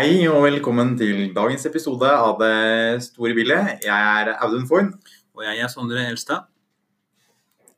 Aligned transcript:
Hei 0.00 0.22
og 0.32 0.46
velkommen 0.46 0.94
til 0.96 1.26
dagens 1.36 1.66
episode 1.68 2.08
av 2.08 2.38
Det 2.40 3.02
store 3.04 3.34
bildet. 3.36 3.82
Jeg 3.84 3.92
er 4.22 4.30
Audun 4.46 4.64
Foyn. 4.64 4.86
Og 5.36 5.42
jeg 5.44 5.60
er 5.60 5.68
Sondre 5.68 6.06
Elstad. 6.08 6.46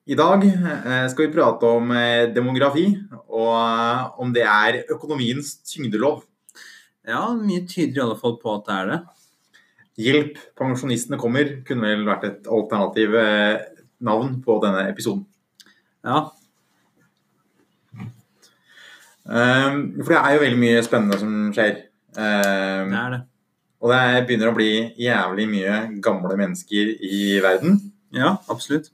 I 0.06 0.14
dag 0.14 0.46
eh, 0.46 1.08
skal 1.10 1.26
vi 1.26 1.32
prate 1.34 1.66
om 1.66 1.90
eh, 1.98 2.30
demografi, 2.30 2.84
og 3.26 3.50
eh, 3.56 4.06
om 4.22 4.30
det 4.38 4.46
er 4.46 4.80
økonomiens 4.94 5.50
tyngdelov. 5.66 6.22
Ja, 7.10 7.24
mye 7.34 7.66
tyder 7.66 7.98
i 7.98 8.06
alle 8.06 8.20
fall 8.22 8.38
på 8.38 8.54
at 8.54 8.70
det 8.70 8.78
er 8.78 8.90
det. 8.92 9.02
Hjelp, 10.06 10.42
pensjonistene 10.62 11.18
kommer 11.18 11.56
kunne 11.66 11.90
vel 11.90 12.06
vært 12.06 12.30
et 12.30 12.46
alternativ 12.46 13.18
navn 13.98 14.36
på 14.46 14.62
denne 14.62 14.86
episoden. 14.94 15.26
Ja. 16.06 16.28
For 19.26 20.12
det 20.12 20.22
er 20.22 20.36
jo 20.36 20.44
veldig 20.46 20.68
mye 20.68 20.84
spennende 20.86 21.18
som 21.18 21.48
skjer. 21.50 21.88
Det 22.16 22.98
er 22.98 23.14
det. 23.16 23.22
Og 23.82 23.90
det 23.90 24.26
begynner 24.28 24.52
å 24.52 24.54
bli 24.54 24.70
jævlig 25.00 25.48
mye 25.50 25.78
gamle 26.04 26.36
mennesker 26.38 26.92
i 27.02 27.40
verden. 27.42 27.80
Ja, 28.14 28.36
absolutt. 28.52 28.92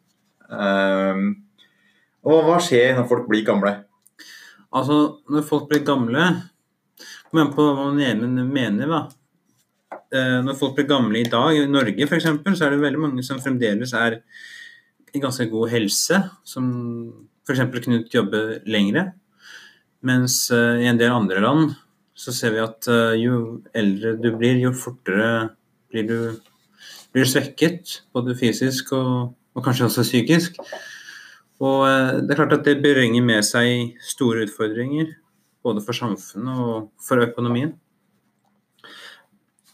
Um, 0.48 1.42
og 2.24 2.46
hva 2.46 2.56
skjer 2.64 2.94
når 2.96 3.08
folk 3.10 3.26
blir 3.28 3.44
gamle? 3.44 3.74
Altså, 4.72 5.18
når 5.28 5.44
folk 5.48 5.68
blir 5.68 5.84
gamle 5.84 6.30
Kom 7.28 7.50
på 7.52 7.60
hva 7.60 7.90
man 7.90 7.98
mener, 8.48 8.88
da. 8.88 9.02
Uh, 10.08 10.38
når 10.46 10.54
folk 10.56 10.78
blir 10.78 10.86
gamle 10.88 11.20
i 11.20 11.28
dag, 11.28 11.52
i 11.52 11.66
Norge 11.68 12.06
f.eks., 12.06 12.24
så 12.24 12.64
er 12.64 12.72
det 12.72 12.80
veldig 12.80 13.02
mange 13.02 13.24
som 13.26 13.42
fremdeles 13.44 13.92
er 13.92 14.22
i 15.12 15.20
ganske 15.20 15.44
god 15.52 15.68
helse, 15.74 16.22
som 16.48 16.70
f.eks. 17.44 17.60
kunne 17.84 18.00
jobbe 18.08 18.62
lengre. 18.64 19.10
Mens 20.08 20.46
uh, 20.54 20.80
i 20.80 20.88
en 20.88 20.96
del 20.96 21.12
andre 21.12 21.44
land 21.44 21.76
så 22.18 22.34
ser 22.34 22.56
vi 22.56 22.62
at 22.64 22.88
uh, 22.90 23.14
jo 23.14 23.60
eldre 23.78 24.16
du 24.18 24.32
blir, 24.34 24.58
jo 24.58 24.74
fortere 24.74 25.52
blir 25.92 26.06
du, 26.08 26.18
blir 27.14 27.28
svekket, 27.28 28.00
både 28.12 28.34
fysisk 28.38 28.90
og 28.98 29.36
og 29.58 29.64
kanskje 29.66 29.88
også 29.88 30.06
psykisk. 30.06 30.60
Og 31.58 31.82
eh, 31.88 32.20
det 32.22 32.32
er 32.32 32.40
klart 32.40 32.54
at 32.60 32.66
det 32.66 32.78
bringer 32.82 33.24
med 33.24 33.46
seg 33.46 33.98
store 34.12 34.46
utfordringer, 34.46 35.10
både 35.66 35.82
for 35.84 35.96
samfunnet 35.96 36.62
og 36.62 36.90
for 37.02 37.24
økonomien. 37.24 37.74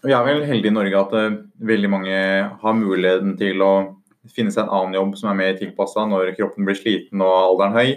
Vi 0.05 0.13
er 0.13 0.25
vel 0.27 0.45
heldige 0.45 0.73
i 0.73 0.79
Norge 0.79 1.03
at 1.03 1.13
eh, 1.21 1.37
veldig 1.73 1.93
mange 1.93 2.17
har 2.63 2.81
muligheten 2.81 3.37
til 3.41 3.61
å 3.65 3.75
finne 4.33 4.53
seg 4.53 4.65
en 4.65 4.73
annen 4.73 4.97
jobb 4.97 5.19
som 5.21 5.31
er 5.31 5.41
mer 5.43 5.57
tilpassa 5.59 6.07
når 6.09 6.33
kroppen 6.39 6.65
blir 6.65 6.79
sliten 6.79 7.25
og 7.25 7.37
alderen 7.37 7.77
høy. 7.77 7.91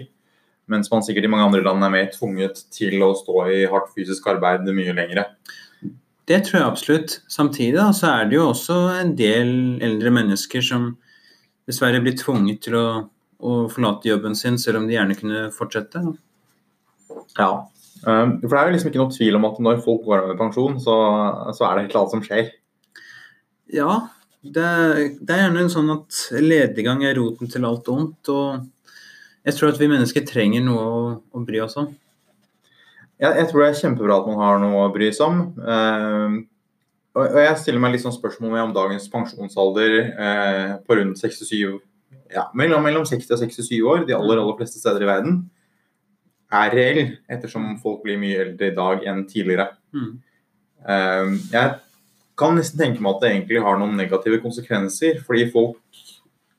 Mens 0.67 0.91
man 0.91 1.03
sikkert 1.05 1.27
i 1.27 1.31
mange 1.31 1.47
andre 1.47 1.63
land 1.63 1.85
er 1.85 1.93
mer 1.93 2.09
tvunget 2.11 2.65
til 2.75 2.99
å 3.05 3.13
stå 3.15 3.45
i 3.53 3.61
hardt 3.71 3.93
fysisk 3.95 4.25
arbeid 4.33 4.67
mye 4.67 4.95
lengre. 4.95 5.29
Det 6.27 6.41
tror 6.43 6.59
jeg 6.59 6.67
absolutt. 6.67 7.13
Samtidig 7.31 7.77
da, 7.77 7.87
så 7.95 8.09
er 8.11 8.27
det 8.27 8.35
jo 8.35 8.49
også 8.49 8.75
en 8.97 9.13
del 9.15 9.51
eldre 9.83 10.11
mennesker 10.11 10.65
som 10.65 10.89
dessverre 11.67 12.01
blir 12.03 12.17
tvunget 12.19 12.65
til 12.67 12.75
å, 12.79 12.87
å, 13.39 13.53
forlate 13.71 14.11
jobben 14.11 14.35
sin, 14.35 14.59
selv 14.59 14.81
om 14.81 14.89
de 14.89 14.97
gjerne 14.97 15.15
kunne 15.19 15.45
fortsette. 15.55 16.03
Ja, 17.39 17.49
um, 18.03 18.37
for 18.43 18.51
det 18.51 18.59
er 18.59 18.69
jo 18.69 18.75
liksom 18.75 18.91
ikke 18.91 19.03
noe 19.03 19.15
tvil 19.15 19.39
om 19.39 19.47
at 19.47 19.63
når 19.63 19.81
folk 19.87 20.03
går 20.07 20.23
av 20.25 20.31
med 20.33 20.41
pensjon, 20.41 20.79
så, 20.83 20.95
så, 21.55 21.67
er 21.67 21.77
det 21.77 21.85
et 21.85 21.91
eller 21.91 22.01
annet 22.03 22.15
som 22.17 22.25
skjer. 22.27 22.53
Ja, 23.77 23.91
det, 24.43 24.67
det 25.19 25.35
er 25.35 25.45
gjerne 25.45 25.63
en 25.63 25.71
sånn 25.71 25.93
at 25.95 26.23
lediggang 26.43 27.07
er 27.07 27.15
roten 27.19 27.51
til 27.51 27.67
alt 27.67 27.87
ondt. 27.91 28.35
og 28.35 28.67
Jeg 29.47 29.55
tror 29.55 29.71
at 29.71 29.79
vi 29.79 29.87
mennesker 29.89 30.27
trenger 30.27 30.65
noe 30.65 30.83
å, 30.83 30.99
å 31.31 31.41
bry 31.47 31.61
oss 31.63 31.77
om. 31.79 31.89
Ja, 33.17 33.31
jeg 33.31 33.47
tror 33.49 33.63
det 33.63 33.71
er 33.71 33.79
kjempebra 33.79 34.19
at 34.19 34.27
man 34.29 34.41
har 34.41 34.59
noe 34.61 34.85
å 34.85 34.93
bry 34.93 35.07
seg 35.15 35.25
om. 35.25 35.39
Uh, 35.57 36.43
og 37.17 37.37
jeg 37.41 37.57
stiller 37.63 37.81
meg 37.81 37.95
litt 37.95 38.03
sånn 38.03 38.13
spørsmål 38.13 38.59
om 38.61 38.73
dagens 38.75 39.07
pensjonsalder 39.09 39.95
eh, 40.05 40.73
på 40.85 40.97
rundt 40.99 41.17
67 41.17 41.79
ja, 42.29 42.43
mellom, 42.53 42.83
mellom 42.85 43.07
60 43.07 43.33
og 43.33 43.41
67 43.41 43.71
år, 43.81 44.03
de 44.05 44.13
aller, 44.13 44.37
aller 44.37 44.57
fleste 44.59 44.77
steder 44.77 45.01
i 45.01 45.09
verden, 45.09 45.39
er 46.53 46.75
reell, 46.77 47.01
ettersom 47.31 47.73
folk 47.81 48.03
blir 48.05 48.19
mye 48.21 48.43
eldre 48.43 48.69
i 48.69 48.75
dag 48.75 49.07
enn 49.09 49.25
tidligere. 49.27 49.71
Mm. 49.95 50.11
Eh, 50.93 51.33
jeg 51.55 51.73
kan 52.37 52.55
nesten 52.59 52.83
tenke 52.83 53.01
meg 53.01 53.15
at 53.15 53.23
det 53.23 53.33
egentlig 53.33 53.65
har 53.65 53.81
noen 53.81 53.97
negative 53.97 54.39
konsekvenser, 54.43 55.23
fordi 55.25 55.49
folk 55.55 56.05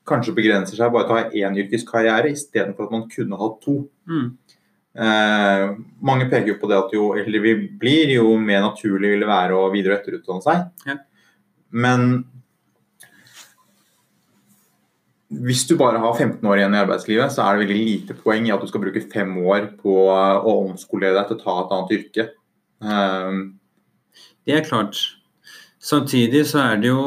kanskje 0.09 0.35
begrenser 0.37 0.79
seg 0.79 0.93
bare 0.93 1.07
til 1.07 1.15
å 1.15 1.19
ha 1.19 1.43
én 1.45 1.59
yrkeskarriere 1.63 2.33
istedenfor 2.33 2.87
at 2.87 2.95
man 2.95 3.05
kunne 3.11 3.39
hatt 3.39 3.59
to. 3.63 3.81
Mm. 4.09 4.31
Eh, 4.99 5.65
mange 6.01 6.25
peker 6.31 6.53
jo 6.53 6.57
på 6.61 6.69
det 6.71 6.79
at 6.79 6.95
jo 6.95 7.11
eldre 7.17 7.43
vi 7.43 7.53
blir, 7.81 8.15
jo 8.17 8.33
mer 8.41 8.65
naturlig 8.65 9.13
vil 9.13 9.23
det 9.23 9.29
være 9.29 9.55
å 9.55 9.69
videre- 9.73 9.95
og 9.95 10.01
etterutdanne 10.01 10.45
seg. 10.45 10.65
Ja. 10.89 10.97
Men 11.69 12.09
hvis 15.29 15.67
du 15.69 15.75
bare 15.77 16.01
har 16.01 16.15
15 16.17 16.41
år 16.41 16.57
igjen 16.57 16.73
i 16.73 16.81
arbeidslivet, 16.81 17.31
så 17.31 17.45
er 17.45 17.55
det 17.55 17.67
veldig 17.67 17.79
lite 17.85 18.17
poeng 18.17 18.47
i 18.47 18.51
at 18.53 18.61
du 18.61 18.67
skal 18.67 18.81
bruke 18.81 19.05
fem 19.13 19.35
år 19.45 19.69
på 19.77 19.93
å 20.09 20.55
omskolere 20.65 21.13
deg 21.19 21.29
til 21.29 21.37
å 21.37 21.43
ta 21.43 21.55
et 21.61 21.73
annet 21.75 21.95
yrke. 21.99 22.25
Um, 22.81 23.59
det 24.47 24.57
er 24.57 24.65
klart. 24.65 24.97
Samtidig 25.79 26.47
så 26.49 26.63
er 26.71 26.81
det 26.81 26.89
jo 26.89 27.01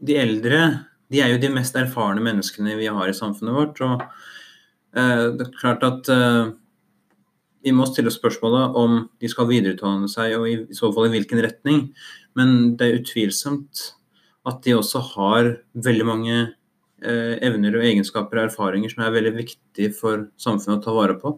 De 0.00 0.14
eldre 0.16 0.60
de 1.10 1.22
er 1.22 1.32
jo 1.32 1.40
de 1.42 1.50
mest 1.52 1.76
erfarne 1.78 2.22
menneskene 2.24 2.76
vi 2.78 2.88
har 2.90 3.10
i 3.10 3.16
samfunnet 3.16 3.56
vårt. 3.56 3.80
og 3.84 4.02
eh, 4.96 5.26
det 5.36 5.46
er 5.46 5.58
klart 5.58 5.86
at 5.86 6.10
eh, 6.12 6.52
vi 7.64 7.74
må 7.76 7.86
stille 7.88 8.12
spørsmålet 8.12 8.76
om 8.78 9.02
de 9.20 9.28
skal 9.28 9.50
videreutdanne 9.50 10.08
seg, 10.08 10.36
og 10.38 10.48
i 10.48 10.76
så 10.76 10.92
fall 10.94 11.10
i 11.10 11.14
hvilken 11.16 11.42
retning. 11.44 11.82
Men 12.38 12.76
det 12.78 12.86
er 12.86 13.02
utvilsomt 13.02 13.90
at 14.48 14.62
de 14.64 14.78
også 14.78 15.02
har 15.12 15.52
veldig 15.74 16.06
mange 16.08 16.36
eh, 16.38 17.36
evner 17.44 17.76
og 17.76 17.84
egenskaper 17.84 18.40
og 18.40 18.48
erfaringer 18.48 18.92
som 18.92 19.04
er 19.04 19.14
veldig 19.18 19.34
viktig 19.42 19.90
for 19.98 20.28
samfunnet 20.40 20.80
å 20.80 20.84
ta 20.86 20.96
vare 20.96 21.18
på. 21.20 21.36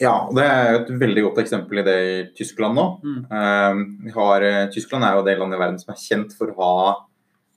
Ja, 0.00 0.14
det 0.32 0.44
er 0.48 0.74
et 0.78 0.90
veldig 0.96 1.26
godt 1.26 1.42
eksempel 1.42 1.82
i 1.82 1.84
det 1.84 1.96
i 2.00 2.20
Tyskland 2.36 2.78
nå. 2.78 2.84
Mm. 3.04 3.18
Uh, 3.28 4.12
har, 4.16 4.44
eh, 4.48 4.68
Tyskland 4.72 5.04
er 5.04 5.18
jo 5.18 5.24
det 5.26 5.36
landet 5.36 5.58
i 5.58 5.60
verden 5.60 5.80
som 5.82 5.92
er 5.92 6.00
kjent 6.00 6.32
for 6.38 6.52
å 6.52 6.56
ha 6.60 6.94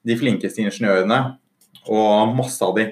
de 0.03 0.17
flinkeste 0.19 0.63
ingeniørene, 0.63 1.21
og 1.87 2.35
masse 2.37 2.63
av 2.63 2.75
de 2.77 2.89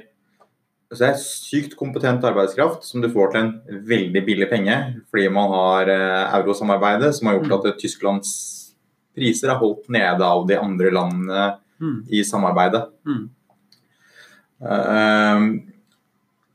så 0.91 1.05
det 1.05 1.07
er 1.07 1.19
sykt 1.23 1.77
kompetent 1.79 2.25
arbeidskraft 2.27 2.83
som 2.83 2.99
du 2.99 3.07
får 3.13 3.29
til 3.31 3.39
en 3.39 3.83
veldig 3.87 4.21
billig 4.27 4.47
penge, 4.51 4.73
fordi 5.07 5.29
man 5.31 5.53
har 5.53 5.87
eh, 5.87 6.33
eurosamarbeidet 6.41 7.13
som 7.15 7.29
har 7.29 7.37
gjort 7.37 7.47
mm. 7.47 7.53
at 7.69 7.77
Tysklands 7.79 8.31
priser 9.15 9.53
er 9.53 9.61
holdt 9.61 9.87
nede 9.91 10.27
av 10.27 10.43
de 10.49 10.57
andre 10.59 10.91
landene 10.91 11.45
mm. 11.79 11.97
i 12.11 12.25
samarbeidet. 12.27 12.83
Mm. 13.07 13.23
Uh, 14.61 15.39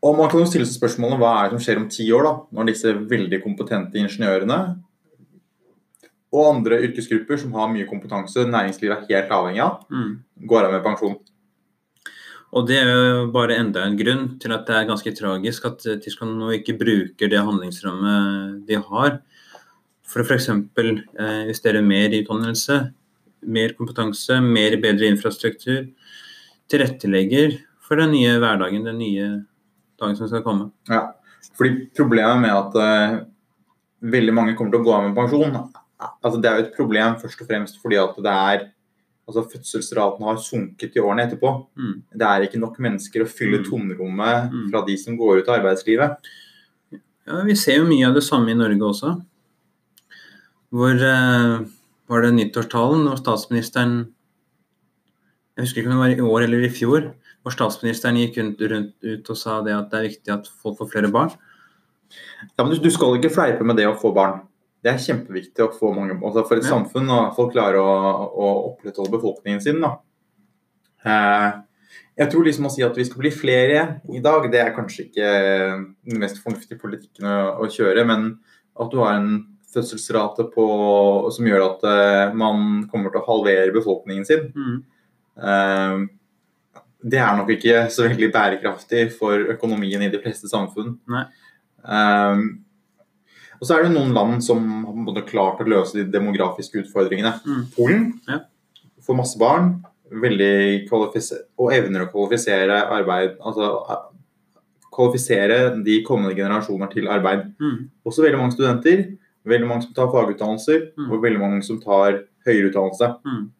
og 0.04 0.20
man 0.20 0.28
kan 0.30 0.42
jo 0.42 0.50
stille 0.50 0.68
seg 0.68 0.76
spørsmålet 0.78 1.18
hva 1.18 1.32
er 1.38 1.48
det 1.48 1.56
som 1.56 1.64
skjer 1.64 1.80
om 1.80 1.88
ti 1.90 2.04
år, 2.14 2.28
da, 2.28 2.34
når 2.58 2.68
disse 2.68 2.92
veldig 3.08 3.40
kompetente 3.42 3.98
ingeniørene 3.98 4.60
og 6.36 6.50
andre 6.50 6.82
yrkesgrupper 6.84 7.40
som 7.40 7.54
har 7.56 7.70
mye 7.72 7.86
kompetanse 7.88 8.44
næringslivet 8.44 8.96
er 8.96 9.08
helt 9.08 9.32
avhengig 9.32 9.62
av, 9.64 9.80
mm. 9.88 10.12
går 10.50 10.68
av 10.68 10.76
med 10.76 10.84
pensjon. 10.84 11.16
Og 12.56 12.68
det 12.68 12.76
er 12.78 12.90
jo 12.90 13.24
bare 13.34 13.56
enda 13.58 13.82
en 13.84 13.96
grunn 13.98 14.26
til 14.40 14.52
at 14.54 14.68
det 14.68 14.76
er 14.76 14.88
ganske 14.88 15.12
tragisk 15.16 15.66
at 15.68 15.82
eh, 15.88 15.98
Tyskland 16.02 16.36
nå 16.38 16.52
ikke 16.58 16.76
bruker 16.78 17.32
det 17.32 17.42
handlingsrommet 17.42 18.62
de 18.68 18.78
har 18.80 19.18
for 20.06 20.22
å 20.22 20.26
f.eks. 20.26 20.48
Eh, 20.52 21.40
investere 21.42 21.82
mer 21.84 22.14
i 22.14 22.22
utdannelse, 22.22 22.78
mer 23.56 23.74
kompetanse, 23.78 24.38
mer 24.44 24.78
bedre 24.82 25.10
infrastruktur. 25.10 25.88
Tilrettelegger 26.70 27.58
for 27.86 28.00
den 28.00 28.14
nye 28.14 28.36
hverdagen, 28.42 28.86
den 28.86 29.00
nye 29.02 29.28
dagen 30.00 30.18
som 30.18 30.30
skal 30.30 30.44
komme. 30.46 30.70
Ja, 30.90 31.08
fordi 31.58 31.88
Problemet 31.96 32.42
med 32.42 32.54
at 32.54 32.78
uh, 32.78 33.18
veldig 34.06 34.34
mange 34.34 34.56
kommer 34.58 34.74
til 34.74 34.82
å 34.82 34.86
gå 34.86 34.94
av 34.96 35.04
med 35.06 35.18
pensjon, 35.18 35.54
altså 35.96 36.40
det 36.40 36.48
er 36.48 36.58
jo 36.58 36.64
et 36.66 36.74
problem 36.76 37.16
først 37.20 37.42
og 37.42 37.48
fremst 37.48 37.78
fordi 37.82 37.98
at 38.00 38.16
det 38.24 38.32
er 38.32 38.64
altså 39.26 39.42
Fødselsraten 39.50 40.26
har 40.26 40.36
sunket 40.38 40.96
i 40.96 41.02
årene 41.02 41.24
etterpå. 41.26 41.50
Mm. 41.74 41.94
Det 42.14 42.26
er 42.26 42.44
ikke 42.46 42.60
nok 42.62 42.76
mennesker 42.82 43.24
å 43.24 43.30
fylle 43.30 43.58
mm. 43.62 43.64
tomrommet 43.66 44.52
mm. 44.52 44.66
fra 44.70 44.84
de 44.86 44.94
som 45.00 45.16
går 45.18 45.40
ut 45.40 45.50
av 45.50 45.58
arbeidslivet. 45.58 46.28
Ja, 47.26 47.40
Vi 47.48 47.56
ser 47.58 47.80
jo 47.80 47.88
mye 47.88 48.06
av 48.06 48.14
det 48.14 48.22
samme 48.22 48.52
i 48.52 48.58
Norge 48.58 48.86
også. 48.86 49.16
Hvor 50.76 51.02
eh, 51.08 51.66
var 52.06 52.22
det 52.22 52.36
nyttårstalen 52.36 53.06
når 53.06 53.22
statsministeren 53.22 53.96
Jeg 55.56 55.64
husker 55.64 55.80
ikke 55.80 55.90
om 55.90 55.96
det 55.96 56.02
var 56.04 56.14
i 56.14 56.30
år 56.36 56.46
eller 56.46 56.66
i 56.68 56.70
fjor. 56.70 57.10
Hvor 57.42 57.54
statsministeren 57.54 58.18
gikk 58.20 58.38
rundt, 58.38 58.62
rundt 58.62 58.94
ut 59.02 59.30
og 59.32 59.38
sa 59.40 59.58
det 59.64 59.74
at 59.74 59.90
det 59.90 59.98
er 59.98 60.10
viktig 60.10 60.34
at 60.34 60.50
folk 60.62 60.78
får 60.78 60.92
flere 60.92 61.10
barn. 61.10 61.32
Ja, 62.54 62.62
men 62.62 62.76
Du 62.78 62.90
skal 62.94 63.18
ikke 63.18 63.34
fleipe 63.34 63.66
med 63.66 63.80
det 63.80 63.88
å 63.90 63.98
få 63.98 64.14
barn 64.14 64.44
det 64.86 64.92
er 64.92 65.02
kjempeviktig 65.02 65.64
å 65.64 65.72
få 65.74 65.90
mange 65.90 66.14
altså 66.20 66.44
for 66.46 66.60
et 66.60 66.66
ja. 66.66 66.70
samfunn 66.76 67.08
og 67.10 67.32
folk 67.34 67.50
klarer 67.56 67.80
å, 67.82 67.94
å 68.30 68.50
opprettholde 68.68 69.16
befolkningen 69.16 69.62
sin. 69.64 69.80
Da. 69.82 69.96
Eh, 71.02 71.48
jeg 72.22 72.30
tror 72.32 72.46
liksom 72.46 72.68
å 72.68 72.70
si 72.72 72.84
at 72.86 72.94
vi 72.96 73.04
skal 73.08 73.20
bli 73.24 73.32
flere 73.34 73.80
i 74.14 74.22
dag, 74.22 74.46
det 74.52 74.60
er 74.62 74.74
kanskje 74.76 75.08
ikke 75.08 75.30
den 76.06 76.22
mest 76.22 76.38
fornuftige 76.44 76.78
politikken 76.80 77.26
å, 77.26 77.38
å 77.66 77.68
kjøre. 77.72 78.06
Men 78.06 78.28
at 78.78 78.92
du 78.92 79.00
har 79.02 79.18
en 79.18 79.32
fødselsrate 79.74 80.46
på, 80.54 80.66
som 81.34 81.48
gjør 81.50 81.64
at 81.66 81.88
eh, 81.90 82.36
man 82.38 82.86
kommer 82.92 83.10
til 83.10 83.24
å 83.24 83.26
halvere 83.26 83.74
befolkningen 83.74 84.28
sin. 84.28 84.46
Mm. 84.54 84.78
Eh, 85.50 86.76
det 87.10 87.20
er 87.22 87.34
nok 87.38 87.50
ikke 87.56 87.88
så 87.92 88.06
veldig 88.06 88.30
bærekraftig 88.38 89.08
for 89.18 89.50
økonomien 89.56 90.06
i 90.06 90.12
de 90.14 90.22
fleste 90.22 90.48
samfunn. 90.50 90.94
Nei. 91.10 91.26
Eh, 91.82 92.46
og 93.60 93.66
så 93.66 93.76
er 93.76 93.82
det 93.86 93.92
noen 93.94 94.12
land 94.14 94.42
som 94.44 94.84
har 94.84 94.94
klart 95.28 95.60
å 95.62 95.68
løse 95.68 95.96
de 95.98 96.04
demografiske 96.12 96.82
utfordringene. 96.84 97.32
Mm. 97.46 97.62
Polen 97.76 98.20
Ja. 98.28 98.40
får 99.06 99.16
masse 99.16 99.38
barn 99.38 99.84
veldig 100.10 100.88
og 101.58 101.72
evner 101.72 102.04
å 102.06 102.10
kvalifisere 102.12 102.76
arbeid 102.94 103.36
altså 103.40 103.70
eh, 103.90 104.04
kvalifisere 104.96 105.82
de 105.84 106.02
kommende 106.06 106.34
generasjoner 106.36 106.90
til 106.92 107.08
arbeid. 107.08 107.52
Mm. 107.60 107.90
Også 108.06 108.22
veldig 108.24 108.38
mange 108.38 108.52
studenter, 108.56 109.02
veldig 109.44 109.68
mange 109.68 109.82
som 109.82 109.92
tar 109.94 110.12
fagutdannelser, 110.12 110.92
Mm. 110.96 111.10
og 111.12 111.22
veldig 111.22 111.40
mange 111.40 111.62
som 111.64 111.80
tar 111.80 112.22
høyere 112.46 112.70
utdannelse. 112.70 113.16
Mm. 113.26 113.50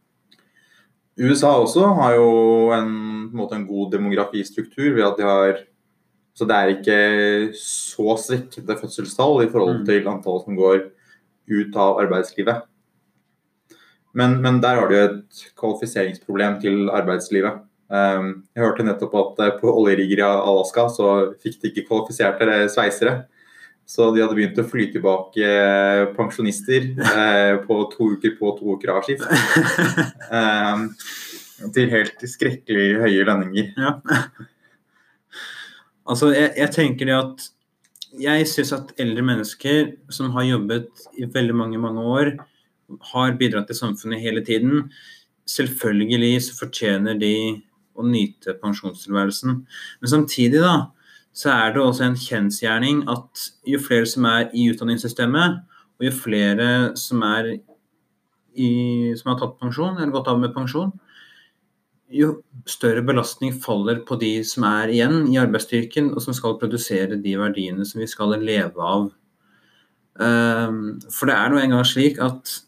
USA 1.18 1.54
også 1.56 1.94
har 1.96 2.14
jo 2.14 2.70
en, 2.76 3.30
på 3.32 3.46
en, 3.52 3.60
en 3.62 3.66
god 3.66 3.92
demografistruktur 3.92 4.94
ved 4.94 5.04
at 5.04 5.16
de 5.16 5.22
har 5.24 5.58
Så 6.36 6.44
det 6.48 6.56
er 6.56 6.72
ikke 6.74 6.96
så 7.56 8.16
svekkede 8.20 8.76
fødselstall 8.76 9.44
i 9.46 9.50
forhold 9.52 9.78
Mm. 9.80 9.86
til 9.88 10.08
antallet 10.10 10.44
som 10.44 10.56
går 10.58 10.82
ut 11.48 11.76
av 11.76 12.00
arbeidslivet. 12.02 12.62
Men, 14.16 14.40
men 14.42 14.60
der 14.60 14.76
har 14.80 14.88
du 14.88 14.96
et 14.96 15.46
kvalifiseringsproblem 15.56 16.60
til 16.60 16.90
arbeidslivet. 16.92 17.62
Um, 17.88 18.42
jeg 18.56 18.64
hørte 18.64 18.84
nettopp 18.84 19.14
at 19.14 19.40
eh, 19.44 19.58
på 19.60 19.70
oljerigger 19.70 20.18
i 20.18 20.26
Alaska 20.26 20.88
så 20.90 21.10
fikk 21.38 21.60
de 21.62 21.70
ikke 21.70 21.84
kvalifiserte 21.86 22.66
sveisere. 22.72 23.24
Så 23.86 24.08
de 24.10 24.18
hadde 24.24 24.34
begynt 24.34 24.58
å 24.58 24.64
fly 24.66 24.88
tilbake 24.90 25.46
eh, 25.46 26.08
pensjonister 26.16 26.88
eh, 26.98 27.60
på 27.62 27.76
to 27.92 28.08
uker 28.16 28.34
på, 28.40 28.50
to 28.58 28.74
uker 28.74 28.90
av 28.96 29.04
skift. 29.06 29.22
Um, 30.32 30.88
til 31.76 31.92
helt 31.92 32.26
skrekkelig 32.26 32.88
høye 33.04 33.28
lønninger. 33.28 33.70
Ja. 33.78 33.94
Altså, 36.06 36.32
jeg, 36.34 36.52
jeg 36.56 36.74
tenker 36.74 37.10
det 37.10 37.18
at 37.18 37.46
Jeg 38.16 38.46
syns 38.48 38.70
at 38.72 38.92
eldre 39.02 39.22
mennesker 39.26 39.90
som 40.14 40.30
har 40.32 40.46
jobbet 40.46 41.08
i 41.20 41.26
veldig 41.28 41.54
mange, 41.58 41.78
mange 41.78 42.00
år, 42.00 42.30
har 43.12 43.34
bidratt 43.36 43.66
til 43.68 43.76
samfunnet 43.76 44.22
hele 44.22 44.40
tiden. 44.46 44.86
Selvfølgelig 45.44 46.38
så 46.46 46.54
fortjener 46.56 47.18
de 47.20 47.34
å 47.98 48.06
nyte 48.06 48.54
pensjonstilværelsen. 48.62 49.58
Men 50.00 50.12
samtidig, 50.12 50.62
da, 50.64 50.86
så 51.36 51.52
er 51.52 51.74
det 51.74 51.82
også 51.82 52.06
en 52.06 52.16
kjensgjerning 52.16 53.02
at 53.12 53.48
jo 53.68 53.80
flere 53.82 54.08
som 54.08 54.24
er 54.30 54.48
i 54.56 54.68
utdanningssystemet, 54.72 55.58
og 55.98 56.06
jo 56.08 56.12
flere 56.14 56.68
som 56.96 57.24
i, 58.56 59.12
som 59.18 59.32
har 59.32 59.40
tatt 59.40 59.58
pensjon, 59.60 59.98
eller 59.98 60.14
gått 60.14 60.30
av 60.32 60.40
med 60.40 60.54
pensjon, 60.56 60.94
jo 62.12 62.40
større 62.68 63.02
belastning 63.02 63.54
faller 63.62 64.00
på 64.06 64.18
de 64.20 64.38
som 64.46 64.66
er 64.68 64.92
igjen 64.94 65.24
i 65.32 65.38
arbeidsstyrken, 65.40 66.12
og 66.14 66.22
som 66.22 66.36
skal 66.36 66.58
produsere 66.60 67.18
de 67.22 67.34
verdiene 67.38 67.86
som 67.86 68.00
vi 68.02 68.08
skal 68.10 68.36
leve 68.40 68.82
av. 68.82 69.08
Ehm, 70.20 71.00
For 71.10 71.28
det 71.28 71.36
er 71.36 71.50
nå 71.50 71.60
engang 71.60 71.84
slik 71.84 72.20
at 72.22 72.60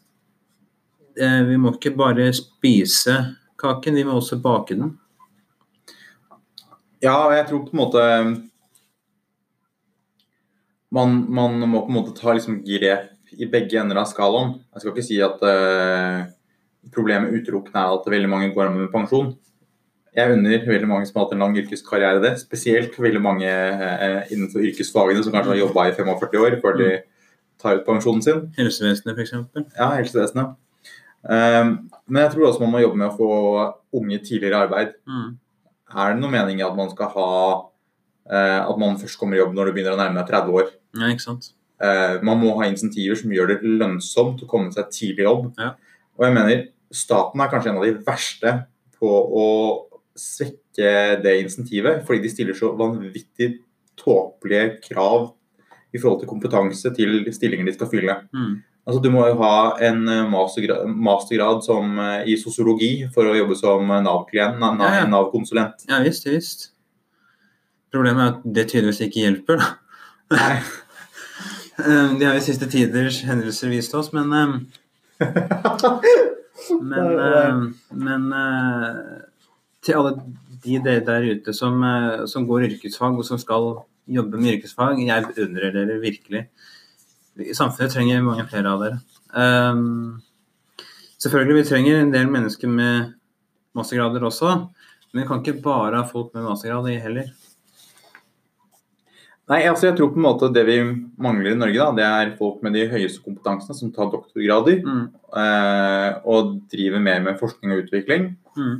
eh, 1.17 1.43
vi 1.47 1.57
må 1.57 1.73
ikke 1.75 1.95
bare 1.97 2.31
spise 2.35 3.15
kaken, 3.59 3.95
vi 3.95 4.05
må 4.07 4.19
også 4.19 4.39
bake 4.43 4.75
den. 4.75 4.97
Ja, 7.01 7.15
og 7.27 7.33
jeg 7.33 7.47
tror 7.47 7.63
på 7.63 7.71
en 7.73 7.79
måte 7.79 8.03
man, 10.91 11.25
man 11.31 11.61
må 11.69 11.85
på 11.85 11.93
en 11.93 11.95
måte 11.95 12.15
ta 12.17 12.33
liksom 12.33 12.59
grep 12.65 13.15
i 13.37 13.45
begge 13.47 13.77
ender 13.79 14.01
av 14.01 14.09
skalaen. 14.09 14.57
Jeg 14.73 14.81
skal 14.81 14.93
ikke 14.93 15.05
si 15.05 15.19
at 15.23 15.43
eh, 15.45 16.27
problemet 16.93 17.35
utelukkende 17.35 17.81
er 17.81 17.95
at 17.97 18.09
veldig 18.13 18.31
mange 18.31 18.51
går 18.55 18.69
av 18.69 18.75
med 18.77 18.91
pensjon. 18.93 19.33
Jeg 20.15 20.33
unner 20.33 20.65
veldig 20.65 20.87
mange 20.89 21.07
som 21.07 21.19
har 21.19 21.27
hatt 21.27 21.35
en 21.35 21.43
lang 21.43 21.57
yrkeskarriere 21.59 22.21
det. 22.23 22.33
Spesielt 22.41 22.95
veldig 22.97 23.21
mange 23.21 23.49
eh, 23.49 24.31
innenfor 24.33 24.63
yrkesfagene 24.65 25.21
som 25.23 25.35
kanskje 25.35 25.53
har 25.53 25.61
jobba 25.61 25.85
i 25.89 25.93
45 25.97 26.45
år 26.45 26.57
før 26.63 26.79
de 26.79 26.89
tar 27.61 27.79
ut 27.79 27.85
pensjonen 27.85 28.23
sin. 28.25 28.41
Helsevesenet, 28.57 29.19
f.eks. 29.19 29.35
Ja, 29.77 29.91
helsevesenet. 29.97 30.57
Um, 31.19 31.91
men 32.07 32.23
jeg 32.23 32.31
tror 32.33 32.47
også 32.47 32.63
man 32.63 32.71
må 32.73 32.81
jobbe 32.81 32.99
med 33.01 33.09
å 33.09 33.17
få 33.17 33.29
unge 33.99 34.21
tidligere 34.23 34.55
i 34.55 34.63
arbeid. 34.63 34.93
Mm. 35.09 35.33
Er 35.99 36.13
det 36.13 36.21
noe 36.21 36.31
mening 36.31 36.61
i 36.61 36.65
at 36.65 36.77
man 36.77 36.91
skal 36.93 37.11
ha 37.11 37.31
uh, 37.59 38.61
at 38.63 38.79
man 38.79 38.97
først 39.01 39.19
kommer 39.19 39.35
i 39.35 39.41
jobb 39.41 39.55
når 39.57 39.69
du 39.69 39.75
begynner 39.75 39.97
å 39.97 39.99
nærme 39.99 40.21
deg 40.21 40.31
30 40.31 40.59
år? 40.61 40.71
Ja, 40.95 41.11
ikke 41.11 41.25
sant. 41.25 41.51
Uh, 41.79 42.19
man 42.25 42.39
må 42.41 42.55
ha 42.59 42.67
insentiver 42.67 43.19
som 43.19 43.35
gjør 43.35 43.53
det 43.53 43.59
lønnsomt 43.63 44.43
å 44.43 44.49
komme 44.49 44.71
seg 44.75 44.89
tidlig 44.95 45.25
i 45.25 45.27
jobb. 45.27 45.51
Ja. 45.59 45.73
Og 46.19 46.25
jeg 46.27 46.35
mener 46.35 46.63
staten 46.91 47.41
er 47.41 47.49
kanskje 47.51 47.71
en 47.71 47.77
av 47.79 47.85
de 47.87 47.93
verste 48.05 48.53
på 48.99 49.09
å 49.09 49.45
svekke 50.19 51.21
det 51.23 51.35
insentivet, 51.45 52.01
fordi 52.07 52.25
de 52.25 52.31
stiller 52.33 52.57
så 52.57 52.73
vanvittig 52.75 53.53
tåpelige 53.99 54.79
krav 54.89 55.29
i 55.95 55.99
forhold 55.99 56.19
til 56.21 56.29
kompetanse 56.29 56.91
til 56.95 57.21
stillinger 57.33 57.65
de 57.69 57.73
skal 57.77 57.89
fylle. 57.91 58.15
Mm. 58.35 58.57
Altså, 58.89 58.99
du 59.03 59.09
må 59.13 59.23
jo 59.27 59.35
ha 59.41 59.77
en 59.85 60.03
mastergrad, 60.31 60.87
mastergrad 60.89 61.63
som, 61.63 61.95
eh, 61.99 62.23
i 62.31 62.35
sosiologi 62.41 63.07
for 63.13 63.23
å 63.29 63.35
jobbe 63.37 63.55
som 63.57 63.85
Nav-konsulent. 63.87 64.59
Nav- 64.59 64.79
Ja, 64.81 64.93
ja. 65.03 65.05
Ja 65.89 65.99
visst, 66.03 66.25
visst. 66.25 66.71
Problemet 67.93 68.21
er 68.21 68.33
at 68.35 68.53
det 68.53 68.67
tydeligvis 68.71 69.01
ikke 69.07 69.23
hjelper, 69.25 69.57
da. 69.57 69.71
Nei. 70.35 70.59
Eh, 71.79 72.17
Det 72.19 72.25
har 72.27 72.33
jo 72.35 72.41
siste 72.43 72.67
tiders 72.67 73.21
hendelser 73.23 73.69
vist 73.71 73.93
oss, 73.95 74.09
men 74.11 74.33
eh, 74.33 74.59
Men, 76.81 77.19
uh, 77.19 77.71
men 77.95 78.25
uh, 78.33 79.21
til 79.83 79.95
alle 79.95 80.15
de 80.63 80.79
der 80.83 81.03
der 81.07 81.27
ute 81.31 81.53
som, 81.55 81.79
uh, 81.83 82.25
som 82.27 82.47
går 82.47 82.67
yrkesfag, 82.67 83.15
og 83.17 83.25
som 83.25 83.39
skal 83.41 83.69
jobbe 84.09 84.41
med 84.41 84.57
yrkesfag, 84.57 84.99
jeg 85.05 85.27
beundrer 85.29 85.73
dere 85.75 85.99
virkelig. 86.01 86.47
Samfunnet 87.55 87.93
trenger 87.93 88.25
mange 88.25 88.45
flere 88.49 88.73
av 88.73 88.83
dere. 88.83 88.99
Um, 89.31 90.21
selvfølgelig, 91.17 91.61
vi 91.61 91.67
trenger 91.69 92.01
en 92.01 92.13
del 92.13 92.31
mennesker 92.31 92.71
med 92.71 93.13
mastergrader 93.77 94.25
også, 94.27 94.55
men 95.13 95.23
vi 95.23 95.27
kan 95.29 95.43
ikke 95.43 95.61
bare 95.63 96.01
ha 96.01 96.07
folk 96.09 96.33
med 96.35 96.49
mastergrad 96.49 96.91
i 96.91 96.99
heller. 96.99 97.31
Nei, 99.49 99.63
altså 99.65 99.87
jeg 99.89 99.95
tror 99.97 100.11
på 100.13 100.19
en 100.19 100.25
måte 100.27 100.51
det 100.53 100.61
vi 100.67 100.75
mangler 101.17 101.55
i 101.55 101.57
Norge, 101.57 101.79
da, 101.81 101.91
det 101.97 102.05
er 102.05 102.35
folk 102.37 102.59
med 102.61 102.75
de 102.77 102.83
høyeste 102.91 103.23
kompetansene 103.25 103.73
som 103.75 103.91
tar 103.95 104.11
doktorgrader 104.13 104.83
Mm, 104.85 105.07
eh, 105.41 106.19
og 106.29 106.59
driver 106.69 106.99
mer 107.01 107.19
med 107.25 107.39
forskning 107.39 107.71
og 107.73 107.81
utvikling. 107.87 108.35
mm, 108.55 108.75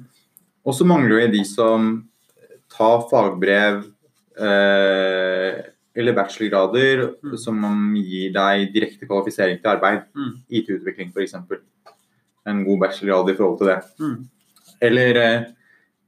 Og 0.65 0.73
så 0.77 0.85
mangler 0.85 1.23
vi 1.25 1.39
de 1.39 1.43
som 1.45 2.03
tar 2.69 3.01
fagbrev 3.09 3.83
eh, 4.39 5.61
eller 5.95 6.13
bachelorgrader 6.15 7.15
Mm. 7.23 7.38
som 7.38 7.95
gir 7.95 8.31
deg 8.31 8.71
direkte 8.73 9.07
kvalifisering 9.07 9.57
til 9.61 9.71
arbeid. 9.71 10.03
mm, 10.15 10.33
IT-utvikling 10.51 11.11
f.eks. 11.13 11.33
En 12.45 12.63
god 12.63 12.79
bachelorgrad 12.79 13.29
i 13.33 13.38
forhold 13.38 13.57
til 13.57 13.67
det. 13.67 13.81
mm, 13.99 14.29
Eller 14.81 15.15
eh, 15.17 15.45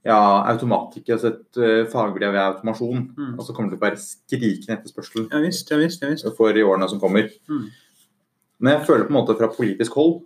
ja, 0.06 0.18
automatikk, 0.50 1.10
altså 1.14 1.28
et 1.36 1.60
uh, 1.62 1.86
fagbrev 1.92 2.34
i 2.34 2.42
automasjon. 2.42 3.04
Mm. 3.18 3.36
Og 3.38 3.46
så 3.46 3.54
kommer 3.54 3.70
det 3.70 3.78
til 3.78 3.82
å 3.82 3.88
være 3.90 4.02
skrikende 4.02 4.78
etterspørsel 4.80 5.28
ja 5.30 5.42
visst, 5.44 5.70
ja 5.70 5.78
visst. 5.78 6.02
Ja, 6.02 6.10
visst. 6.10 6.28
for 6.38 6.58
i 6.58 6.64
årene 6.66 6.90
som 6.90 7.00
kommer. 7.00 7.30
Mm. 7.50 7.68
Men 8.62 8.74
jeg 8.78 8.86
føler 8.88 9.06
på 9.08 9.14
en 9.14 9.20
måte 9.20 9.38
fra 9.38 9.50
politisk 9.54 9.94
hold 9.98 10.22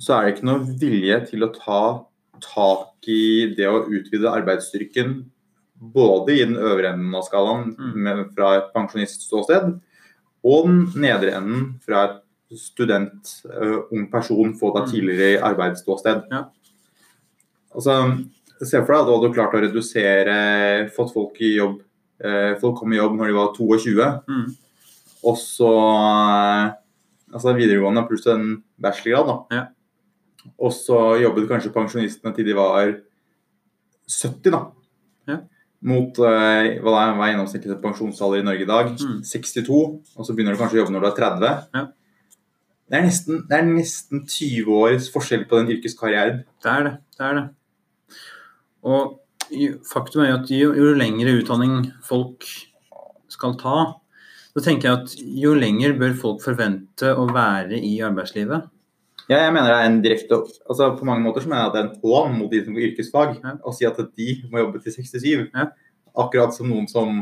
så 0.00 0.14
er 0.16 0.24
det 0.24 0.34
ikke 0.34 0.48
noe 0.48 0.76
vilje 0.80 1.16
til 1.28 1.44
å 1.44 1.52
ta 1.52 1.80
tak 2.40 3.08
i 3.12 3.52
det 3.56 3.66
å 3.68 3.82
utvide 3.84 4.30
arbeidsstyrken 4.32 5.18
både 5.80 6.32
i 6.36 6.44
den 6.44 6.56
øvre 6.56 6.92
enden 6.94 7.14
av 7.16 7.24
skalaen 7.26 7.74
Mm. 7.76 7.92
med, 8.04 8.26
fra 8.36 8.56
et 8.56 8.72
pensjonistståsted, 8.74 9.80
og 10.44 10.66
den 10.66 10.92
nedre 10.96 11.34
enden 11.36 11.80
fra 11.84 12.04
et 12.04 12.58
student, 12.58 13.28
uh, 13.44 13.84
ung 13.92 14.10
person, 14.10 14.54
få 14.56 14.72
deg 14.76 14.86
Mm. 14.86 14.90
tidligere 14.92 15.32
i 15.34 15.42
arbeidsståsted. 15.52 16.24
Ja. 16.30 16.44
Altså, 17.74 18.26
Se 18.60 18.80
for 18.84 18.92
deg 18.92 19.00
at 19.00 19.06
du 19.08 19.12
hadde 19.14 19.32
klart 19.34 19.54
å 19.56 19.60
redusere, 19.62 20.34
fått 20.92 21.14
folk 21.14 21.38
i 21.40 21.54
jobb 21.56 21.78
eh, 22.24 22.54
Folk 22.60 22.76
kom 22.82 22.92
i 22.92 22.98
jobb 22.98 23.14
når 23.16 23.30
de 23.30 23.36
var 23.38 23.54
22, 23.56 24.08
Mm, 24.28 24.50
og 25.30 25.36
så 25.40 25.70
eh, 25.70 26.72
Altså 27.30 27.54
videregående 27.54 28.02
pluss 28.08 28.26
en 28.26 28.48
bachelorgrad, 28.82 29.28
da. 29.30 29.56
Ja. 29.56 29.62
Og 30.58 30.72
så 30.74 30.96
jobbet 31.22 31.46
kanskje 31.48 31.70
pensjonistene 31.72 32.32
til 32.34 32.48
de 32.48 32.56
var 32.58 32.90
70, 34.10 34.50
da. 34.50 34.60
Ja. 35.30 35.36
Mot 35.86 36.18
eh, 36.18 36.80
hva 36.82 36.96
er, 37.04 37.14
hva 37.14 37.28
er 37.28 37.32
gjennomsnittlig 37.36 37.76
pensjonsalder 37.84 38.42
i 38.42 38.46
Norge 38.48 38.66
i 38.66 38.68
dag? 38.68 38.90
Mm. 38.98 39.20
62. 39.24 39.78
Og 40.18 40.26
så 40.26 40.34
begynner 40.34 40.56
du 40.56 40.60
kanskje 40.60 40.80
å 40.80 40.82
jobbe 40.82 40.96
når 40.96 41.06
du 41.06 41.08
er 41.12 41.16
30. 41.20 41.62
Ja. 41.78 41.84
Det 42.90 42.98
er, 42.98 43.06
nesten, 43.06 43.44
det 43.46 43.54
er 43.60 43.68
nesten 43.70 44.24
20 44.26 44.74
års 44.74 45.06
forskjell 45.14 45.46
på 45.46 45.60
den 45.60 45.70
yrkeskarrieren. 45.76 46.42
det 46.64 46.72
er 46.74 46.86
det. 46.88 46.94
Det 47.14 47.26
er 47.28 47.36
det. 47.38 47.46
Og 48.86 49.16
faktum 49.90 50.22
er 50.24 50.32
jo 50.32 50.40
at 50.40 50.50
jo, 50.54 50.72
jo 50.76 50.92
lengre 50.98 51.34
utdanning 51.40 51.90
folk 52.06 52.46
skal 53.30 53.56
ta, 53.60 53.78
så 54.50 54.62
tenker 54.64 54.88
jeg 54.88 54.98
at 54.98 55.16
jo 55.44 55.54
lenger 55.54 55.96
bør 55.98 56.14
folk 56.18 56.42
forvente 56.42 57.12
å 57.14 57.26
være 57.30 57.78
i 57.78 57.96
arbeidslivet? 58.04 58.68
Ja, 59.30 59.44
jeg 59.44 59.54
mener 59.54 59.70
det 59.70 59.76
er 59.78 59.86
en 59.86 60.00
direkte 60.02 60.38
altså 60.42 60.88
På 60.98 61.06
mange 61.06 61.22
måter 61.22 61.44
så 61.44 61.50
mener 61.50 61.62
jeg 61.62 61.68
at 61.68 61.74
det 61.76 61.80
er 61.80 61.84
en 61.86 62.00
hån 62.02 62.32
mot 62.34 62.50
de 62.50 62.62
som 62.64 62.74
går 62.74 62.86
yrkesfag 62.88 63.36
Ja. 63.38 63.52
å 63.62 63.74
si 63.76 63.86
at 63.86 64.00
de 64.18 64.30
må 64.50 64.64
jobbe 64.64 64.80
til 64.82 64.96
67. 64.96 65.52
Ja. 65.54 65.68
Akkurat 66.18 66.56
som 66.56 66.66
noen 66.66 66.88
som 66.90 67.20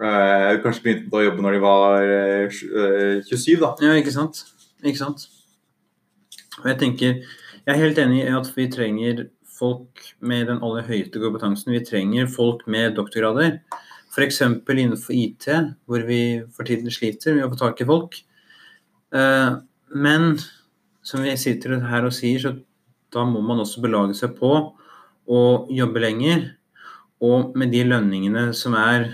øh, 0.00 0.52
kanskje 0.64 0.84
begynte 0.86 1.18
å 1.18 1.26
jobbe 1.26 1.44
når 1.44 1.58
de 1.58 1.60
var 1.66 2.00
øh, 2.00 2.46
eh, 2.48 3.20
27, 3.28 3.58
da. 3.60 3.74
Ja, 3.84 3.92
ikke 4.00 4.14
sant? 4.14 4.46
Ikke 4.80 5.02
sant? 5.02 5.26
Og 6.62 6.70
jeg 6.70 6.80
tenker, 6.80 7.20
jeg 7.66 7.74
er 7.74 7.82
helt 7.82 8.00
enig 8.00 8.22
i 8.24 8.32
at 8.32 8.48
vi 8.56 8.70
trenger 8.72 9.26
folk 9.56 10.02
med 10.20 10.48
den 10.50 10.62
aller 10.64 10.86
høyeste 10.86 11.20
kompetansen. 11.22 11.72
Vi 11.74 11.84
trenger 11.86 12.30
folk 12.30 12.64
med 12.70 12.96
doktorgrader. 12.98 13.60
F.eks. 14.12 14.40
innenfor 14.42 15.12
IT, 15.12 15.48
hvor 15.84 16.04
vi 16.08 16.20
for 16.56 16.68
tiden 16.68 16.92
sliter 16.92 17.36
med 17.36 17.46
å 17.46 17.50
få 17.52 17.60
tak 17.60 17.82
i 17.82 17.88
folk. 17.88 18.16
Eh, 19.12 19.56
Men 19.96 20.38
som 21.06 21.22
vi 21.22 21.36
sitter 21.38 21.78
her 21.86 22.04
og 22.04 22.12
sier, 22.12 22.40
så 22.42 22.56
da 23.14 23.22
må 23.24 23.40
man 23.40 23.60
også 23.62 23.80
belage 23.84 24.16
seg 24.18 24.34
på 24.38 24.50
å 25.26 25.42
jobbe 25.70 26.02
lenger. 26.02 26.48
Og 27.22 27.54
med 27.56 27.70
de 27.72 27.84
lønningene 27.86 28.48
som 28.56 28.74
er 28.74 29.12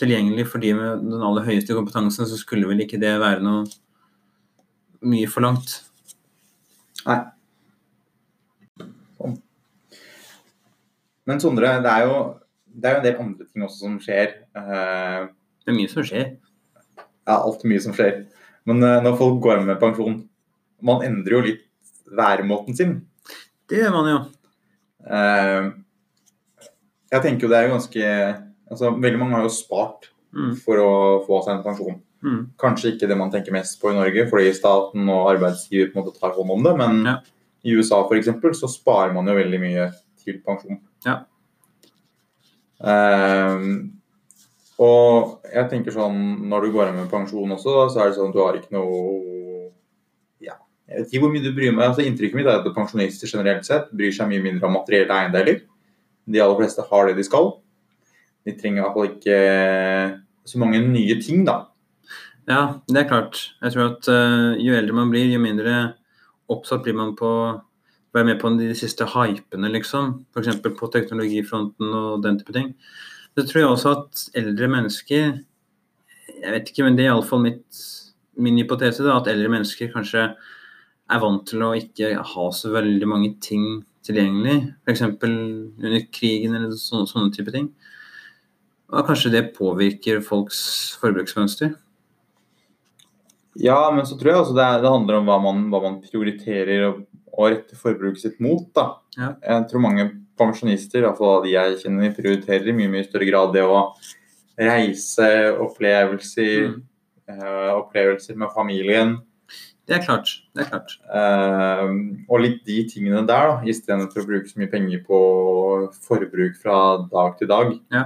tilgjengelig 0.00 0.48
for 0.50 0.62
de 0.62 0.72
med 0.74 1.04
den 1.06 1.22
aller 1.22 1.46
høyeste 1.46 1.76
kompetansen, 1.76 2.26
så 2.26 2.38
skulle 2.40 2.68
vel 2.68 2.82
ikke 2.84 3.00
det 3.00 3.14
være 3.20 3.44
noe 3.44 3.68
mye 5.06 5.28
forlangt. 5.30 5.78
Nei. 7.06 7.20
Men 11.26 11.40
Sondre, 11.42 11.82
det 11.84 11.90
er, 11.90 12.06
jo, 12.08 12.38
det 12.66 12.84
er 12.90 12.94
jo 12.94 13.00
en 13.00 13.04
del 13.04 13.20
andre 13.22 13.46
ting 13.46 13.62
også 13.66 13.78
som 13.84 13.98
skjer. 14.02 14.34
Eh, 14.56 15.26
Det 15.64 15.72
er 15.72 15.76
mye 15.76 15.88
som 15.92 16.02
skjer. 16.02 16.36
ja, 17.26 17.36
alt 17.36 17.64
mye 17.64 17.80
som 17.80 17.92
skjer. 17.94 18.26
Men 18.66 18.82
eh, 18.82 19.00
når 19.04 19.18
folk 19.18 19.40
går 19.44 19.64
med 19.66 19.78
pensjon, 19.80 20.28
man 20.82 21.02
endrer 21.06 21.36
jo 21.36 21.40
litt 21.46 21.66
væremåten 22.10 22.76
sin. 22.76 22.94
Det 23.68 23.78
gjør 23.84 23.92
man 23.94 24.08
jo. 24.10 24.18
Eh, 25.06 25.70
jeg 27.12 27.22
tenker 27.24 27.46
jo 27.46 27.50
det 27.52 27.58
er 27.58 27.68
jo 27.68 27.74
ganske 27.76 28.08
altså 28.70 28.90
Veldig 29.02 29.18
mange 29.18 29.34
har 29.38 29.42
jo 29.48 29.52
spart 29.54 30.08
Mm. 30.30 30.52
for 30.62 30.78
å 30.78 30.90
få 31.26 31.40
seg 31.42 31.56
en 31.56 31.62
pensjon. 31.64 31.96
Mm. 32.22 32.42
Kanskje 32.56 32.92
ikke 32.92 33.08
det 33.10 33.16
man 33.18 33.32
tenker 33.32 33.50
mest 33.50 33.80
på 33.82 33.90
i 33.90 33.96
Norge, 33.96 34.28
fordi 34.30 34.52
staten 34.54 35.08
og 35.10 35.26
arbeidsgiver 35.32 35.88
på 35.90 35.98
en 35.98 36.04
måte 36.04 36.20
tar 36.20 36.36
hånd 36.36 36.52
om 36.54 36.62
det, 36.62 36.76
men 36.78 37.00
Ja. 37.04 37.16
i 37.64 37.72
USA 37.74 37.98
eksempel, 38.14 38.54
så 38.54 38.68
sparer 38.70 39.12
man 39.12 39.26
jo 39.26 39.34
veldig 39.34 39.58
mye 39.58 39.88
til 40.24 40.40
pensjon. 40.44 40.80
Ja. 41.06 41.22
Um, 42.80 44.00
og 44.80 45.42
jeg 45.52 45.68
tenker 45.68 45.92
sånn, 45.92 46.20
når 46.48 46.66
du 46.66 46.74
går 46.76 46.88
av 46.88 46.96
med 46.96 47.10
pensjon 47.12 47.52
også, 47.56 47.74
så 47.92 48.00
er 48.00 48.10
det 48.10 48.16
sånn 48.16 48.30
at 48.32 48.36
du 48.36 48.40
har 48.40 48.56
ikke 48.56 48.72
noe 48.72 49.00
ja, 50.40 50.56
Jeg 50.88 51.02
vet 51.02 51.10
ikke 51.10 51.24
hvor 51.26 51.34
mye 51.34 51.44
du 51.44 51.50
bryr 51.56 51.74
meg. 51.74 51.90
altså 51.90 52.06
Inntrykket 52.06 52.38
mitt 52.38 52.48
er 52.48 52.62
at 52.62 52.76
pensjonister 52.76 53.28
generelt 53.28 53.68
sett 53.68 53.90
bryr 53.92 54.14
seg 54.16 54.30
mye 54.30 54.44
mindre 54.46 54.70
om 54.70 54.78
materielle 54.78 55.18
eiendeler. 55.18 55.60
De 56.24 56.40
aller 56.40 56.62
fleste 56.62 56.86
har 56.88 57.10
det 57.10 57.18
de 57.18 57.26
skal. 57.28 57.52
De 58.48 58.56
trenger 58.56 58.86
iallfall 58.86 59.10
ikke 59.10 59.40
så 60.48 60.60
mange 60.62 60.80
nye 60.80 61.18
ting, 61.20 61.44
da. 61.44 61.66
Ja, 62.48 62.80
det 62.88 63.02
er 63.02 63.10
klart. 63.10 63.42
Jeg 63.60 63.74
tror 63.74 63.90
at 63.92 64.08
uh, 64.08 64.56
jo 64.58 64.72
eldre 64.74 64.96
man 64.96 65.12
blir, 65.12 65.28
jo 65.28 65.42
mindre 65.42 65.74
oppsatt 66.50 66.82
blir 66.86 66.96
man 66.96 67.12
på 67.18 67.30
være 68.14 68.26
med 68.26 68.40
på 68.40 68.50
de 68.58 68.72
siste 68.78 69.06
hypene, 69.12 69.70
liksom. 69.70 70.12
F.eks. 70.34 70.60
på 70.64 70.90
teknologifronten 70.92 71.94
og 71.94 72.24
den 72.24 72.40
type 72.40 72.54
ting. 72.56 72.72
Så 73.36 73.46
tror 73.46 73.60
jeg 73.60 73.70
også 73.70 73.92
at 73.94 74.24
eldre 74.36 74.66
mennesker 74.68 75.38
Jeg 76.40 76.52
vet 76.54 76.70
ikke, 76.70 76.84
men 76.86 76.96
det 76.96 77.04
er 77.04 77.10
iallfall 77.12 77.42
min 78.40 78.58
hypotese, 78.58 79.04
da, 79.04 79.18
at 79.18 79.28
eldre 79.28 79.50
mennesker 79.52 79.90
kanskje 79.92 80.22
er 81.10 81.20
vant 81.20 81.42
til 81.48 81.62
å 81.66 81.74
ikke 81.76 82.14
ha 82.16 82.46
så 82.54 82.70
veldig 82.72 83.08
mange 83.10 83.34
ting 83.44 83.82
tilgjengelig. 84.06 84.72
F.eks. 84.86 85.04
under 85.04 86.06
krigen 86.14 86.56
eller 86.56 86.72
sånne, 86.78 87.10
sånne 87.10 87.34
type 87.34 87.52
ting. 87.54 87.68
Og 88.90 89.06
kanskje 89.06 89.34
det 89.34 89.50
påvirker 89.54 90.22
folks 90.24 90.60
forbruksmønster. 91.02 91.74
Ja, 93.60 93.90
men 93.94 94.06
så 94.06 94.16
tror 94.18 94.30
jeg 94.30 94.40
også 94.40 94.56
det, 94.56 94.66
det 94.82 94.94
handler 94.94 95.18
om 95.18 95.28
hva 95.28 95.36
man, 95.42 95.62
hva 95.72 95.82
man 95.82 95.98
prioriterer 96.04 96.86
og, 96.88 97.04
og 97.40 97.54
rette 97.54 97.78
forbruket 97.78 98.20
sitt 98.22 98.40
mot. 98.44 98.66
da. 98.76 98.86
Ja. 99.16 99.32
Jeg 99.46 99.68
tror 99.70 99.82
mange 99.86 100.06
pensjonister, 100.40 101.02
iallfall 101.04 101.42
de 101.44 101.54
jeg 101.56 101.80
kjenner, 101.82 102.12
prioriterer 102.16 102.68
i 102.70 102.76
mye 102.76 102.92
mye 102.92 103.08
større 103.08 103.28
grad 103.28 103.52
det 103.56 103.64
å 103.64 103.80
reise, 104.60 105.28
opplevelser, 105.60 106.68
Mm. 106.70 106.82
eh, 107.32 107.70
opplevelser 107.76 108.36
med 108.36 108.52
familien. 108.54 109.18
Det 109.88 109.96
er 109.98 110.04
klart. 110.04 110.28
Det 110.54 110.62
er 110.62 110.68
klart. 110.70 110.92
Uh, 111.10 111.90
og 112.30 112.40
litt 112.44 112.60
de 112.64 112.84
tingene 112.86 113.24
der, 113.26 113.48
da, 113.48 113.56
istedenfor 113.66 114.22
å 114.22 114.26
bruke 114.28 114.46
så 114.46 114.60
mye 114.60 114.70
penger 114.70 115.00
på 115.02 115.18
forbruk 116.06 116.54
fra 116.62 116.76
dag 117.10 117.38
til 117.40 117.48
dag. 117.50 117.72
Ja. 117.90 118.04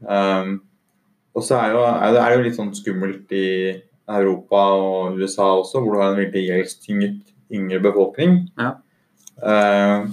Um, 0.00 0.62
og 1.36 1.42
så 1.44 1.58
er, 1.58 1.74
jo, 1.74 1.82
er, 1.84 2.12
det, 2.14 2.22
er 2.22 2.30
det 2.30 2.38
jo 2.38 2.44
litt 2.46 2.56
sånn 2.56 2.72
skummelt 2.78 3.34
i 3.36 3.82
Europa 4.08 4.62
og 4.78 5.18
USA 5.20 5.50
også, 5.58 5.82
hvor 5.82 5.92
du 5.96 6.00
har 6.00 6.12
en 6.14 6.20
veldig 6.22 6.44
gjeldstynget 6.46 7.33
yngre 7.52 7.80
befolkning. 7.84 8.38
Ja. 8.60 8.70
Eh, 9.44 10.06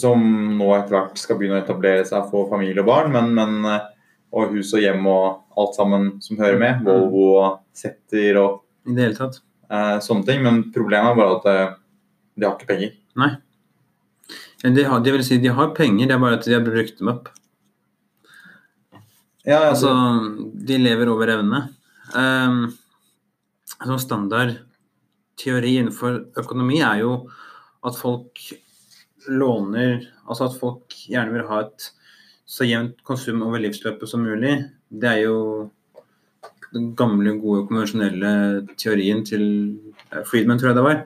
som 0.00 0.22
nå 0.58 0.68
etter 0.76 0.94
hvert 0.94 1.18
skal 1.18 1.38
begynne 1.40 1.58
å 1.58 1.64
etablere 1.64 2.04
seg, 2.06 2.28
få 2.30 2.44
familie 2.50 2.82
og 2.84 2.88
barn, 2.92 3.10
men, 3.14 3.32
men 3.34 3.64
eh, 3.66 3.88
og 4.30 4.52
hus 4.54 4.70
og 4.78 4.84
hjem 4.84 5.02
og 5.10 5.40
alt 5.58 5.74
sammen 5.74 6.10
som 6.22 6.38
hører 6.38 6.60
med. 6.60 6.80
Mm. 6.82 6.86
Volvo 6.86 7.24
og 7.40 7.56
Setter 7.76 8.38
og 8.38 8.60
I 8.86 8.94
det 8.94 9.08
hele 9.08 9.18
tatt. 9.18 9.40
eh, 9.70 9.96
sånne 10.04 10.26
ting. 10.28 10.44
Men 10.46 10.60
problemet 10.74 11.10
er 11.10 11.18
bare 11.18 11.38
at 11.40 11.48
eh, 11.50 11.72
de 12.38 12.46
har 12.46 12.54
ikke 12.54 12.70
penger. 12.70 12.94
Men 14.62 14.76
de, 14.76 14.84
har, 14.86 15.00
det 15.02 15.12
vil 15.16 15.24
si, 15.26 15.40
de 15.42 15.50
har 15.56 15.74
penger, 15.76 16.06
det 16.06 16.14
er 16.14 16.20
bare 16.22 16.36
at 16.38 16.46
de 16.46 16.54
har 16.54 16.62
brukt 16.64 16.98
dem 17.00 17.10
opp. 17.10 17.28
Ja, 19.48 19.70
Altså, 19.70 19.90
de 20.68 20.76
lever 20.78 21.08
over 21.10 21.32
evne. 21.32 21.62
Um, 22.12 22.66
altså 23.80 23.96
standard 24.02 24.56
teori 25.40 25.78
innenfor 25.80 26.20
økonomi 26.40 26.82
er 26.84 27.02
jo 27.04 27.14
at 27.86 27.96
folk 27.96 28.42
låner 29.28 30.04
Altså 30.30 30.46
at 30.46 30.60
folk 30.60 30.94
gjerne 31.10 31.34
vil 31.34 31.48
ha 31.48 31.64
et 31.64 31.88
så 32.50 32.66
jevnt 32.66 33.00
konsum 33.06 33.42
over 33.46 33.58
livsløpet 33.62 34.10
som 34.10 34.22
mulig. 34.22 34.52
Det 34.90 35.08
er 35.08 35.24
jo 35.24 35.70
den 36.74 36.92
gamle, 36.98 37.32
gode, 37.42 37.64
konvensjonelle 37.66 38.32
teorien 38.78 39.24
til 39.26 39.44
eh, 40.10 40.22
Friedman, 40.26 40.58
tror 40.58 40.70
jeg 40.70 40.78
det 40.78 40.86
var. 40.86 41.00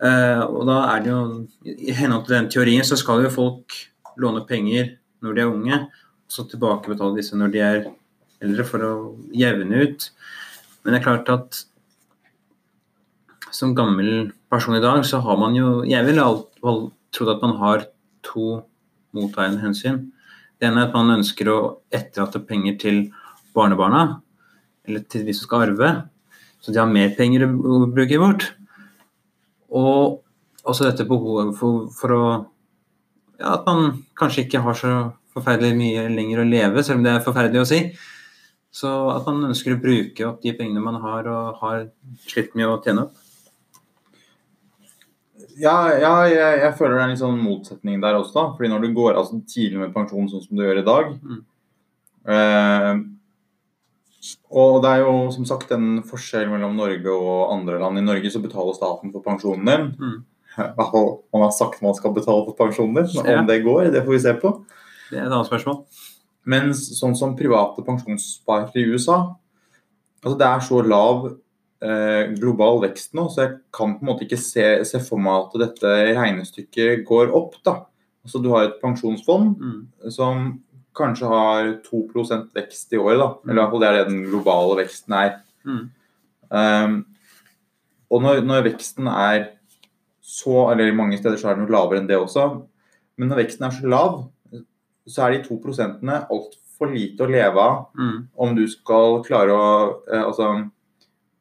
Eh, 0.00 0.42
og 0.46 0.64
da 0.68 0.78
er 0.94 1.04
det 1.04 1.12
jo 1.12 1.22
I 1.68 1.96
henhold 1.96 2.26
til 2.26 2.36
den 2.38 2.50
teorien 2.52 2.86
så 2.88 2.96
skal 2.96 3.24
jo 3.24 3.32
folk 3.32 3.76
låne 4.20 4.44
penger 4.48 4.94
når 5.24 5.36
de 5.36 5.44
er 5.44 5.52
unge, 5.52 5.80
og 5.84 6.32
så 6.32 6.46
tilbakebetale 6.48 7.18
disse 7.18 7.36
når 7.36 7.52
de 7.52 7.64
er 7.64 7.82
eldre, 8.40 8.64
for 8.64 8.84
å 8.84 8.94
jevne 9.36 9.84
ut. 9.84 10.08
Men 10.80 10.94
det 10.94 11.00
er 11.00 11.08
klart 11.10 11.32
at 11.32 11.64
som 13.54 13.74
gammel 13.74 14.30
person 14.50 14.76
i 14.76 14.82
dag, 14.82 15.02
så 15.06 15.20
har 15.24 15.38
man 15.38 15.54
jo 15.56 15.82
Jeg 15.84 16.06
ville 16.06 16.24
trodd 16.60 17.34
at 17.34 17.42
man 17.42 17.56
har 17.58 17.86
to 18.22 18.62
motveiende 19.16 19.62
hensyn. 19.62 20.12
Det 20.60 20.68
ene 20.68 20.84
er 20.84 20.88
at 20.88 20.96
man 20.96 21.18
ønsker 21.18 21.48
å 21.48 21.58
etterlate 21.90 22.42
penger 22.46 22.76
til 22.78 22.98
barnebarna, 23.56 24.20
eller 24.86 25.04
til 25.10 25.24
de 25.26 25.34
som 25.34 25.48
skal 25.48 25.68
arve, 25.68 25.90
så 26.60 26.72
de 26.72 26.80
har 26.80 26.90
mer 26.90 27.14
penger 27.16 27.46
å 27.48 27.86
bruke 27.88 28.20
bort. 28.20 28.50
Og 29.70 30.20
også 30.66 30.86
dette 30.86 31.08
behovet 31.08 31.54
for, 31.58 31.88
for 31.94 32.14
å 32.14 32.24
ja, 33.40 33.54
At 33.54 33.64
man 33.64 34.02
kanskje 34.18 34.44
ikke 34.44 34.60
har 34.60 34.76
så 34.76 34.90
forferdelig 35.32 35.76
mye 35.78 36.02
lenger 36.12 36.42
å 36.42 36.48
leve, 36.48 36.82
selv 36.84 37.00
om 37.00 37.06
det 37.06 37.14
er 37.14 37.24
forferdelig 37.24 37.62
å 37.62 37.68
si. 37.70 37.78
Så 38.70 38.90
at 39.14 39.24
man 39.26 39.48
ønsker 39.48 39.74
å 39.74 39.80
bruke 39.80 40.26
opp 40.28 40.42
de 40.44 40.52
pengene 40.58 40.82
man 40.84 41.00
har 41.02 41.26
og 41.30 41.62
har 41.62 41.86
slitt 42.28 42.52
med 42.58 42.68
å 42.68 42.76
tjene 42.84 43.06
opp. 43.06 43.29
Ja, 45.58 45.88
ja 45.98 46.12
jeg, 46.28 46.60
jeg 46.62 46.74
føler 46.78 46.94
det 46.94 47.00
er 47.00 47.04
en 47.08 47.14
litt 47.14 47.22
sånn 47.22 47.40
motsetning 47.42 48.00
der 48.02 48.14
også. 48.18 48.34
da, 48.34 48.44
fordi 48.56 48.68
når 48.72 48.80
du 48.84 48.92
går 48.94 49.16
altså, 49.18 49.40
tidlig 49.48 49.78
med 49.80 49.94
pensjon 49.94 50.28
sånn 50.30 50.44
som 50.44 50.56
du 50.56 50.62
gjør 50.64 50.78
i 50.82 50.86
dag 50.86 51.14
Mm. 51.20 51.40
eh, 52.28 53.00
Og 54.52 54.82
det 54.82 54.90
er 54.90 54.98
jo 55.04 55.30
som 55.32 55.46
sagt 55.48 55.70
en 55.72 56.02
forskjell 56.04 56.50
mellom 56.50 56.74
Norge 56.76 57.08
og 57.08 57.52
andre 57.54 57.78
land. 57.80 57.98
I 57.98 58.04
Norge 58.04 58.30
så 58.30 58.42
betaler 58.42 58.74
staten 58.76 59.12
for 59.14 59.22
pensjonen 59.24 59.64
din. 59.66 59.86
Mm. 59.96 60.18
Man 61.32 61.42
har 61.46 61.52
sagt 61.54 61.80
man 61.82 61.94
skal 61.94 62.12
betale 62.12 62.44
for 62.44 62.56
pensjonen 62.58 62.94
din. 62.98 63.08
men 63.16 63.30
Ja. 63.32 63.38
Om 63.40 63.46
det 63.46 63.62
går, 63.64 63.90
det 63.94 64.04
får 64.04 64.12
vi 64.12 64.18
se 64.18 64.34
på. 64.34 64.64
Det 65.10 65.18
er 65.18 65.26
et 65.26 65.32
annet 65.32 65.48
spørsmål. 65.48 65.84
Mens 66.44 66.82
sånn 66.98 67.16
som 67.16 67.36
private 67.36 67.82
pensjonssparere 67.84 68.72
i 68.76 68.84
USA 68.92 69.36
altså 70.24 70.36
Det 70.38 70.46
er 70.46 70.60
så 70.60 70.82
lav 70.84 71.36
global 72.36 72.80
vekst 72.82 73.14
nå, 73.16 73.28
så 73.32 73.44
jeg 73.46 73.52
kan 73.72 73.94
på 73.96 74.02
en 74.04 74.08
måte 74.10 74.26
ikke 74.26 74.36
se, 74.38 74.64
se 74.84 74.98
for 75.00 75.16
meg 75.18 75.46
at 75.46 75.54
dette 75.62 75.92
regnestykket 76.18 77.04
går 77.08 77.32
opp. 77.34 77.54
da. 77.64 77.76
Altså 78.24 78.42
Du 78.42 78.50
har 78.52 78.64
et 78.68 78.80
pensjonsfond 78.82 79.56
Mm. 79.60 79.86
som 80.10 80.60
kanskje 80.94 81.26
har 81.30 81.70
2% 81.86 82.50
vekst 82.52 82.92
i 82.92 82.98
året, 82.98 83.18
da. 83.18 83.28
Eller 83.48 83.62
i 83.62 83.64
hvert 83.64 83.70
fall 83.70 83.80
det 83.80 83.88
er 83.88 83.96
det 84.04 84.08
den 84.12 84.24
globale 84.30 84.76
veksten 84.84 85.12
er. 85.14 85.40
Mm. 85.64 85.90
Um, 86.50 87.06
og 88.10 88.22
når, 88.22 88.40
når 88.44 88.64
veksten 88.66 89.06
er 89.06 89.48
så, 90.20 90.70
eller 90.72 90.92
mange 90.94 91.16
steder 91.18 91.36
så 91.38 91.48
er 91.50 91.54
den 91.56 91.66
jo 91.66 91.72
lavere 91.72 91.98
enn 92.00 92.08
det 92.08 92.18
også, 92.18 92.62
men 93.16 93.28
når 93.30 93.44
veksten 93.44 93.66
er 93.66 93.70
så 93.70 93.86
lav, 93.88 94.18
så 95.08 95.22
er 95.26 95.36
de 95.38 95.44
to 95.48 95.56
prosentene 95.62 96.20
altfor 96.30 96.90
lite 96.92 97.24
å 97.24 97.30
leve 97.30 97.56
av 97.58 97.86
Mm. 97.96 98.28
om 98.36 98.54
du 98.56 98.66
skal 98.68 99.22
klare 99.24 99.50
å 99.54 100.02
eh, 100.12 100.22
altså, 100.22 100.70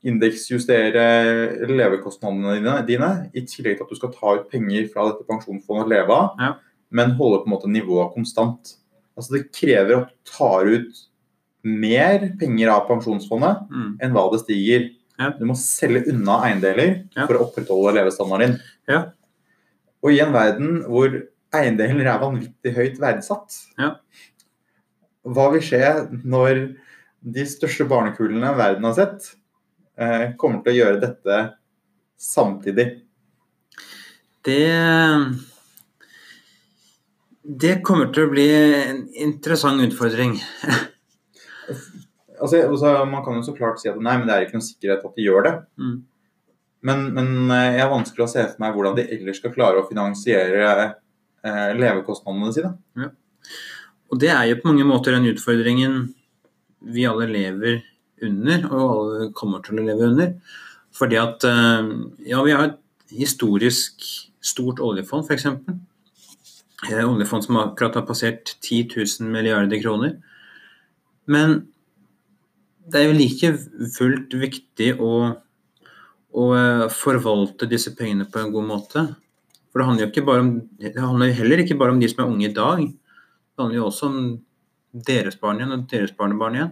indeksjustere 0.07 1.67
levekostnadene 1.67 2.85
dine, 2.87 3.09
i 3.35 3.41
tillegg 3.47 3.77
til 3.79 3.83
at 3.85 3.89
du 3.91 3.95
skal 3.99 4.13
ta 4.15 4.35
ut 4.39 4.49
penger 4.51 4.87
fra 4.93 5.09
dette 5.09 5.25
pensjonsfondet 5.27 5.85
å 5.85 5.89
leve 5.91 6.09
av, 6.15 6.29
Ja. 6.39 6.53
men 6.91 7.11
holde 7.11 7.43
på 7.43 7.47
en 7.47 7.53
måte 7.53 7.67
nivået 7.67 8.13
konstant. 8.13 8.75
Altså 9.17 9.31
Det 9.37 9.51
krever 9.51 9.97
at 10.03 10.09
du 10.09 10.15
tar 10.31 10.65
ut 10.65 11.05
mer 11.63 12.29
penger 12.39 12.69
av 12.69 12.87
pensjonsfondet 12.87 13.69
Mm. 13.69 13.97
enn 14.01 14.11
hva 14.13 14.31
det 14.31 14.39
stiger. 14.41 14.89
Ja. 15.19 15.31
Du 15.31 15.45
må 15.45 15.53
selge 15.55 16.07
unna 16.07 16.39
eiendeler 16.47 17.03
Ja. 17.15 17.27
for 17.27 17.33
å 17.35 17.49
opprettholde 17.51 17.93
levestandarden 17.95 18.51
din. 18.51 18.59
Ja. 18.87 19.11
Og 20.01 20.11
i 20.13 20.19
en 20.21 20.31
verden 20.31 20.83
hvor 20.87 21.27
eiendeler 21.53 22.05
er 22.07 22.19
vanvittig 22.19 22.73
høyt 22.73 22.97
verdsatt, 22.97 23.51
Ja. 23.77 23.95
hva 25.25 25.51
vil 25.51 25.61
skje 25.61 26.23
når 26.23 26.77
de 27.21 27.43
største 27.43 27.85
barnekulene 27.87 28.55
verden 28.55 28.83
har 28.83 28.93
sett, 28.93 29.35
kommer 30.39 30.63
til 30.63 30.71
å 30.71 30.77
gjøre 30.77 31.01
dette 31.01 31.39
samtidig? 32.19 32.85
Det 34.47 34.65
Det 37.43 37.81
kommer 37.83 38.11
til 38.13 38.27
å 38.27 38.31
bli 38.31 38.47
en 38.53 39.01
interessant 39.17 39.81
utfordring. 39.81 40.37
Altså, 42.39 42.61
altså, 42.69 42.91
man 43.03 43.23
kan 43.25 43.35
jo 43.35 43.43
så 43.43 43.51
klart 43.51 43.81
si 43.81 43.89
at 43.91 43.97
nei, 43.99 44.13
men 44.15 44.27
det 44.27 44.35
er 44.35 44.45
ikke 44.45 44.55
noen 44.55 44.63
sikkerhet 44.63 45.01
at 45.03 45.17
de 45.17 45.25
gjør 45.25 45.43
det. 45.43 45.53
Mm. 45.81 45.97
Men, 46.87 47.01
men 47.15 47.51
eh, 47.51 47.73
jeg 47.75 47.81
har 47.83 47.91
vanskelig 47.91 48.23
å 48.23 48.29
se 48.31 48.45
for 48.45 48.63
meg 48.63 48.77
hvordan 48.77 48.95
de 48.95 49.05
ellers 49.17 49.41
skal 49.41 49.51
klare 49.51 49.81
å 49.81 49.87
finansiere 49.89 50.69
eh, 51.43 51.71
levekostnadene 51.75 52.53
sine. 52.55 52.71
Og 54.09 54.21
det 54.23 54.31
er 54.31 54.45
jo 54.49 54.61
på 54.61 54.69
mange 54.71 54.87
måter 54.87 55.17
den 55.17 55.27
utfordringen 55.33 55.99
vi 56.95 57.03
alle 57.09 57.27
lever 57.27 57.81
under, 58.25 58.65
og 58.69 58.89
alle 58.93 59.29
kommer 59.37 59.63
til 59.65 59.79
å 59.79 59.85
leve 59.85 60.09
under. 60.11 60.33
Fordi 60.95 61.19
at 61.21 61.45
eh, 61.47 61.91
ja, 62.31 62.41
vi 62.45 62.55
har 62.55 62.69
et 62.69 63.13
historisk 63.13 64.03
stort 64.43 64.81
oljefond, 64.83 65.27
f.eks. 65.27 65.45
Eh, 66.89 67.03
oljefond 67.03 67.45
som 67.45 67.59
akkurat 67.61 67.99
har 67.99 68.07
passert 68.07 68.55
10 68.61 68.89
000 68.95 69.31
milliarder 69.31 69.81
kroner. 69.81 70.17
Men 71.29 71.61
det 72.89 73.01
er 73.01 73.09
jo 73.09 73.17
like 73.17 73.53
fullt 73.95 74.33
viktig 74.41 74.93
å, 74.97 75.13
å 76.33 76.45
eh, 76.57 76.85
forvalte 76.93 77.69
disse 77.69 77.93
pengene 77.97 78.27
på 78.29 78.41
en 78.41 78.53
god 78.55 78.69
måte. 78.69 79.05
For 79.69 79.81
det 79.81 79.89
handler 79.89 80.07
jo 80.07 80.11
ikke 80.13 80.25
bare 80.25 80.45
om, 80.45 80.53
det 80.81 80.97
handler 80.97 81.35
heller 81.37 81.63
ikke 81.63 81.77
bare 81.77 81.93
om 81.93 81.99
de 82.01 82.09
som 82.09 82.23
er 82.23 82.31
unge 82.31 82.47
i 82.47 82.55
dag. 82.55 82.85
Det 82.89 83.61
handler 83.61 83.81
jo 83.81 83.89
også 83.89 84.09
om 84.09 84.21
deres 85.05 85.37
barn 85.37 85.59
igjen 85.59 85.75
og 85.75 85.89
deres 85.91 86.15
barnebarn 86.17 86.57
igjen. 86.57 86.71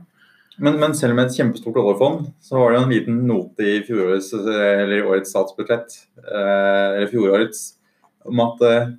Men, 0.58 0.80
men 0.82 0.96
selv 0.98 1.14
med 1.18 1.28
et 1.30 1.36
kjempestort 1.38 1.76
oljefond, 1.78 2.32
så 2.42 2.58
var 2.58 2.72
det 2.74 2.80
jo 2.80 2.84
en 2.86 2.94
liten 2.94 3.18
note 3.30 3.66
i 3.66 3.76
fjorårets, 3.86 4.32
eller 4.34 5.06
årets 5.06 5.30
statsbudsjett, 5.34 5.98
eh, 6.24 6.96
eller 6.98 7.12
fjorårets, 7.12 7.60
om 8.26 8.42
at 8.48 8.64
eh, 8.66 8.90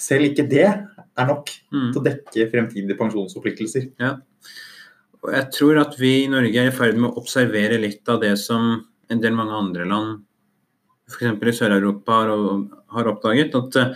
selv 0.00 0.30
ikke 0.30 0.46
det 0.48 0.64
er 0.70 1.28
nok 1.28 1.50
Mm. 1.72 1.92
til 1.92 2.00
å 2.00 2.04
dekke 2.04 2.46
fremtidige 2.52 2.96
pensjonsforpliktelser. 2.98 3.90
Og 5.22 5.30
jeg 5.32 5.46
tror 5.54 5.78
at 5.80 5.94
vi 6.00 6.24
i 6.24 6.28
Norge 6.32 6.56
er 6.58 6.68
i 6.68 6.74
ferd 6.74 6.96
med 6.98 7.10
å 7.10 7.20
observere 7.20 7.78
litt 7.80 8.08
av 8.08 8.20
det 8.20 8.34
som 8.40 8.84
en 9.12 9.20
del 9.20 9.32
mange 9.36 9.52
andre 9.56 9.84
land, 9.88 10.22
f.eks. 11.08 11.36
i 11.36 11.54
Sør-Europa, 11.60 12.22
har, 12.22 12.32
har 12.96 13.10
oppdaget. 13.12 13.54
At 13.54 13.76
eh, 13.76 13.94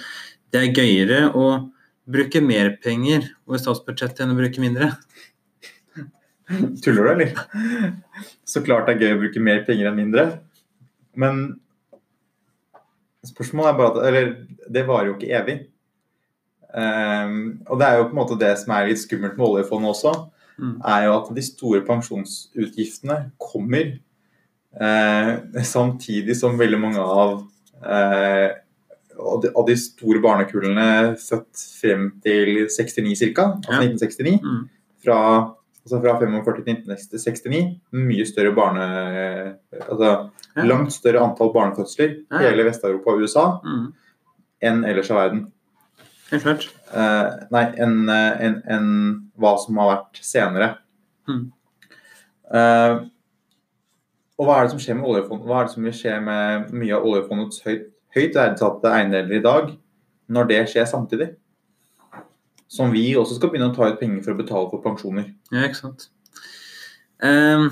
det 0.52 0.60
er 0.62 0.76
gøyere 0.76 1.20
å 1.34 1.46
bruke 2.06 2.40
mer 2.44 2.76
penger 2.82 3.24
over 3.48 3.58
statsbudsjettet 3.58 4.22
enn 4.24 4.36
å 4.36 4.38
bruke 4.38 4.62
mindre. 4.62 4.92
Tuller 6.82 7.02
du, 7.02 7.10
eller? 7.12 7.32
Så 8.46 8.62
klart 8.64 8.86
det 8.86 8.96
er 8.96 9.00
gøy 9.06 9.14
å 9.16 9.20
bruke 9.24 9.40
mer 9.42 9.64
penger 9.66 9.88
enn 9.90 9.96
mindre. 9.98 10.26
Men 11.18 11.40
spørsmålet 13.26 13.72
er 13.72 13.78
bare 13.80 13.90
at 13.94 14.06
Eller 14.10 14.28
det 14.70 14.84
varer 14.88 15.10
jo 15.10 15.16
ikke 15.16 15.32
evig. 15.40 15.56
Um, 16.76 17.62
og 17.70 17.78
det 17.80 17.86
er 17.88 17.96
jo 17.98 18.06
på 18.08 18.12
en 18.14 18.18
måte 18.20 18.36
det 18.40 18.52
som 18.60 18.74
er 18.76 18.88
litt 18.90 19.00
skummelt 19.00 19.36
med 19.38 19.46
oljefondet 19.52 19.94
også, 19.94 20.14
Mm. 20.56 20.78
er 20.88 21.02
jo 21.04 21.10
at 21.18 21.26
de 21.36 21.42
store 21.44 21.82
pensjonsutgiftene 21.84 23.16
kommer 23.36 23.90
uh, 24.80 25.34
samtidig 25.60 26.32
som 26.38 26.56
veldig 26.56 26.78
mange 26.80 26.96
av 27.02 27.42
uh, 27.84 28.48
av 29.20 29.42
de, 29.42 29.50
av 29.52 29.66
de 29.68 29.76
store 29.76 30.22
barnekullene 30.24 31.12
født 31.20 31.60
frem 31.80 32.06
til 32.24 32.64
69 32.72 33.34
ca., 33.36 33.50
altså 33.52 33.72
Ja. 33.76 33.82
1969, 33.84 34.40
Mm. 34.42 34.62
fra, 35.04 35.18
altså 35.86 36.00
fra 36.02 36.16
45 36.18 36.56
til 36.56 36.64
1969, 36.72 37.80
mye 37.94 38.26
større 38.26 38.54
barne... 38.56 38.86
Altså 39.86 40.30
Ja. 40.56 40.62
langt 40.64 40.92
større 40.94 41.20
antall 41.20 41.50
barnefødsler 41.52 42.14
Ja. 42.32 42.38
i 42.40 42.46
hele 42.50 42.64
Vest-Europa 42.64 43.10
og 43.12 43.20
USA 43.20 43.42
Mm. 43.64 43.92
enn 44.62 44.84
ellers 44.88 45.10
av 45.10 45.16
verden. 45.20 45.52
Helt 46.30 46.42
klart. 46.42 46.64
Eh, 46.94 47.46
nei, 47.52 47.64
enn 47.76 48.08
en, 48.08 48.40
enn- 48.40 48.62
enn 48.66 48.88
hva 49.38 49.52
som 49.60 49.76
har 49.76 49.90
vært 49.96 50.16
senere. 50.24 50.70
Mm. 51.28 51.52
Eh, 52.54 52.94
og 54.38 54.46
hva 54.46 54.56
er 54.58 54.62
det 54.64 54.70
som 54.70 54.78
skjer 54.80 54.96
med 54.96 55.04
oljefondet? 55.10 55.46
Hva 55.46 55.60
er 55.60 55.64
det 55.68 55.74
som 55.74 55.84
vil 55.84 55.92
skje 55.92 56.16
med 56.24 56.72
mye 56.72 56.96
av 56.96 57.04
oljefondets 57.04 57.60
høyt, 57.66 57.86
høyt 58.16 58.34
verdsatte 58.34 58.84
eiendeler 58.96 59.36
i 59.38 59.42
dag, 59.44 59.70
når 60.28 60.48
det 60.48 60.62
skjer 60.72 60.86
samtidig? 60.88 61.36
Som 62.68 62.92
vi 62.94 63.04
også 63.18 63.38
skal 63.38 63.52
begynne 63.52 63.70
å 63.70 63.76
ta 63.76 63.88
ut 63.92 64.00
penger 64.00 64.24
for 64.24 64.34
å 64.34 64.40
betale 64.40 64.70
for 64.72 64.82
pensjoner. 64.84 65.30
Ja, 65.54 65.66
ikke 65.66 65.78
sant. 65.78 66.08
Um, 67.22 67.70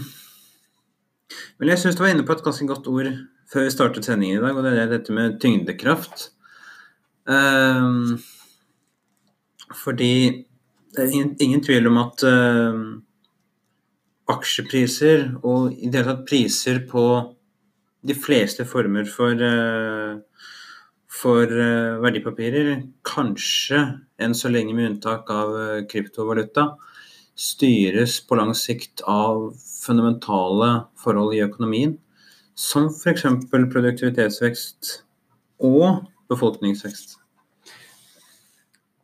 men 1.59 1.73
jeg 1.73 1.83
syns 1.83 1.99
du 1.99 2.05
var 2.05 2.15
inne 2.15 2.27
på 2.27 2.37
et 2.37 2.45
ganske 2.45 2.67
godt 2.69 2.87
ord 2.91 3.11
før 3.51 3.67
vi 3.67 3.75
startet 3.75 4.07
sendingen 4.07 4.39
i 4.39 4.43
dag, 4.43 4.57
og 4.57 4.65
det 4.65 4.73
er 4.79 4.91
dette 4.91 5.15
med 5.15 5.37
tyngdekraft. 5.43 6.31
Um, 7.27 8.17
fordi 9.75 10.15
det 10.95 11.03
er 11.03 11.11
ingen, 11.11 11.35
ingen 11.43 11.63
tvil 11.65 11.91
om 11.91 12.01
at 12.05 12.25
uh, 12.29 12.83
aksjepriser 14.31 15.33
og 15.43 15.75
i 15.75 15.91
det 15.91 16.01
hele 16.01 16.13
tatt 16.15 16.29
priser 16.29 16.85
på 16.89 17.05
de 18.05 18.17
fleste 18.17 18.67
former 18.69 19.09
for 19.09 19.41
eh, 19.41 20.17
for 21.15 21.47
eh, 21.47 22.01
verdipapirer, 22.03 22.83
kanskje 23.07 23.81
enn 24.23 24.35
så 24.37 24.51
lenge 24.51 24.75
med 24.75 24.91
unntak 24.91 25.31
av 25.33 25.55
eh, 25.61 25.85
kryptovaluta, 25.91 26.73
styres 27.39 28.21
på 28.27 28.39
lang 28.39 28.53
sikt 28.59 29.03
av 29.11 29.53
fundamentale 29.59 30.71
forhold 31.03 31.35
i 31.37 31.43
økonomien, 31.47 31.97
som 32.55 32.89
f.eks. 32.91 33.27
produktivitetsvekst 33.51 34.99
og 35.67 36.05
befolkningsvekst. 36.31 37.19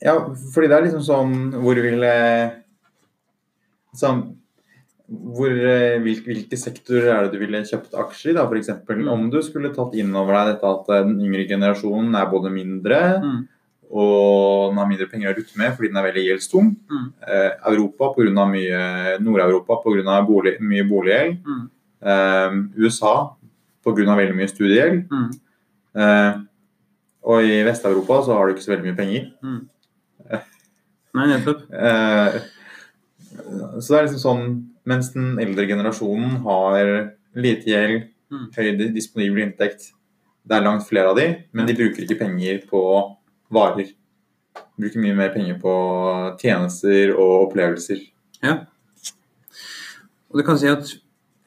Ja, 0.01 0.15
fordi 0.55 0.71
det 0.71 0.77
er 0.77 0.87
liksom 0.87 1.03
sånn 1.05 1.35
hvor 1.61 1.79
vil 1.85 2.05
eh, 2.07 2.55
sånn, 3.97 4.23
hvor, 5.11 5.51
eh, 5.51 5.99
hvil- 5.99 6.23
Hvilke 6.25 6.57
sektorer 6.59 7.09
er 7.11 7.23
det 7.25 7.33
du 7.33 7.39
ville 7.43 7.63
kjøpt 7.67 7.95
aksjer 7.99 8.31
i, 8.31 8.35
da, 8.37 8.45
f.eks.? 8.47 8.69
Mm. 8.87 9.09
Om 9.11 9.31
du 9.31 9.41
skulle 9.43 9.73
tatt 9.75 9.95
inn 9.99 10.15
over 10.15 10.33
deg 10.39 10.55
dette 10.55 10.69
at 10.71 10.87
den 11.07 11.17
yngre 11.21 11.49
generasjonen 11.49 12.15
er 12.15 12.27
både 12.31 12.53
mindre 12.55 13.01
Mm. 13.23 13.49
og 13.91 14.71
den 14.71 14.79
har 14.79 14.87
mindre 14.87 15.09
penger 15.11 15.33
å 15.33 15.37
rutte 15.37 15.57
med 15.59 15.73
fordi 15.77 15.89
den 15.89 15.97
er 15.99 16.07
veldig 16.13 16.25
gjeldstung. 16.29 16.77
Mm. 16.91 17.13
Eh, 17.27 17.51
Europa 17.73 18.15
pga. 18.15 18.47
mye 18.47 19.19
Nord-Europa 19.21 19.83
pga. 19.83 20.27
Bolig, 20.27 20.61
mye 20.61 20.85
boliggjeld. 20.89 21.43
Mm. 21.43 21.71
Eh, 22.03 22.51
USA 22.79 23.35
pga. 23.85 24.15
veldig 24.17 24.37
mye 24.37 24.49
studiegjeld. 24.49 25.09
Mm. 25.11 25.31
Eh, 25.97 26.35
og 27.25 27.43
i 27.43 27.63
Vest-Europa 27.65 28.23
så 28.25 28.33
har 28.37 28.47
du 28.47 28.55
ikke 28.55 28.63
så 28.63 28.77
veldig 28.77 28.87
mye 28.87 28.97
penger. 28.97 29.33
Nei, 31.13 31.27
nettopp. 31.27 31.65
Eh, 31.75 32.41
så 33.81 33.89
det 33.89 33.99
er 33.99 34.07
liksom 34.07 34.23
sånn 34.23 34.45
Mens 34.91 35.13
den 35.15 35.37
eldre 35.43 35.69
generasjonen 35.71 36.41
har 36.47 36.95
lite 37.39 37.71
gjeld, 37.71 38.09
Mm. 38.31 38.47
høy 38.55 38.93
disponibel 38.95 39.43
inntekt 39.43 39.89
Det 40.47 40.57
er 40.57 40.63
langt 40.63 40.87
flere 40.87 41.11
av 41.11 41.17
de, 41.19 41.25
men 41.53 41.67
de 41.67 41.75
bruker 41.75 42.05
ikke 42.07 42.19
penger 42.19 42.63
på 42.71 42.81
varer. 43.53 43.91
De 44.57 44.83
bruker 44.83 45.03
mye 45.03 45.17
mer 45.19 45.33
penger 45.35 45.59
på 45.61 45.73
tjenester 46.41 47.13
og 47.13 47.51
opplevelser. 47.51 48.01
Ja. 48.43 48.55
Og 50.31 50.41
du 50.41 50.45
kan 50.47 50.59
si 50.59 50.71
at 50.71 50.95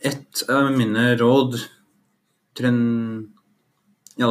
et 0.04 0.44
av 0.52 0.70
mine 0.76 1.18
råd 1.20 1.58
til 2.54 2.70
en 2.70 2.82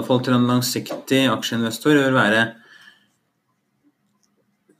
fall 0.07 0.23
til 0.23 0.37
en 0.37 0.47
langsiktig 0.47 1.25
aksjeinvestor 1.33 1.99
vil 1.99 2.15
være 2.15 2.53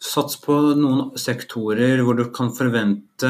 Sats 0.03 0.35
på 0.43 0.55
noen 0.79 1.13
sektorer 1.19 2.01
hvor 2.03 2.17
du 2.19 2.25
kan 2.35 2.49
forvente 2.55 3.29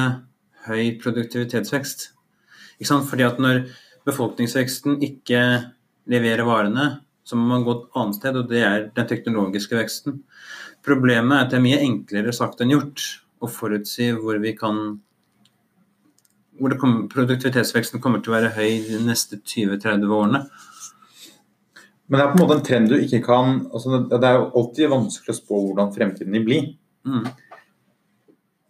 høy 0.69 0.99
produktivitetsvekst. 1.03 2.11
Ikke 2.79 2.91
sant? 2.91 3.09
Fordi 3.09 3.27
at 3.27 3.41
når 3.43 3.65
befolkningsveksten 4.09 5.01
ikke 5.05 5.43
leverer 6.11 6.47
varene, 6.47 6.89
så 7.25 7.39
må 7.39 7.47
man 7.53 7.65
gå 7.67 7.77
et 7.77 7.99
annet 8.01 8.19
sted, 8.19 8.37
og 8.39 8.51
det 8.51 8.63
er 8.67 8.89
den 8.97 9.09
teknologiske 9.09 9.79
veksten. 9.79 10.23
Problemet 10.83 11.37
er 11.37 11.45
at 11.45 11.53
det 11.53 11.61
er 11.61 11.67
mye 11.67 11.83
enklere 11.85 12.35
sagt 12.35 12.63
enn 12.63 12.75
gjort 12.75 13.05
å 13.43 13.51
forutsi 13.51 14.11
hvor 14.17 14.41
vi 14.43 14.55
kan 14.59 14.83
hvor 16.63 16.75
kommer, 16.79 17.07
produktivitetsveksten 17.11 18.03
kommer 18.03 18.21
til 18.23 18.33
å 18.33 18.37
være 18.37 18.53
høy 18.55 18.83
de 18.87 18.99
neste 19.07 19.39
20-30 19.41 20.13
årene. 20.13 20.43
Men 22.07 22.19
det 22.19 22.25
er 22.25 22.33
på 22.33 22.37
en 22.37 22.43
måte 22.43 22.59
en 22.59 22.67
trend 22.67 22.91
du 22.93 22.99
ikke 22.99 23.23
kan 23.25 23.55
altså 23.73 24.03
Det 24.11 24.19
er 24.29 24.37
jo 24.37 24.51
alltid 24.61 24.91
vanskelig 24.93 25.33
å 25.33 25.39
spå 25.39 25.61
hvordan 25.69 25.95
fremtiden 25.95 26.37
vil 26.37 26.45
bli. 26.45 26.59
Mm. 27.09 27.25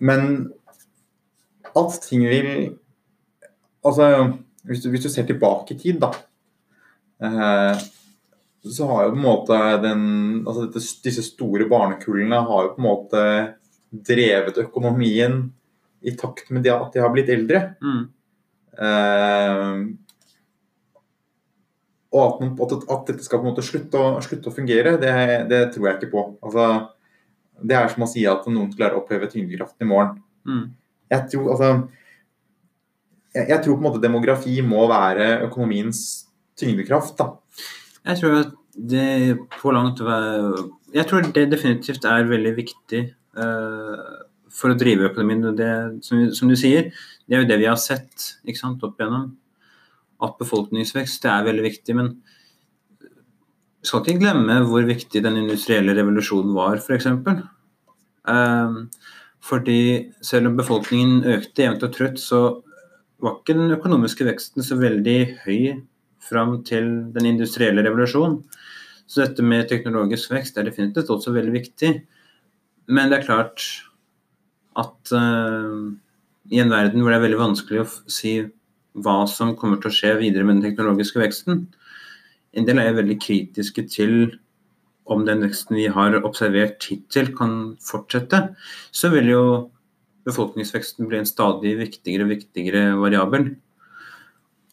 Men 0.09 0.29
at 1.79 1.99
ting 2.07 2.27
vil 2.29 2.53
Altså, 3.83 4.07
hvis 4.63 4.83
du, 4.85 4.93
hvis 4.93 5.03
du 5.03 5.09
ser 5.11 5.27
tilbake 5.27 5.75
i 5.75 5.79
tid, 5.79 5.97
da 5.99 6.13
eh, 7.19 7.81
Så 8.63 8.87
har 8.87 9.09
jo 9.09 9.15
på 9.15 9.19
en 9.19 9.25
måte 9.25 9.59
den 9.83 10.05
Altså 10.45 10.69
dette, 10.69 10.85
disse 11.03 11.25
store 11.27 11.67
barnekullene 11.71 12.45
har 12.47 12.69
jo 12.69 12.77
på 12.77 12.83
en 12.83 12.87
måte 12.87 13.25
drevet 13.93 14.61
økonomien 14.63 15.43
i 16.03 16.15
takt 16.19 16.49
med 16.51 16.65
det 16.65 16.73
at 16.73 16.95
de 16.95 17.03
har 17.03 17.11
blitt 17.13 17.29
eldre. 17.31 17.59
Mm. 17.85 18.07
Eh, 18.87 19.83
og 22.13 22.23
at, 22.25 22.41
man, 22.41 22.55
at, 22.57 22.73
at 22.97 23.11
dette 23.11 23.25
skal 23.25 23.41
på 23.41 23.47
en 23.47 23.53
måte 23.53 23.65
slutte 23.65 24.01
å, 24.01 24.15
slutte 24.25 24.51
å 24.51 24.57
fungere, 24.57 24.97
det, 25.01 25.13
det, 25.53 25.61
tror 25.75 25.89
jeg 25.89 25.99
ikke 25.99 26.11
på. 26.13 26.25
Altså, 26.45 26.67
det 27.63 27.77
er 27.79 27.93
som 27.93 28.05
å 28.05 28.11
si 28.11 28.25
at 28.29 28.49
noen 28.51 28.73
klarer 28.75 28.99
å 28.99 29.05
oppheve 29.05 29.31
tyngdekraften 29.33 29.87
i 29.87 29.91
morgen. 29.93 30.19
Mm. 30.49 30.65
Jeg 31.13 31.29
tror, 31.33 31.53
altså, 31.53 31.71
jeg, 33.35 33.47
jeg, 33.49 33.61
tror 33.61 33.77
på 33.77 33.81
en 33.81 33.89
måte 33.89 34.03
demografi 34.03 34.57
må 34.65 34.87
være 34.91 35.45
økonomiens 35.47 36.03
tyngdekraft. 36.59 37.19
da. 37.21 37.31
Jeg 38.09 38.21
tror 38.21 38.39
at 38.41 38.59
det 38.73 39.39
på 39.61 39.73
langt 39.75 40.01
Jeg 40.95 41.07
tror 41.07 41.21
det 41.35 41.51
definitivt 41.53 42.05
er 42.09 42.29
veldig 42.29 42.53
viktig 42.57 43.03
uh, 43.37 44.25
for 44.53 44.73
å 44.73 44.79
drive 44.79 45.11
økonomien. 45.11 45.53
Det, 45.57 45.71
som, 46.05 46.25
som, 46.33 46.49
du 46.49 46.57
sier, 46.57 46.91
det 47.27 47.37
er 47.37 47.45
jo 47.45 47.51
det 47.51 47.61
vi 47.61 47.69
har 47.69 47.81
sett 47.81 48.29
ikke 48.45 48.61
sant, 48.61 48.85
opp 48.85 49.01
igjennom 49.01 49.31
at 50.23 50.37
befolkningsvekst 50.39 51.25
det 51.25 51.33
er 51.33 51.49
veldig 51.49 51.65
viktig. 51.67 51.97
Men 51.99 52.13
vi 53.03 53.89
skal 53.89 54.05
ikke 54.05 54.23
glemme 54.23 54.61
hvor 54.69 54.87
viktig 54.87 55.25
den 55.25 55.41
industrielle 55.43 55.97
revolusjonen 55.99 56.55
var, 56.57 56.79
f.eks. 56.79 57.09
For 57.25 57.43
um, 58.31 58.85
fordi 59.43 60.13
selv 60.23 60.51
om 60.51 60.59
befolkningen 60.59 61.25
økte 61.35 61.65
jevnt 61.65 61.87
og 61.87 61.95
trutt, 61.97 62.21
så 62.23 62.43
var 63.23 63.39
ikke 63.39 63.57
den 63.59 63.75
økonomiske 63.75 64.27
veksten 64.27 64.65
så 64.67 64.79
veldig 64.79 65.19
høy 65.45 65.83
fram 66.23 66.61
til 66.67 66.89
den 67.15 67.27
industrielle 67.35 67.83
revolusjonen. 67.87 68.41
Så 69.07 69.25
dette 69.25 69.45
med 69.45 69.69
teknologisk 69.71 70.33
vekst 70.33 70.59
er 70.59 70.67
definitivt 70.69 71.11
også 71.11 71.35
veldig 71.35 71.55
viktig. 71.55 71.93
Men 72.89 73.11
det 73.11 73.21
er 73.21 73.27
klart 73.27 73.67
at 74.79 75.13
uh, 75.13 75.91
i 76.51 76.61
en 76.63 76.73
verden 76.73 77.03
hvor 77.03 77.13
det 77.13 77.19
er 77.19 77.27
veldig 77.27 77.43
vanskelig 77.43 77.83
å 77.83 77.91
si 78.11 78.37
hva 79.03 79.23
som 79.31 79.55
kommer 79.59 79.81
til 79.81 79.91
å 79.91 79.97
skje 79.97 80.15
videre 80.21 80.47
med 80.47 80.59
den 80.59 80.71
teknologiske 80.71 81.21
veksten. 81.21 81.67
En 82.53 82.69
del 82.69 82.81
er 82.81 82.97
veldig 82.97 83.19
kritiske 83.23 83.87
til 83.91 84.17
om 85.11 85.25
den 85.27 85.43
veksten 85.45 85.77
vi 85.77 85.89
har 85.91 86.15
observert 86.23 86.85
hittil 86.89 87.33
kan 87.37 87.77
fortsette. 87.83 88.53
Så 88.95 89.11
vil 89.15 89.33
jo 89.33 89.45
befolkningsveksten 90.29 91.09
bli 91.11 91.19
en 91.19 91.29
stadig 91.29 91.75
viktigere 91.81 92.27
og 92.27 92.35
viktigere 92.37 92.85
variabel. 93.01 93.49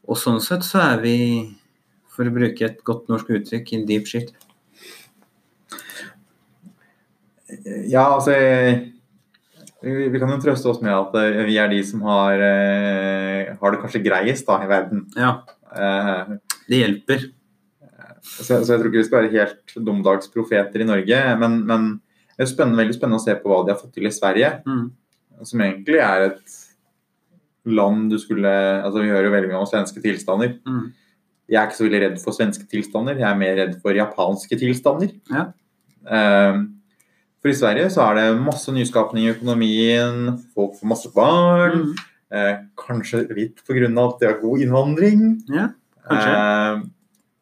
Og 0.09 0.17
sånn 0.17 0.39
sett 0.41 0.65
så 0.65 0.83
er 0.83 1.01
vi, 1.03 1.17
for 2.13 2.29
å 2.29 2.35
bruke 2.35 2.65
et 2.65 2.83
godt 2.85 3.09
norsk 3.09 3.33
uttrykk, 3.39 3.73
in 3.73 3.87
deep 3.89 4.09
shit. 4.09 4.31
Ja, 7.89 8.05
altså 8.13 8.35
vi 9.79 10.19
kan 10.19 10.33
jo 10.33 10.41
trøste 10.43 10.69
oss 10.69 10.81
med 10.83 10.91
at 10.91 11.13
eh, 11.17 11.45
vi 11.47 11.55
er 11.57 11.69
de 11.71 11.79
som 11.87 12.01
har, 12.03 12.41
eh, 12.43 13.53
har 13.57 13.71
det 13.71 13.79
kanskje 13.79 14.03
greiest 14.03 14.49
da, 14.49 14.57
i 14.65 14.69
verden. 14.69 15.05
Ja, 15.15 15.37
Eh, 15.75 16.29
det 16.69 16.81
hjelper. 16.81 17.25
Så, 18.23 18.47
så 18.47 18.73
jeg 18.73 18.79
tror 18.79 18.89
ikke 18.89 19.01
vi 19.01 19.07
skal 19.07 19.21
være 19.21 19.33
helt 19.35 19.75
domdagsprofeter 19.87 20.83
i 20.83 20.87
Norge. 20.87 21.19
Men, 21.41 21.59
men 21.69 21.91
det 22.35 22.45
er 22.45 22.51
spennende, 22.51 22.79
veldig 22.81 22.95
spennende 22.97 23.19
å 23.21 23.25
se 23.25 23.35
på 23.39 23.51
hva 23.51 23.61
de 23.65 23.73
har 23.73 23.79
fått 23.81 23.93
til 23.97 24.09
i 24.09 24.15
Sverige. 24.15 24.55
Mm. 24.67 24.87
Som 25.47 25.63
egentlig 25.63 26.01
er 26.03 26.25
et 26.29 26.57
land 27.69 28.09
du 28.11 28.17
skulle 28.19 28.49
altså 28.49 29.03
Vi 29.03 29.11
hører 29.11 29.27
jo 29.27 29.35
veldig 29.35 29.51
mye 29.51 29.61
om 29.61 29.69
svenske 29.69 30.01
tilstander. 30.03 30.57
Mm. 30.67 30.89
Jeg 31.49 31.59
er 31.59 31.69
ikke 31.69 31.79
så 31.79 31.87
veldig 31.87 32.01
redd 32.03 32.19
for 32.21 32.37
svenske 32.37 32.67
tilstander, 32.69 33.17
jeg 33.17 33.25
er 33.25 33.39
mer 33.39 33.55
redd 33.57 33.79
for 33.81 33.97
japanske 33.97 34.59
tilstander. 34.61 35.15
Ja. 35.33 35.47
Um, 36.05 36.59
for 37.41 37.49
i 37.49 37.55
Sverige 37.57 37.87
så 37.93 38.03
er 38.05 38.19
det 38.19 38.43
masse 38.43 38.71
nyskapning 38.75 39.25
i 39.25 39.31
økonomien, 39.31 40.37
folk 40.53 40.75
får 40.77 40.91
masse 40.91 41.09
barn. 41.15 41.87
Mm. 41.87 42.05
Eh, 42.29 42.57
kanskje 42.77 43.23
litt 43.33 43.63
pga. 43.65 43.87
at 43.87 44.19
de 44.19 44.27
har 44.27 44.41
god 44.41 44.61
innvandring. 44.61 45.21
Ja, 45.49 45.69
kanskje. 46.05 46.33
Eh, 46.35 46.81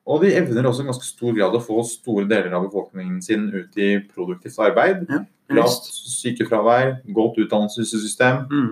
og 0.07 0.21
de 0.23 0.29
evner 0.39 0.67
også 0.69 0.85
i 0.85 0.87
ganske 0.87 1.03
stor 1.07 1.33
grad 1.35 1.55
å 1.57 1.61
få 1.63 1.81
store 1.87 2.25
deler 2.29 2.53
av 2.55 2.63
befolkningen 2.69 3.19
sin 3.23 3.49
ut 3.51 3.75
i 3.77 3.97
produktivt 4.13 4.59
arbeid. 4.63 5.03
Ja, 5.11 5.23
Lavt 5.57 5.85
sykefravær, 5.87 6.97
godt 7.15 7.37
utdannelsessystem. 7.43 8.45
Mm. 8.51 8.71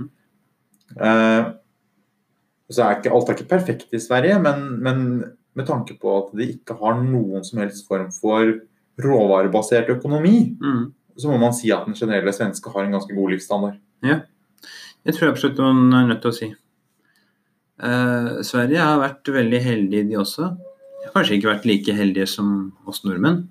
Eh, 0.95 1.45
så 2.71 2.83
er 2.85 2.97
ikke, 2.99 3.11
alt 3.15 3.29
er 3.31 3.37
ikke 3.37 3.49
perfekt 3.51 3.93
i 3.95 4.01
Sverige, 4.01 4.39
men, 4.43 4.65
men 4.83 5.01
med 5.55 5.67
tanke 5.69 5.95
på 6.01 6.11
at 6.17 6.31
de 6.35 6.49
ikke 6.55 6.75
har 6.79 6.97
noen 7.03 7.43
som 7.47 7.61
helst 7.61 7.87
form 7.87 8.09
for 8.15 8.55
råvarebasert 9.03 9.91
økonomi, 9.91 10.55
Mm. 10.61 10.85
så 11.19 11.31
må 11.31 11.37
man 11.39 11.53
si 11.55 11.71
at 11.71 11.85
den 11.87 11.95
generelle 11.95 12.31
svenske 12.35 12.71
har 12.73 12.83
en 12.85 12.95
ganske 12.95 13.15
god 13.15 13.31
livsstandard. 13.35 13.77
Det 15.05 15.13
tror 15.13 15.27
jeg 15.27 15.33
absolutt 15.35 15.59
man 15.63 15.93
er 15.93 16.07
nødt 16.09 16.21
til 16.23 16.31
å 16.31 16.35
si. 16.35 16.47
Eh, 17.83 18.29
Sverige 18.47 18.79
har 18.81 18.99
vært 19.03 19.31
veldig 19.35 19.61
heldige, 19.61 20.07
de 20.09 20.17
også. 20.19 20.49
Kanskje 21.13 21.37
ikke 21.37 21.51
vært 21.51 21.67
like 21.69 21.95
heldige 21.95 22.27
som 22.29 22.55
oss 22.89 23.03
nordmenn. 23.05 23.45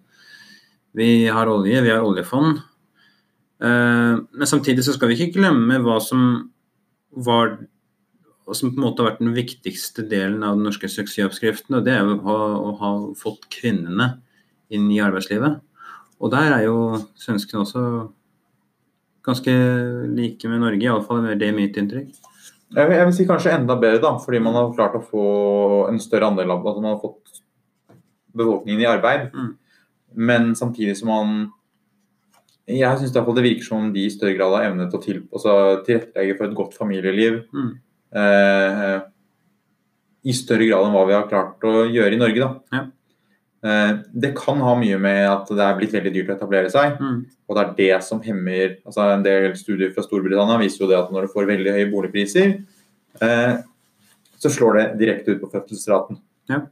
Vi 0.94 1.26
har 1.32 1.50
olje, 1.50 1.82
vi 1.82 1.92
har 1.92 2.06
oljefond. 2.06 2.62
Eh, 3.62 4.14
men 4.20 4.50
samtidig 4.50 4.84
så 4.86 4.94
skal 4.94 5.10
vi 5.10 5.18
ikke 5.18 5.38
glemme 5.40 5.80
hva 5.82 6.00
som 6.02 6.50
var 7.14 7.56
og 8.44 8.56
som 8.58 8.74
på 8.74 8.76
en 8.76 8.84
måte 8.84 9.00
har 9.00 9.12
vært 9.12 9.22
den 9.22 9.32
viktigste 9.36 10.04
delen 10.08 10.42
av 10.44 10.58
den 10.58 10.66
norske 10.68 10.88
suksessoppskriften, 10.92 11.78
og 11.78 11.86
det 11.86 11.94
er 11.94 12.02
jo 12.04 12.18
å, 12.20 12.34
å 12.36 12.72
ha 12.80 12.90
fått 13.16 13.46
kvinnene 13.52 14.18
inn 14.74 14.90
i 14.92 15.00
arbeidslivet. 15.00 15.62
Og 16.20 16.32
der 16.32 16.52
er 16.58 16.66
jo 16.66 17.00
svenskene 17.20 17.62
også 17.64 17.84
ganske 19.24 19.54
like 20.12 20.50
med 20.50 20.60
Norge, 20.60 20.84
iallfall 20.84 21.24
er 21.30 21.40
det 21.40 21.50
mitt 21.56 21.78
inntrykk. 21.80 22.12
Jeg 22.74 22.90
vil, 22.90 22.96
jeg 22.98 23.08
vil 23.08 23.16
si 23.16 23.26
kanskje 23.28 23.54
enda 23.54 23.78
bedre, 23.80 24.02
da, 24.02 24.12
fordi 24.20 24.42
man 24.44 24.56
har 24.58 24.72
klart 24.76 24.98
å 24.98 25.04
få 25.04 25.26
en 25.88 26.00
større 26.02 26.28
andel 26.28 26.52
av 26.52 26.66
altså 26.66 26.84
man 26.84 26.96
har 26.96 27.00
fått 27.00 27.40
befolkningen 28.36 28.82
i 28.84 28.88
arbeid. 28.90 29.28
Mm. 29.34 29.52
Men 30.14 30.54
samtidig 30.54 30.96
som 30.98 31.10
man 31.10 31.36
Jeg 32.64 32.96
syns 32.96 33.12
det 33.12 33.22
virker 33.44 33.64
som 33.66 33.90
de 33.92 34.06
i 34.06 34.12
større 34.12 34.36
grad 34.38 34.54
har 34.56 34.70
evnet 34.70 34.94
å 34.94 35.00
til, 35.02 35.18
altså, 35.28 35.82
tilrettelegge 35.84 36.36
for 36.38 36.46
et 36.46 36.56
godt 36.56 36.76
familieliv. 36.78 37.42
Mm. 37.52 37.72
Eh, 38.16 39.00
I 40.24 40.32
større 40.32 40.64
grad 40.70 40.86
enn 40.86 40.94
hva 40.94 41.02
vi 41.04 41.12
har 41.12 41.28
klart 41.28 41.66
å 41.68 41.82
gjøre 41.84 42.16
i 42.16 42.20
Norge. 42.22 42.40
Da. 42.40 42.78
Ja. 42.78 42.86
Eh, 43.64 43.92
det 44.12 44.34
kan 44.36 44.60
ha 44.60 44.74
mye 44.76 44.96
med 45.00 45.22
at 45.28 45.48
det 45.48 45.64
er 45.64 45.76
blitt 45.78 45.92
veldig 45.92 46.12
dyrt 46.12 46.32
å 46.32 46.36
etablere 46.36 46.72
seg. 46.72 46.98
Mm. 47.00 47.20
Og 47.48 47.56
det 47.56 47.62
er 47.62 47.76
det 47.78 48.00
som 48.04 48.20
hemmer 48.24 48.78
altså 48.84 49.06
En 49.10 49.24
del 49.24 49.54
studier 49.56 49.92
fra 49.94 50.04
Storbritannia 50.04 50.58
viser 50.60 50.84
jo 50.84 50.90
det 50.90 50.98
at 50.98 51.12
når 51.12 51.24
du 51.24 51.32
får 51.32 51.48
veldig 51.48 51.76
høye 51.78 51.90
boligpriser, 51.92 52.58
eh, 53.24 53.54
så 54.40 54.52
slår 54.52 54.76
det 54.76 54.86
direkte 55.00 55.32
ut 55.32 55.40
på 55.40 55.52
fødselsraten. 55.54 56.20
Ja. 56.52 56.64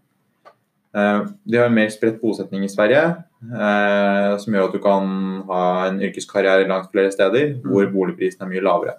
Eh, 0.93 1.21
de 1.49 1.57
har 1.57 1.71
en 1.71 1.77
mer 1.77 1.89
spredt 1.93 2.21
bosetning 2.21 2.67
i 2.67 2.73
Sverige, 2.73 3.05
eh, 3.49 4.33
som 4.43 4.53
gjør 4.53 4.67
at 4.69 4.75
du 4.77 4.81
kan 4.85 5.07
ha 5.49 5.63
en 5.87 6.03
yrkeskarriere 6.05 6.69
langt 6.69 6.91
flere 6.93 7.13
steder 7.15 7.55
hvor 7.65 7.89
boligprisen 7.95 8.45
er 8.45 8.51
mye 8.51 8.65
lavere. 8.65 8.99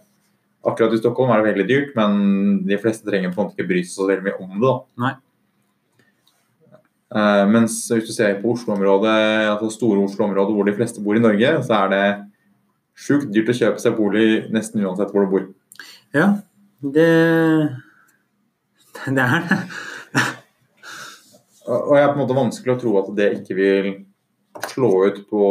Akkurat 0.65 0.95
i 0.95 0.97
Stockholm 1.01 1.29
er 1.33 1.41
det 1.41 1.51
veldig 1.51 1.67
dyrt, 1.69 1.93
men 1.99 2.63
de 2.65 2.79
fleste 2.81 3.05
trenger 3.05 3.33
på 3.33 3.41
en 3.41 3.49
måte 3.49 3.59
ikke 3.59 3.69
bry 3.69 3.83
seg 3.83 3.99
så 3.99 4.09
veldig 4.09 4.25
mye 4.25 4.41
om 4.41 4.55
det. 4.55 4.73
da. 5.03 5.13
Eh, 7.13 7.45
mens 7.53 7.77
hvis 7.91 8.09
du 8.09 8.13
ser 8.15 8.39
på 8.41 8.55
Oslo-området, 8.55 9.17
altså 9.51 9.69
store 9.69 10.01
Oslo-området 10.07 10.55
hvor 10.55 10.65
de 10.65 10.77
fleste 10.79 11.03
bor 11.03 11.19
i 11.19 11.21
Norge, 11.21 11.51
så 11.67 11.83
er 11.83 11.93
det 11.93 12.05
sjukt 12.97 13.29
dyrt 13.33 13.53
å 13.53 13.59
kjøpe 13.59 13.81
seg 13.81 13.97
bolig 13.97 14.27
nesten 14.53 14.81
uansett 14.81 15.13
hvor 15.13 15.27
du 15.27 15.33
bor. 15.35 15.49
Ja, 16.13 16.39
det 16.81 17.09
Det 19.03 19.19
er 19.19 19.45
det. 19.49 19.63
Og 21.67 21.93
jeg 21.95 22.03
er 22.03 22.09
på 22.11 22.17
en 22.17 22.21
måte 22.23 22.35
vanskelig 22.37 22.73
å 22.73 22.79
tro 22.81 22.93
at 22.99 23.11
det 23.15 23.29
ikke 23.39 23.55
vil 23.55 23.89
slå 24.69 24.89
ut 25.07 25.21
på 25.29 25.43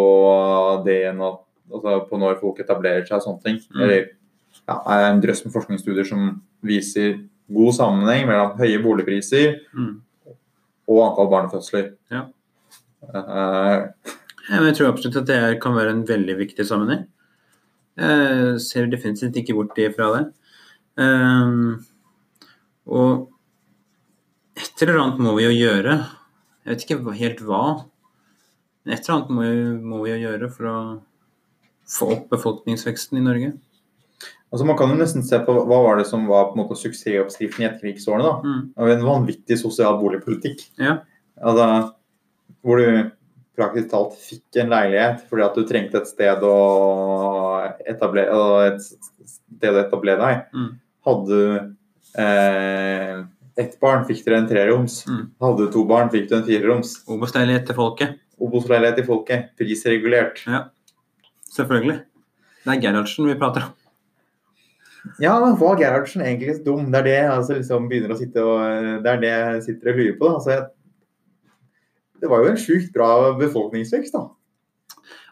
det 0.87 0.99
at 1.09 1.19
altså 1.73 1.95
på 2.09 2.19
når 2.21 2.41
folk 2.43 2.61
etablerer 2.61 3.07
seg 3.09 3.17
og 3.19 3.25
sånne 3.27 3.45
ting. 3.47 3.61
Mm. 3.73 3.81
Eller 3.83 4.01
ja, 4.69 4.77
det 4.77 4.97
er 4.99 5.07
en 5.09 5.23
drøss 5.25 5.45
med 5.47 5.55
forskningsstudier 5.55 6.07
som 6.07 6.27
viser 6.63 7.17
god 7.53 7.73
sammenheng 7.79 8.27
mellom 8.29 8.59
høye 8.61 8.81
boligpriser 8.85 9.57
Mm. 9.73 10.03
og 10.89 11.01
antall 11.07 11.31
barnefødsler. 11.33 11.95
Ja. 12.13 12.27
Uh, 13.03 13.89
Ja, 14.51 14.59
men 14.59 14.73
jeg 14.73 14.77
tror 14.81 14.91
absolutt 14.91 15.17
at 15.21 15.27
det 15.31 15.61
kan 15.63 15.75
være 15.77 15.91
en 15.95 16.07
veldig 16.07 16.35
viktig 16.41 16.65
sammenheng. 16.67 17.07
Jeg 17.97 18.61
ser 18.61 18.89
definitivt 18.91 19.37
ikke 19.39 19.55
bort 19.55 19.79
ifra 19.79 20.09
det. 20.17 20.23
Um, 20.99 21.85
og 22.87 23.29
et 24.83 24.89
eller 24.89 25.01
annet 25.03 25.21
må 25.23 25.33
vi 25.39 25.45
jo 25.47 25.53
gjøre. 25.55 25.97
Jeg 26.67 26.73
vet 26.75 26.85
ikke 26.87 27.15
helt 27.19 27.41
hva. 27.47 27.63
Men 28.85 28.95
et 28.97 29.03
eller 29.07 29.17
annet 29.19 29.31
må, 29.31 29.43
vi- 29.47 29.83
må 29.93 30.03
vi 30.05 30.11
jo 30.11 30.21
gjøre 30.29 30.51
for 30.51 30.65
å 30.71 30.79
få 31.93 32.09
opp 32.17 32.29
befolkningsveksten 32.33 33.19
i 33.19 33.23
Norge. 33.23 33.53
altså 34.53 34.67
Man 34.67 34.77
kan 34.77 34.91
jo 34.91 34.97
nesten 34.99 35.23
se 35.25 35.39
på 35.39 35.55
hva 35.67 35.79
var 35.87 35.97
det 35.99 36.07
som 36.07 36.27
var 36.27 36.51
på 36.51 36.57
en 36.59 36.63
måte 36.65 36.77
suksessoppskriften 36.81 37.63
i 37.65 37.69
etterkrigsårene. 37.69 38.23
da. 38.23 38.35
Mm. 38.43 38.91
En 38.99 39.05
vanvittig 39.07 39.59
sosial 39.59 39.99
boligpolitikk. 40.01 40.67
Ja. 40.79 40.99
Altså, 41.43 41.93
hvor 42.63 42.77
du 42.79 43.11
praktisk 43.57 43.91
talt 43.91 44.15
fikk 44.17 44.57
en 44.63 44.71
leilighet 44.71 45.23
fordi 45.29 45.45
at 45.45 45.55
du 45.55 45.65
trengte 45.69 46.01
et 46.01 46.07
sted 46.09 46.41
å 46.43 47.73
etablere, 47.87 48.75
et 48.75 48.81
sted 48.81 49.75
å 49.75 49.83
etablere 49.87 50.19
deg. 50.19 50.45
Mm. 50.55 50.71
Hadde 51.07 51.27
du 51.29 51.75
eh, 52.19 53.23
ett 53.61 53.75
barn, 53.81 54.07
fikk 54.09 54.23
dere 54.27 54.41
en 54.43 54.49
treroms. 54.49 55.03
Mm. 55.09 55.23
Hadde 55.43 55.67
du 55.67 55.73
to 55.75 55.85
barn, 55.89 56.11
fikk 56.13 56.31
du 56.31 56.37
en 56.39 56.47
fireroms. 56.47 56.95
Obos-leilighet 57.11 57.69
til 57.69 57.79
folket. 57.79 58.17
Obos-leilighet 58.43 59.01
til 59.01 59.07
folket, 59.09 59.53
prisregulert. 59.61 60.41
Selvfølgelig. 61.53 62.01
Det 62.63 62.75
er 62.75 62.83
Gerhardsen 62.83 63.29
vi 63.29 63.39
prater 63.39 63.69
om. 63.69 63.79
Ja, 65.19 65.35
men 65.43 65.57
var 65.59 65.81
Gerhardsen 65.81 66.23
egentlig 66.23 66.57
så 66.57 66.65
dum? 66.69 66.87
Det 66.93 67.01
er 67.01 67.09
det 67.09 67.17
jeg 67.17 67.33
altså, 67.33 67.57
liksom 67.59 67.89
begynner 67.91 68.15
å 68.15 68.19
sitte 68.21 68.45
og 68.47 68.61
Det 69.03 69.11
er 69.11 69.25
det 69.25 69.33
jeg 69.33 69.65
sitter 69.67 69.91
og 69.91 69.99
lurer 69.99 70.15
på. 70.19 70.29
Da. 70.29 70.37
Altså, 70.39 70.53
jeg, 70.55 71.51
det 72.23 72.31
var 72.31 72.45
jo 72.45 72.53
en 72.53 72.63
sjukt 72.63 72.93
bra 72.95 73.09
befolkningsvekst, 73.41 74.15
da. 74.15 74.29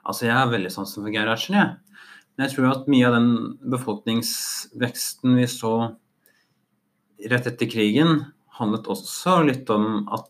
Altså, 0.00 0.26
jeg 0.26 0.34
har 0.34 0.50
veldig 0.50 0.72
sansen 0.74 1.04
for 1.04 1.14
Gerhardsen, 1.14 1.60
jeg. 1.60 2.00
Men 2.34 2.46
jeg 2.46 2.56
tror 2.56 2.70
at 2.72 2.90
mye 2.90 3.06
av 3.06 3.14
den 3.18 3.30
befolkningsveksten 3.70 5.38
vi 5.38 5.46
så 5.50 5.74
rett 7.28 7.48
etter 7.50 7.68
krigen, 7.70 8.24
handlet 8.60 8.88
også 8.90 9.40
litt 9.46 9.70
om 9.72 10.04
at 10.12 10.28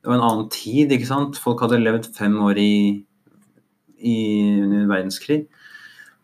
det 0.00 0.08
var 0.08 0.16
en 0.16 0.24
annen 0.24 0.48
tid, 0.52 0.92
ikke 0.94 1.08
sant. 1.08 1.38
Folk 1.40 1.60
hadde 1.64 1.80
levd 1.82 2.08
fem 2.16 2.36
år 2.40 2.58
i, 2.60 2.74
i 4.00 4.16
under 4.62 4.86
verdenskrig. 4.88 5.42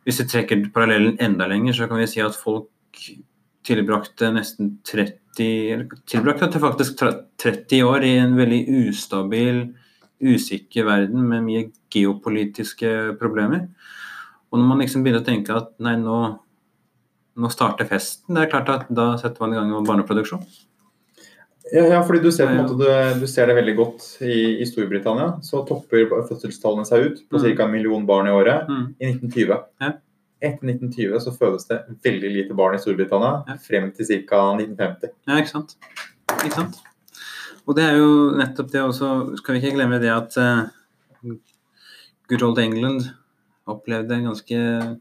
Hvis 0.06 0.22
vi 0.22 0.28
trekker 0.30 0.68
parallellen 0.72 1.18
enda 1.20 1.48
lenger, 1.50 1.76
så 1.76 1.88
kan 1.90 2.00
vi 2.00 2.08
si 2.08 2.22
at 2.24 2.38
folk 2.38 2.70
tilbrakte 3.66 4.30
nesten 4.32 4.76
30 4.86 5.12
eller 5.74 5.98
tilbrakte 6.08 6.62
faktisk 6.62 7.02
30 7.42 7.82
år 7.84 8.06
i 8.06 8.14
en 8.22 8.36
veldig 8.38 8.62
ustabil, 8.86 9.66
usikker 10.22 10.86
verden 10.86 11.26
med 11.28 11.44
mye 11.44 11.64
geopolitiske 11.92 13.18
problemer. 13.20 13.66
Og 14.48 14.60
når 14.60 14.70
man 14.70 14.80
liksom 14.80 15.04
begynner 15.04 15.20
å 15.20 15.26
tenke 15.26 15.56
at 15.58 15.74
nei, 15.82 15.98
nå, 16.00 16.20
nå 17.36 17.50
starter 17.52 17.84
festen, 17.88 18.34
det 18.34 18.46
er 18.46 18.50
klart 18.50 18.68
at 18.72 18.86
da 18.94 19.10
setter 19.20 19.40
man 19.44 19.52
i 19.52 19.58
gang 19.58 19.70
med 19.70 19.86
barneproduksjon. 19.88 20.44
Ja, 21.74 21.82
ja, 21.90 21.98
fordi 22.06 22.20
du 22.22 22.30
ser, 22.30 22.46
måte, 22.54 22.76
du, 22.78 22.86
du 23.20 23.26
ser 23.26 23.48
det 23.50 23.56
veldig 23.58 23.72
godt 23.76 24.04
i, 24.22 24.60
i 24.62 24.66
Storbritannia. 24.68 25.32
Så 25.42 25.64
topper 25.66 26.04
fødselstallene 26.28 26.86
seg 26.86 27.08
ut 27.08 27.22
på 27.28 27.40
Mm. 27.42 27.56
ca. 27.56 27.64
en 27.64 27.72
million 27.72 28.06
barn 28.06 28.28
i 28.28 28.30
året 28.30 28.68
Mm. 28.70 28.94
i 29.00 29.06
1920. 29.10 29.56
Ja. 29.82 29.92
Etter 30.40 30.68
1920 30.70 31.18
så 31.24 31.32
fødes 31.34 31.66
det 31.66 31.80
veldig 32.04 32.30
lite 32.36 32.54
barn 32.54 32.76
i 32.76 32.78
Storbritannia 32.78 33.42
Ja. 33.48 33.56
frem 33.58 33.90
til 33.92 34.06
ca. 34.06 34.54
1950. 34.54 35.10
Ja, 35.26 35.40
ikke 35.42 35.50
sant? 35.50 35.74
Ikke 36.44 36.54
sant? 36.54 36.76
Og 37.66 37.74
det 37.74 37.82
er 37.84 37.96
jo 37.98 38.30
nettopp 38.38 38.70
det 38.70 38.80
også 38.86 39.36
Skal 39.38 39.54
vi 39.56 39.60
ikke 39.66 39.74
glemme 39.74 39.98
det 40.00 40.12
at 40.14 40.36
uh, 40.38 40.68
good 42.28 42.42
old 42.46 42.58
England 42.62 43.10
opplevde 43.66 44.14
en 44.14 44.28
ganske 44.30 44.98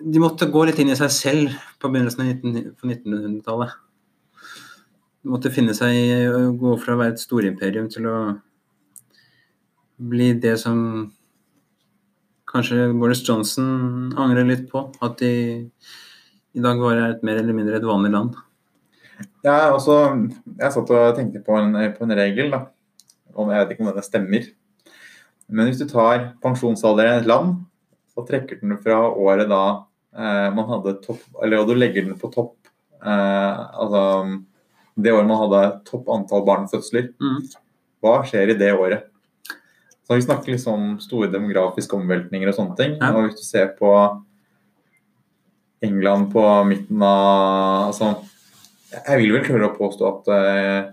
De 0.00 0.20
måtte 0.22 0.48
gå 0.48 0.64
litt 0.64 0.78
inn 0.80 0.92
i 0.92 0.98
seg 0.98 1.12
selv 1.12 1.56
på 1.80 1.90
begynnelsen 1.92 2.24
av 2.24 2.44
1900-tallet. 2.88 3.72
De 5.20 5.32
måtte 5.32 5.52
finne 5.52 5.74
seg 5.76 5.92
i 5.92 6.28
å 6.30 6.46
gå 6.56 6.76
fra 6.80 6.96
å 6.96 7.00
være 7.02 7.14
et 7.14 7.22
storimperium 7.22 7.90
til 7.92 8.06
å 8.08 8.18
bli 10.10 10.30
det 10.40 10.54
som 10.62 10.78
kanskje 12.50 12.88
Boris 12.96 13.20
Johnson 13.26 14.14
angrer 14.16 14.48
litt 14.48 14.64
på. 14.70 14.86
At 15.04 15.20
de 15.20 15.32
i 16.56 16.62
dag 16.64 16.80
bare 16.80 17.04
er 17.04 17.16
et 17.16 17.26
mer 17.26 17.42
eller 17.42 17.56
mindre 17.56 17.76
et 17.76 17.86
vanlig 17.86 18.14
land. 18.14 18.38
Ja, 19.44 19.70
altså, 19.74 19.98
jeg 20.48 20.72
satt 20.72 20.94
og 20.96 21.18
tenkte 21.18 21.44
på 21.44 21.58
en, 21.58 21.76
på 21.92 22.06
en 22.06 22.16
regel, 22.16 22.48
da. 22.54 22.64
Om, 23.36 23.52
jeg 23.52 23.60
vet 23.60 23.74
ikke 23.74 23.84
om 23.84 23.90
denne 23.92 24.06
stemmer. 24.06 24.48
Men 25.50 25.68
hvis 25.68 25.82
du 25.82 25.86
tar 25.90 26.30
pensjonsalderen 26.42 27.18
i 27.18 27.22
et 27.22 27.28
land, 27.28 27.58
så 28.10 28.24
trekker 28.26 28.62
den 28.62 28.78
fra 28.82 29.02
året 29.10 29.50
da 29.50 29.62
man 30.12 30.66
hadde 30.66 30.96
topp 31.04 31.20
Eller 31.44 31.60
og 31.62 31.68
du 31.68 31.76
legger 31.78 32.02
den 32.02 32.16
på 32.18 32.32
topp 32.34 32.56
eh, 32.98 33.60
Altså 33.78 34.40
det 35.00 35.12
året 35.14 35.28
man 35.28 35.38
hadde 35.38 35.60
topp 35.86 36.08
antall 36.12 36.42
barnefødsler, 36.44 37.12
Mm. 37.22 37.44
hva 38.02 38.16
skjer 38.26 38.50
i 38.50 38.58
det 38.58 38.72
året? 38.74 39.06
Så 40.04 40.16
Vi 40.18 40.24
snakker 40.26 40.52
liksom 40.52 40.98
store 41.00 41.30
demografiske 41.30 41.94
omveltninger 41.96 42.50
og 42.50 42.56
sånne 42.56 42.76
ting. 42.76 42.96
Ja. 42.98 43.12
Og 43.14 43.28
hvis 43.28 43.38
du 43.38 43.44
ser 43.46 43.70
på 43.78 43.92
England 45.82 46.32
på 46.32 46.42
midten 46.68 47.02
av 47.06 47.86
altså, 47.92 48.10
Jeg 48.90 49.20
vil 49.22 49.32
vel 49.36 49.44
klare 49.46 49.68
å 49.70 49.76
påstå 49.78 50.08
at 50.10 50.30
eh, 50.34 50.90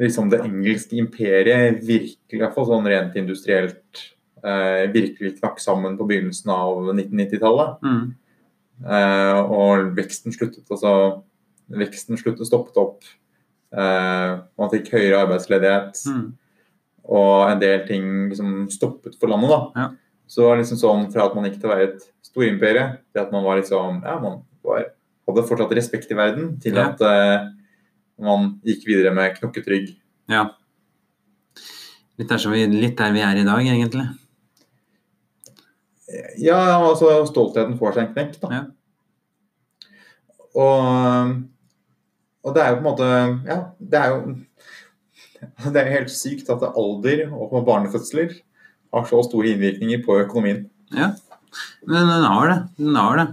liksom 0.00 0.30
det 0.32 0.40
engelske 0.40 0.96
imperiet 0.96 1.82
virkelig, 1.84 2.40
har 2.40 2.54
fått 2.54 2.70
sånn 2.70 2.88
rent 2.88 3.18
industrielt, 3.20 4.00
eh, 4.00 4.19
virkelig 4.42 5.38
knakk 5.40 5.60
sammen 5.60 5.96
på 5.98 6.06
begynnelsen 6.08 6.50
av 6.50 6.92
1990-tallet. 6.94 7.80
Mm. 7.84 8.14
Eh, 8.86 9.40
og 9.52 9.90
veksten 9.96 10.32
sluttet, 10.32 10.64
altså 10.70 11.22
veksten 11.70 12.16
sluttet, 12.18 12.46
stoppet 12.48 12.76
opp. 12.80 13.04
Eh, 13.72 14.38
man 14.58 14.70
fikk 14.72 14.88
høyere 14.94 15.20
arbeidsledighet, 15.26 16.00
Mm. 16.08 16.32
og 17.04 17.50
en 17.50 17.60
del 17.60 17.86
ting 17.86 18.30
liksom 18.30 18.68
stoppet 18.70 19.18
for 19.20 19.28
landet. 19.28 19.50
da. 19.50 19.60
Ja. 19.76 19.88
Så 20.26 20.42
det 20.42 20.48
var 20.48 20.56
liksom 20.58 20.78
sånn 20.78 21.12
fra 21.12 21.26
at 21.26 21.34
man 21.34 21.44
gikk 21.44 21.60
til 21.60 21.70
å 21.70 21.74
være 21.74 21.88
et 21.94 22.02
storimperie, 22.22 22.98
til 23.12 23.20
at 23.22 23.32
man 23.32 23.44
var 23.44 23.60
liksom 23.60 24.02
Ja, 24.04 24.18
man 24.20 24.42
var, 24.64 24.84
hadde 25.28 25.46
fortsatt 25.48 25.72
respekt 25.76 26.10
i 26.10 26.14
verden, 26.14 26.58
til 26.60 26.74
Ja. 26.74 26.88
at 26.90 27.00
eh, 27.00 27.48
man 28.18 28.60
gikk 28.64 28.84
videre 28.86 29.12
med 29.14 29.36
knokket 29.38 29.66
rygg. 29.66 29.96
Ja. 30.28 30.50
Litt 32.18 32.28
der, 32.28 32.50
vi, 32.52 32.66
litt 32.66 32.96
der 32.98 33.12
vi 33.12 33.20
er 33.20 33.36
i 33.40 33.44
dag, 33.44 33.60
egentlig. 33.64 34.08
Ja, 36.42 36.58
altså 36.80 37.12
stoltheten 37.28 37.76
får 37.78 37.94
seg 37.96 38.02
en 38.08 38.14
knekk, 38.14 38.36
da. 38.42 38.48
Ja. 38.56 38.62
Og, 40.58 41.34
og 42.42 42.54
det 42.56 42.62
er 42.64 42.72
jo 42.72 42.78
på 42.78 42.82
en 42.82 42.88
måte 42.88 43.08
Ja, 43.46 43.58
det 43.78 44.00
er 44.00 44.14
jo 44.14 44.20
Det 45.72 45.76
er 45.78 45.86
jo 45.86 45.94
helt 46.00 46.12
sykt 46.12 46.50
at 46.52 46.64
alder 46.74 47.26
og 47.32 47.54
barnefødsler 47.68 48.34
har 48.90 49.06
så 49.06 49.20
store 49.22 49.52
innvirkninger 49.54 50.00
på 50.04 50.16
økonomien. 50.24 50.64
Ja, 50.90 51.12
men 51.86 52.08
den 52.10 52.24
har 52.26 52.48
det. 52.50 52.56
Den 52.82 52.96
har 52.98 53.20
det. 53.20 53.26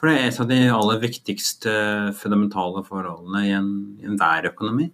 For 0.00 0.08
det 0.08 0.14
er 0.16 0.30
et 0.30 0.40
av 0.40 0.48
de 0.48 0.58
aller 0.72 0.98
viktigste 1.02 1.74
fundamentale 2.16 2.82
forholdene 2.88 3.42
i 3.44 3.52
en- 3.52 3.98
i 4.00 4.08
enhver 4.08 4.48
økonomi. 4.48 4.88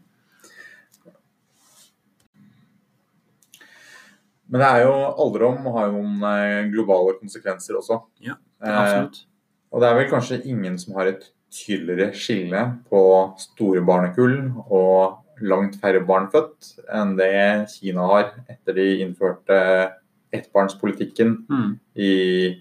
Men 4.50 4.60
det 4.60 4.68
er 4.68 4.80
jo 4.84 4.94
alderdom 5.24 5.66
har 5.76 5.86
jo 5.88 6.00
noen 6.02 6.22
eh, 6.26 6.70
globale 6.72 7.16
konsekvenser 7.20 7.78
også. 7.80 8.00
Ja, 8.26 8.34
Eh, 8.60 8.68
Absolutt. 8.76 9.22
og 9.72 9.80
det 9.80 9.88
er 9.88 9.94
vel 9.96 10.08
kanskje 10.10 10.36
ingen 10.44 10.74
som 10.78 10.94
har 10.98 11.06
et 11.08 11.22
tydeligere 11.50 12.10
skille 12.12 12.60
på 12.90 13.00
store 13.40 13.80
barnekull 13.86 14.50
og 14.68 15.16
langt 15.40 15.78
færre 15.80 16.02
barn 16.04 16.26
født 16.30 16.74
enn 16.92 17.14
det 17.16 17.30
Kina 17.72 18.04
har 18.10 18.26
etter 18.52 18.76
de 18.76 18.84
innførte 19.00 19.56
ettbarnspolitikken 20.36 21.32
Mm. 21.48 21.78
i 21.96 22.60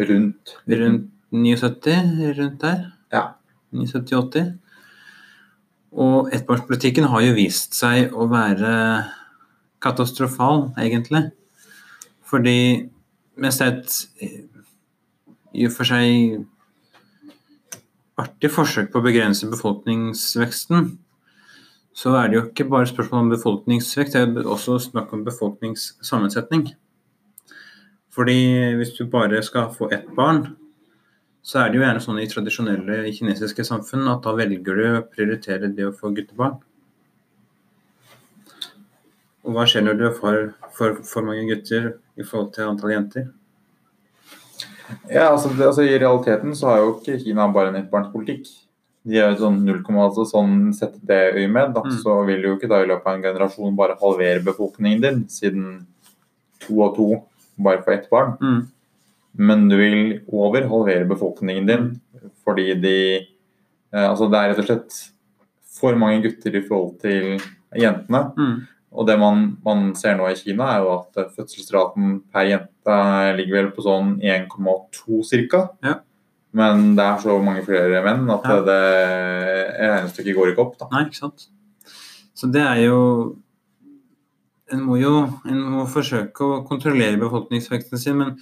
rundt 0.00 0.56
Rundt 0.68 1.06
79, 1.30 2.34
rundt 2.38 2.60
der. 2.60 2.82
Ja. 3.12 3.22
79-80. 3.72 4.58
Og 5.92 6.28
ettbarnspolitikken 6.34 7.04
har 7.08 7.20
jo 7.24 7.34
vist 7.36 7.74
seg 7.78 8.12
å 8.12 8.26
være 8.28 8.72
katastrofal, 9.82 10.70
egentlig. 10.80 11.28
Fordi 12.28 12.88
mens 13.38 13.58
det 13.60 13.66
er 13.66 13.76
et 13.78 14.48
i 15.58 15.66
og 15.66 15.74
for 15.74 15.88
seg 15.88 16.44
artig 18.18 18.50
forsøk 18.52 18.90
på 18.92 19.00
å 19.00 19.06
begrense 19.06 19.48
befolkningsveksten, 19.48 20.90
så 21.98 22.14
er 22.18 22.28
det 22.28 22.36
jo 22.36 22.44
ikke 22.46 22.68
bare 22.70 22.86
spørsmål 22.90 23.24
om 23.24 23.32
befolkningsvekst, 23.32 24.14
det 24.14 24.42
er 24.42 24.50
også 24.50 24.78
snakk 24.82 25.12
om 25.14 25.24
befolkningssammensetning. 25.26 26.68
Fordi 28.14 28.38
hvis 28.78 28.94
du 28.98 29.06
bare 29.10 29.42
skal 29.46 29.70
få 29.74 29.90
ett 29.94 30.06
barn, 30.14 30.44
så 31.42 31.62
er 31.62 31.70
det 31.70 31.78
jo 31.78 31.84
gjerne 31.84 32.02
sånn 32.02 32.20
i 32.22 32.28
tradisjonelle 32.30 33.12
kinesiske 33.14 33.64
samfunn 33.66 34.10
at 34.10 34.24
da 34.26 34.34
velger 34.36 34.78
du 34.78 34.86
å 34.90 35.04
prioritere 35.06 35.70
det 35.74 35.86
å 35.86 35.94
få 35.94 36.10
guttebarn. 36.14 36.58
Og 39.48 39.56
hva 39.56 39.64
skjer 39.68 39.86
når 39.86 39.96
du 39.96 40.06
får 40.18 40.38
for, 40.76 40.98
for 41.08 41.24
mange 41.24 41.46
gutter 41.48 41.94
i 42.20 42.24
forhold 42.26 42.50
til 42.52 42.68
antall 42.68 42.92
jenter? 42.92 43.28
Ja, 45.08 45.30
altså, 45.30 45.50
det, 45.52 45.64
altså 45.66 45.84
I 45.84 45.98
realiteten 46.00 46.54
så 46.56 46.68
har 46.70 46.82
jo 46.82 46.94
ikke 46.96 47.18
Kina 47.22 47.46
bare 47.52 47.72
en 47.72 47.78
ettbarnspolitikk. 47.80 48.48
De 49.08 49.16
er 49.20 49.32
jo 49.32 49.40
sånn 49.46 49.60
0, 49.64 49.80
altså, 50.04 50.24
sånn 50.28 50.54
Sett 50.76 50.96
det 51.08 51.34
øyemed, 51.38 51.74
da, 51.76 51.82
Mm. 51.84 51.96
så 52.02 52.16
vil 52.28 52.44
jo 52.44 52.56
ikke 52.56 52.68
da 52.68 52.82
i 52.82 52.88
løpet 52.88 53.06
av 53.06 53.14
en 53.16 53.24
generasjon 53.24 53.76
bare 53.76 53.96
halvere 54.00 54.44
befolkningen 54.44 55.00
din, 55.00 55.20
siden 55.28 55.86
to 56.60 56.80
og 56.84 56.96
to 56.96 57.08
bare 57.58 57.82
får 57.82 57.92
ett 57.94 58.10
barn. 58.10 58.36
Mm. 58.42 58.68
Men 59.38 59.68
du 59.68 59.76
vil 59.76 60.20
over 60.28 60.68
halvere 60.68 61.08
befolkningen 61.08 61.66
din 61.66 62.00
fordi 62.44 62.74
de 62.80 62.96
eh, 63.92 64.08
Altså 64.08 64.28
det 64.30 64.38
er 64.38 64.48
rett 64.50 64.58
og 64.58 64.66
slett 64.66 64.98
for 65.78 65.94
mange 65.94 66.22
gutter 66.24 66.56
i 66.56 66.64
forhold 66.66 66.98
til 67.00 67.38
jentene. 67.76 68.22
Mm. 68.36 68.66
Og 68.92 69.06
det 69.06 69.18
man, 69.20 69.56
man 69.64 69.94
ser 69.94 70.16
nå 70.16 70.28
i 70.30 70.36
Kina, 70.38 70.64
er 70.74 70.84
jo 70.84 70.92
at 70.94 71.18
eh, 71.20 71.28
fødselsraten 71.36 72.22
per 72.32 72.46
jente 72.48 72.94
ligger 73.36 73.58
vel 73.58 73.70
på 73.76 73.84
sånn 73.84 74.14
1,2 74.24 75.20
ca. 75.50 75.64
Ja. 75.84 75.98
Men 76.56 76.94
det 76.96 77.04
er 77.04 77.18
så 77.20 77.34
mange 77.44 77.60
flere 77.66 78.00
menn 78.06 78.24
at 78.32 78.46
Ja. 78.48 78.60
det 78.64 78.78
regnestykket 79.78 80.34
går 80.38 80.52
ikke 80.54 80.64
opp. 80.64 80.78
da. 80.80 80.88
Nei, 80.94 81.04
ikke 81.10 81.20
sant. 81.20 81.48
Så 82.34 82.50
det 82.50 82.62
er 82.64 82.84
jo 82.86 83.36
En 84.70 84.82
må 84.84 84.98
jo 85.00 85.12
en 85.48 85.60
må 85.64 85.86
forsøke 85.88 86.44
å 86.44 86.58
kontrollere 86.68 87.16
befolkningsveksten 87.16 87.96
sin, 87.98 88.18
men 88.18 88.34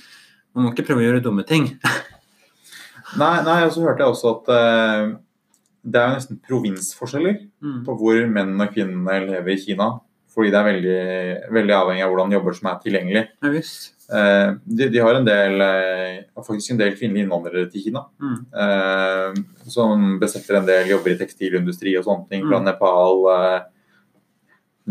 man 0.54 0.64
må 0.64 0.72
ikke 0.72 0.82
prøve 0.88 0.98
å 1.04 1.06
gjøre 1.06 1.22
dumme 1.22 1.44
ting. 1.46 1.68
Nei, 3.20 3.36
nei, 3.46 3.60
og 3.62 3.70
så 3.70 3.84
hørte 3.84 4.02
jeg 4.02 4.10
også 4.10 4.32
at 4.32 4.48
eh, 4.50 5.12
det 5.86 6.00
er 6.00 6.08
jo 6.08 6.16
nesten 6.16 6.40
provinsforskjeller 6.48 7.36
Mm. 7.62 7.84
på 7.86 7.94
hvor 7.98 8.18
menn 8.28 8.60
og 8.60 8.72
kvinner 8.74 9.22
lever 9.26 9.52
i 9.54 9.60
Kina. 9.62 9.86
Fordi 10.36 10.50
det 10.52 10.58
er 10.60 10.66
veldig, 10.68 10.96
veldig 11.56 11.72
avhengig 11.72 12.02
av 12.04 12.10
hvordan 12.12 12.34
jobber 12.36 12.56
som 12.58 12.66
er 12.68 12.80
tilgjengelig. 12.82 13.22
Ja 13.42 13.52
visst. 13.54 13.92
Eh, 14.12 14.50
de, 14.78 14.88
de 14.92 15.00
har 15.02 15.16
en 15.16 15.24
del, 15.26 15.54
eh, 15.64 16.18
faktisk 16.44 16.74
en 16.74 16.80
del 16.82 16.92
kvinnelige 16.94 17.24
innvandrere 17.24 17.70
til 17.72 17.86
Kina. 17.86 18.02
Mm. 18.20 18.34
eh, 18.64 19.38
som 19.72 20.04
besetter 20.20 20.58
en 20.60 20.68
del 20.68 20.90
jobber 20.92 21.14
i 21.14 21.18
tekstilindustri 21.22 21.96
og 21.98 22.04
sånne 22.04 22.28
ting 22.30 22.44
fra 22.44 22.60
Mm. 22.60 22.68
Nepal, 22.68 23.24
eh, 23.32 23.64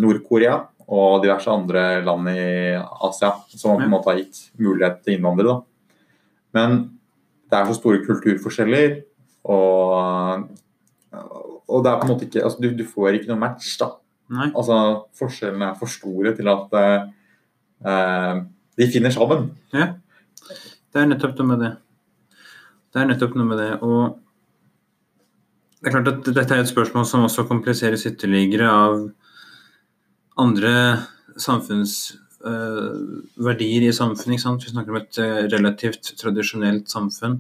Nord-Korea 0.01 0.57
og 0.89 1.21
diverse 1.23 1.47
andre 1.49 2.03
land 2.05 2.27
i 2.29 2.75
Asia 3.07 3.31
som 3.55 3.77
på 3.77 3.83
en 3.85 3.89
måte 3.93 4.09
har 4.11 4.17
gitt 4.19 4.49
mulighet 4.59 5.03
til 5.03 5.15
innvandrere. 5.15 5.53
Da. 5.53 5.61
Men 6.53 6.75
det 7.49 7.59
er 7.59 7.69
så 7.69 7.77
store 7.77 8.01
kulturforskjeller, 8.05 9.03
og, 9.45 10.49
og 11.69 11.83
det 11.85 11.91
er 11.91 11.99
på 12.01 12.05
en 12.05 12.11
måte 12.11 12.25
ikke 12.27 12.43
altså, 12.43 12.61
du, 12.61 12.69
du 12.75 12.83
får 12.83 13.19
ikke 13.19 13.31
noe 13.31 13.39
match. 13.45 13.77
da. 13.79 13.93
Nei. 14.33 14.47
Altså, 14.57 14.75
Forskjellene 15.19 15.65
er 15.69 15.75
for 15.79 15.87
store 15.91 16.29
til 16.37 16.47
at 16.49 16.67
eh, 16.79 17.01
eh, 17.85 18.35
de 18.79 18.91
finner 18.91 19.11
sammen. 19.13 19.41
Det 20.91 20.99
er 21.01 21.07
nettopp 21.11 21.35
noe 21.39 21.49
med 21.51 21.59
det. 21.61 21.73
Det 22.93 22.99
er 23.01 23.07
nettopp 23.09 23.33
noe 23.35 23.47
med 23.49 23.57
det. 23.59 23.73
Og 23.85 24.01
det 25.81 25.87
er 25.89 25.95
klart 25.97 26.13
at 26.13 26.21
dette 26.33 26.53
er 26.55 26.61
et 26.63 26.71
spørsmål 26.71 27.05
som 27.05 27.25
også 27.27 27.41
kompliseres 27.49 28.07
ytterligere 28.09 28.67
av 28.71 28.93
andre 30.41 30.73
samfunnsverdier 31.37 33.81
i 33.85 33.93
samfunnet. 33.93 34.35
Ikke 34.37 34.47
sant? 34.47 34.63
Vi 34.65 34.71
snakker 34.71 34.91
om 34.93 35.01
et 35.01 35.17
eh, 35.21 35.43
relativt 35.51 36.03
tradisjonelt 36.19 36.89
samfunn 36.91 37.35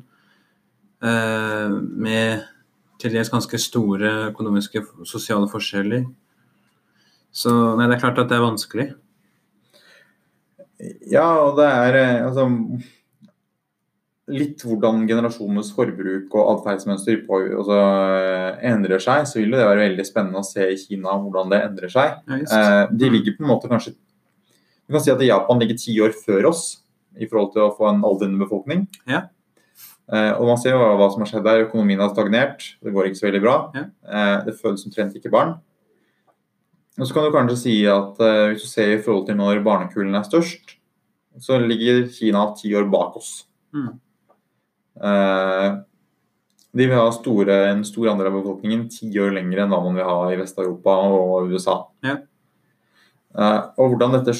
uh, 1.05 1.69
med 1.71 2.43
til 3.01 3.11
dels 3.15 3.31
ganske 3.31 3.57
store 3.59 4.09
økonomiske 4.29 4.79
og 4.83 5.07
sosiale 5.07 5.47
forskjeller. 5.51 6.03
Så 7.35 7.51
nei, 7.75 7.89
det 7.89 7.97
er 7.97 8.03
klart 8.03 8.21
at 8.21 8.29
det 8.31 8.37
er 8.37 8.45
vanskelig. 8.45 8.85
Ja, 11.11 11.27
og 11.45 11.57
det 11.59 11.65
er 11.71 11.97
eh, 12.01 12.21
altså 12.27 12.49
Litt 14.25 14.63
hvordan 14.65 15.03
generasjonenes 15.05 15.67
forbruk 15.75 16.33
og 16.33 16.47
atferdsmønster 16.55 17.19
altså, 17.29 17.75
eh, 17.77 18.63
endrer 18.71 19.03
seg, 19.03 19.27
så 19.29 19.37
vil 19.37 19.53
det 19.53 19.61
være 19.61 19.83
veldig 19.83 20.05
spennende 20.07 20.41
å 20.41 20.47
se 20.47 20.65
i 20.65 20.79
Kina 20.81 21.13
hvordan 21.21 21.51
det 21.53 21.59
endrer 21.61 21.93
seg. 21.93 22.15
Ja. 22.25 22.39
Eh, 22.41 22.79
de 22.89 23.11
ligger 23.13 23.35
på 23.37 23.45
en 23.45 23.51
måte 23.51 23.69
kanskje 23.69 23.93
Du 23.93 24.95
kan 24.95 25.03
si 25.05 25.13
at 25.13 25.21
Japan 25.21 25.61
ligger 25.61 25.77
ti 25.77 25.93
år 26.01 26.17
før 26.17 26.49
oss 26.49 26.63
i 27.15 27.29
forhold 27.29 27.53
til 27.53 27.67
å 27.67 27.73
få 27.77 27.87
en 27.91 28.03
aldrende 28.05 28.41
befolkning. 28.41 28.87
Ja. 29.09 29.27
Eh, 30.11 30.31
og 30.37 30.49
man 30.49 30.59
ser 30.61 30.77
hva 30.77 31.07
som 31.11 31.23
har 31.23 31.29
skjedd 31.29 31.45
der. 31.45 31.63
Økonomien 31.65 32.01
har 32.01 32.11
stagnert. 32.13 32.65
Det 32.83 32.93
går 32.93 33.09
ikke 33.09 33.21
så 33.21 33.29
veldig 33.29 33.41
bra. 33.45 33.55
Ja. 33.77 33.85
Eh, 34.05 34.35
det 34.49 34.57
fødes 34.59 34.85
omtrent 34.85 35.15
ikke 35.17 35.33
barn. 35.33 35.55
Og 36.95 37.07
så 37.07 37.15
kan 37.15 37.25
du 37.27 37.33
kanskje 37.35 37.57
si 37.59 37.75
at 37.91 38.19
eh, 38.23 38.53
hvis 38.53 38.63
du 38.63 38.69
ser 38.71 38.93
i 38.93 39.01
forhold 39.03 39.27
til 39.27 39.39
når 39.39 39.63
barnekullene 39.65 40.21
er 40.21 40.27
størst, 40.27 40.77
så 41.43 41.59
ligger 41.59 42.05
Kina 42.13 42.45
ti 42.55 42.71
år 42.75 42.87
bak 42.91 43.17
oss. 43.19 43.33
Mm. 43.75 43.91
Eh, 45.03 45.67
de 46.75 46.87
vil 46.87 46.99
ha 46.99 47.11
store, 47.15 47.57
en 47.71 47.83
stor 47.87 48.11
andel 48.11 48.31
av 48.31 48.39
befolkningen 48.39 48.87
ti 48.91 49.11
år 49.19 49.35
lenger 49.35 49.63
enn 49.63 49.75
hva 49.75 49.81
man 49.83 49.99
vil 49.99 50.07
ha 50.07 50.17
i 50.31 50.39
Vest-Europa 50.39 50.95
og 51.09 51.51
USA. 51.51 51.81
Ja. 52.07 52.19
Eh, 53.35 53.61
og 53.75 53.95
hvordan 53.95 54.15
dette 54.15 54.37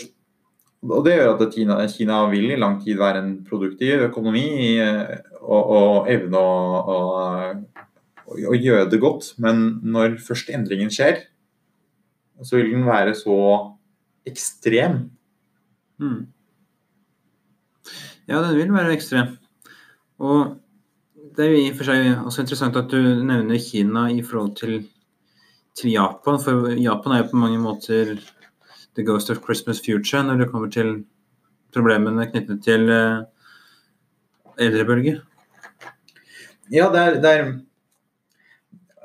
og 0.86 1.02
det 1.06 1.16
gjør 1.16 1.32
at 1.34 1.54
Kina, 1.56 1.80
Kina 1.90 2.18
vil 2.30 2.52
i 2.54 2.60
lang 2.62 2.76
tid 2.84 3.00
være 3.00 3.22
en 3.24 3.32
produktiv 3.48 4.04
økonomi 4.06 4.78
eh, 4.78 5.16
og, 5.42 5.72
og 5.78 6.10
evne 6.14 6.38
å, 6.38 6.98
å, 6.98 8.36
å 8.52 8.58
gjøre 8.58 8.90
det 8.92 9.00
godt. 9.02 9.32
Men 9.42 9.80
når 9.82 10.20
først 10.26 10.52
endringen 10.54 10.94
skjer, 10.94 11.24
så 12.44 12.60
vil 12.60 12.74
den 12.74 12.86
være 12.88 13.16
så 13.16 13.38
ekstrem. 14.28 15.06
Mm. 16.02 16.26
Ja, 18.28 18.42
den 18.42 18.58
vil 18.58 18.74
være 18.74 18.96
ekstrem. 18.96 19.36
Og 20.20 20.58
det 21.36 21.46
er 21.46 21.52
jo 21.52 21.62
i 21.62 21.72
og 21.72 21.78
for 21.80 21.90
seg 21.90 22.12
også 22.26 22.44
interessant 22.44 22.78
at 22.80 22.92
du 22.92 23.00
nevner 23.28 23.60
Kina 23.62 24.08
i 24.12 24.24
forhold 24.26 24.56
til, 24.60 24.80
til 25.78 25.92
Japan. 25.94 26.40
For 26.42 26.72
Japan 26.74 27.16
er 27.16 27.24
jo 27.24 27.30
på 27.32 27.44
mange 27.44 27.60
måter 27.62 28.16
the 28.96 29.04
ghost 29.04 29.30
of 29.30 29.44
Christmas 29.44 29.82
future 29.84 30.24
når 30.24 30.40
det 30.40 30.50
kommer 30.52 30.72
til 30.72 31.04
problemene 31.76 32.28
knyttet 32.32 32.64
til 32.64 32.90
eh, 32.90 33.24
eldrebølge. 34.58 35.20
Ja, 36.72 36.88
det 36.94 37.02
er, 37.02 37.18
det 37.22 37.32
er, 37.32 37.50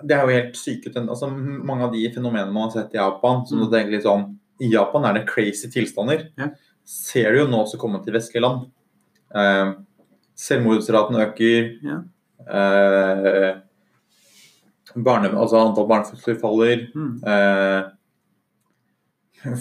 det 0.06 0.16
er 0.16 0.22
jo 0.26 0.34
helt 0.34 0.56
syke 0.56 0.90
altså, 0.96 1.28
Mange 1.30 1.84
av 1.86 1.92
de 1.92 2.02
fenomenene 2.14 2.52
man 2.52 2.68
har 2.68 2.70
sett 2.76 2.94
i 2.94 2.98
Japan 3.00 3.46
som 3.46 3.58
Mm. 3.58 3.64
du 3.64 3.70
tenker 3.76 3.90
litt 3.96 4.04
sånn, 4.06 4.36
I 4.60 4.68
Japan 4.72 5.04
er 5.04 5.12
det 5.14 5.26
crazy 5.28 5.68
tilstander. 5.72 6.28
Ja. 6.38 6.50
Ser 6.84 7.32
du 7.32 7.38
jo 7.38 7.46
nå 7.48 7.62
også 7.64 7.78
komme 7.78 8.02
til 8.04 8.12
vestlige 8.12 8.42
land. 8.42 8.66
Eh, 9.34 9.72
selvmordsraten 10.36 11.16
øker. 11.16 11.78
Ja. 11.82 12.02
Eh, 12.50 13.54
barne, 14.96 15.30
altså 15.38 15.56
Antall 15.62 15.86
barnefødsler 15.88 16.40
faller. 16.40 16.86
Mm. 16.94 17.22
Eh, 17.24 17.82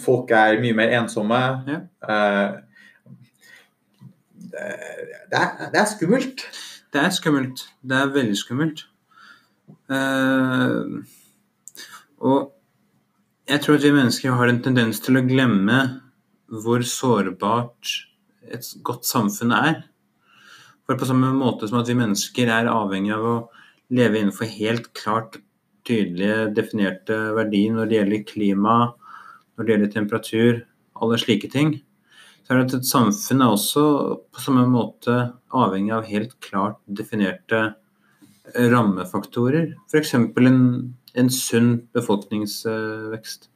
folk 0.03 0.31
er 0.31 0.59
mye 0.59 0.73
mer 0.75 0.89
ensomme. 0.99 1.39
Ja. 1.69 1.79
Eh, 2.09 2.51
det, 4.49 4.67
det, 5.31 5.39
er, 5.39 5.69
det 5.71 5.79
er 5.79 5.85
skummelt. 5.95 6.43
Det 6.93 7.01
er 7.05 7.09
skummelt. 7.13 7.67
Det 7.85 7.95
er 8.01 8.13
veldig 8.15 8.37
skummelt. 8.37 8.85
Eh, 9.89 10.99
og 12.19 12.51
jeg 13.49 13.63
tror 13.63 13.79
at 13.79 13.85
vi 13.87 13.95
mennesker 13.95 14.35
har 14.37 14.51
en 14.51 14.61
tendens 14.61 15.01
til 15.01 15.17
å 15.17 15.25
glemme 15.25 15.79
hvor 16.49 16.83
sårbart 16.85 17.93
et 18.49 18.65
godt 18.85 19.07
samfunn 19.09 19.53
er. 19.55 19.83
For 20.85 20.97
på 20.97 21.07
samme 21.09 21.31
måte 21.37 21.69
som 21.69 21.79
at 21.81 21.89
vi 21.89 21.97
mennesker 21.97 22.49
er 22.49 22.69
avhengig 22.71 23.13
av 23.15 23.25
å 23.25 23.35
leve 23.93 24.21
innenfor 24.21 24.49
helt 24.53 24.91
klart 24.97 25.39
tydelige, 25.87 26.49
definerte 26.53 27.17
verdier 27.37 27.73
når 27.73 27.89
det 27.89 27.97
gjelder 27.99 28.25
klima, 28.29 28.77
når 29.57 29.65
det 29.65 29.73
gjelder 29.73 29.93
temperatur, 29.93 30.59
alle 30.99 31.17
slike 31.21 31.49
ting, 31.53 31.77
så 32.43 32.53
er 32.53 32.59
det 32.59 32.67
at 32.69 32.79
et 32.79 32.89
samfunn 32.89 33.43
er 33.45 33.53
også 33.53 33.83
på 34.33 34.43
samme 34.43 34.65
måte 34.69 35.15
avhengig 35.55 35.93
av 35.95 36.09
helt 36.09 36.35
klart 36.43 36.79
definerte 36.85 37.73
rammefaktorer. 38.55 39.73
F.eks. 39.91 40.13
En, 40.13 40.93
en 41.15 41.29
sunn 41.29 41.87
befolkningsvekst. 41.93 43.49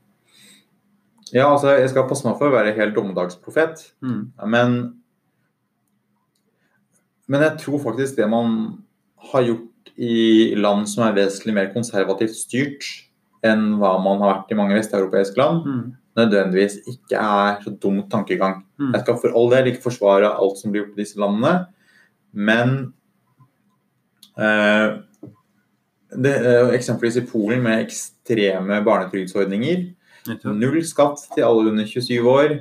Ja, 1.33 1.47
altså 1.49 1.73
Jeg 1.79 1.89
skal 1.89 2.05
passe 2.09 2.27
meg 2.27 2.37
for 2.37 2.49
å 2.51 2.53
være 2.53 2.75
helt 2.77 2.95
dommedagsprofet, 2.95 3.87
Mm. 4.01 4.31
men 4.47 4.75
Men 7.27 7.41
jeg 7.41 7.57
tror 7.63 7.79
faktisk 7.79 8.17
det 8.17 8.27
man 8.29 8.83
har 9.31 9.41
gjort 9.47 9.91
i 9.97 10.53
land 10.59 10.87
som 10.89 11.05
er 11.07 11.15
vesentlig 11.15 11.53
mer 11.55 11.69
konservativt 11.73 12.35
styrt 12.35 12.83
enn 13.43 13.77
hva 13.79 13.93
man 14.03 14.19
har 14.19 14.33
vært 14.33 14.51
i 14.51 14.57
mange 14.59 14.75
vesteuropeiske 14.75 15.37
land, 15.39 15.65
Mm. 15.65 15.93
nødvendigvis 16.17 16.75
ikke 16.85 17.15
er 17.17 17.61
så 17.63 17.71
dumt 17.79 18.09
tankegang. 18.11 18.63
Mm. 18.79 18.91
Jeg 18.93 19.01
skal 19.01 19.17
for 19.17 19.31
all 19.35 19.49
del 19.49 19.65
ikke 19.71 19.83
forsvare 19.89 20.29
alt 20.37 20.57
som 20.57 20.71
blir 20.71 20.83
gjort 20.83 20.97
i 20.97 21.01
disse 21.01 21.17
landene, 21.17 21.67
men 22.33 22.93
det, 26.23 26.33
eh, 26.45 26.73
Eksempelvis 26.77 27.19
i 27.21 27.25
Polen 27.27 27.63
med 27.63 27.83
ekstreme 27.85 28.81
barnetrygdsordninger. 28.85 29.85
Null 30.45 30.83
skatt 30.87 31.25
til 31.33 31.45
alle 31.45 31.71
under 31.71 31.85
27 31.85 32.29
år. 32.29 32.55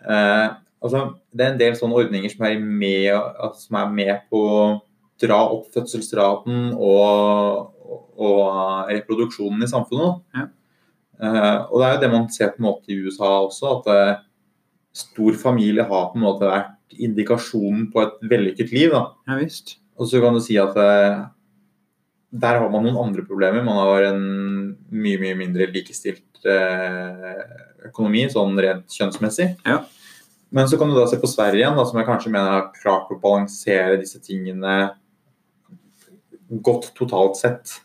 Eh, 0.00 0.48
altså, 0.82 1.02
det 1.32 1.46
er 1.46 1.52
en 1.52 1.60
del 1.60 1.76
sånne 1.78 1.98
ordninger 2.04 2.32
som 2.32 2.46
er, 2.46 2.58
med, 2.60 3.10
altså, 3.12 3.66
som 3.66 3.80
er 3.80 3.92
med 3.92 4.22
på 4.30 4.40
å 4.40 4.62
dra 5.20 5.42
opp 5.52 5.68
fødselsraten 5.74 6.72
og, 6.72 7.74
og, 7.84 8.00
og 8.16 8.90
reproduksjonen 8.92 9.66
i 9.66 9.70
samfunnet. 9.70 10.22
Ja. 10.36 10.48
Eh, 11.20 11.56
og 11.68 11.80
det 11.80 11.86
er 11.86 11.94
jo 11.94 12.02
det 12.04 12.12
man 12.14 12.28
ser 12.32 12.54
på 12.54 12.62
en 12.62 12.68
måte 12.70 12.92
i 12.92 13.00
USA 13.04 13.32
også, 13.44 13.74
at 13.80 13.90
eh, 13.92 14.22
stor 14.96 15.36
familie 15.38 15.84
har 15.86 16.08
på 16.10 16.18
en 16.18 16.24
måte 16.24 16.48
vært 16.48 16.96
indikasjonen 16.96 17.90
på 17.92 18.02
et 18.06 18.24
vellykket 18.30 18.72
liv. 18.74 18.94
Da. 18.94 19.04
Ja 19.28 19.38
visst. 19.42 19.76
Og 20.00 20.08
så 20.08 20.20
kan 20.22 20.36
du 20.36 20.40
si 20.42 20.56
at 20.60 20.76
eh, 20.80 21.22
der 22.30 22.60
har 22.62 22.70
man 22.72 22.86
noen 22.86 22.98
andre 23.02 23.24
problemer. 23.26 23.64
Man 23.66 23.78
har 23.78 24.08
en 24.08 24.22
mye, 24.88 25.18
mye 25.20 25.36
mindre 25.36 25.68
likestilt 25.74 26.46
eh, 26.48 27.42
økonomi, 27.90 28.24
sånn 28.32 28.56
rent 28.62 28.96
kjønnsmessig. 28.96 29.52
Ja. 29.66 29.82
Men 30.50 30.70
så 30.70 30.78
kan 30.80 30.90
du 30.90 30.96
da 30.96 31.04
se 31.10 31.20
på 31.20 31.30
Sverige 31.30 31.62
igjen, 31.62 31.76
da, 31.78 31.84
som 31.86 32.00
jeg 32.00 32.08
kanskje 32.08 32.32
mener 32.32 32.56
har 32.56 32.72
klart 32.74 33.12
å 33.12 33.20
balansere 33.22 34.00
disse 34.00 34.18
tingene 34.24 34.78
godt 36.64 36.90
totalt 36.98 37.38
sett. 37.38 37.76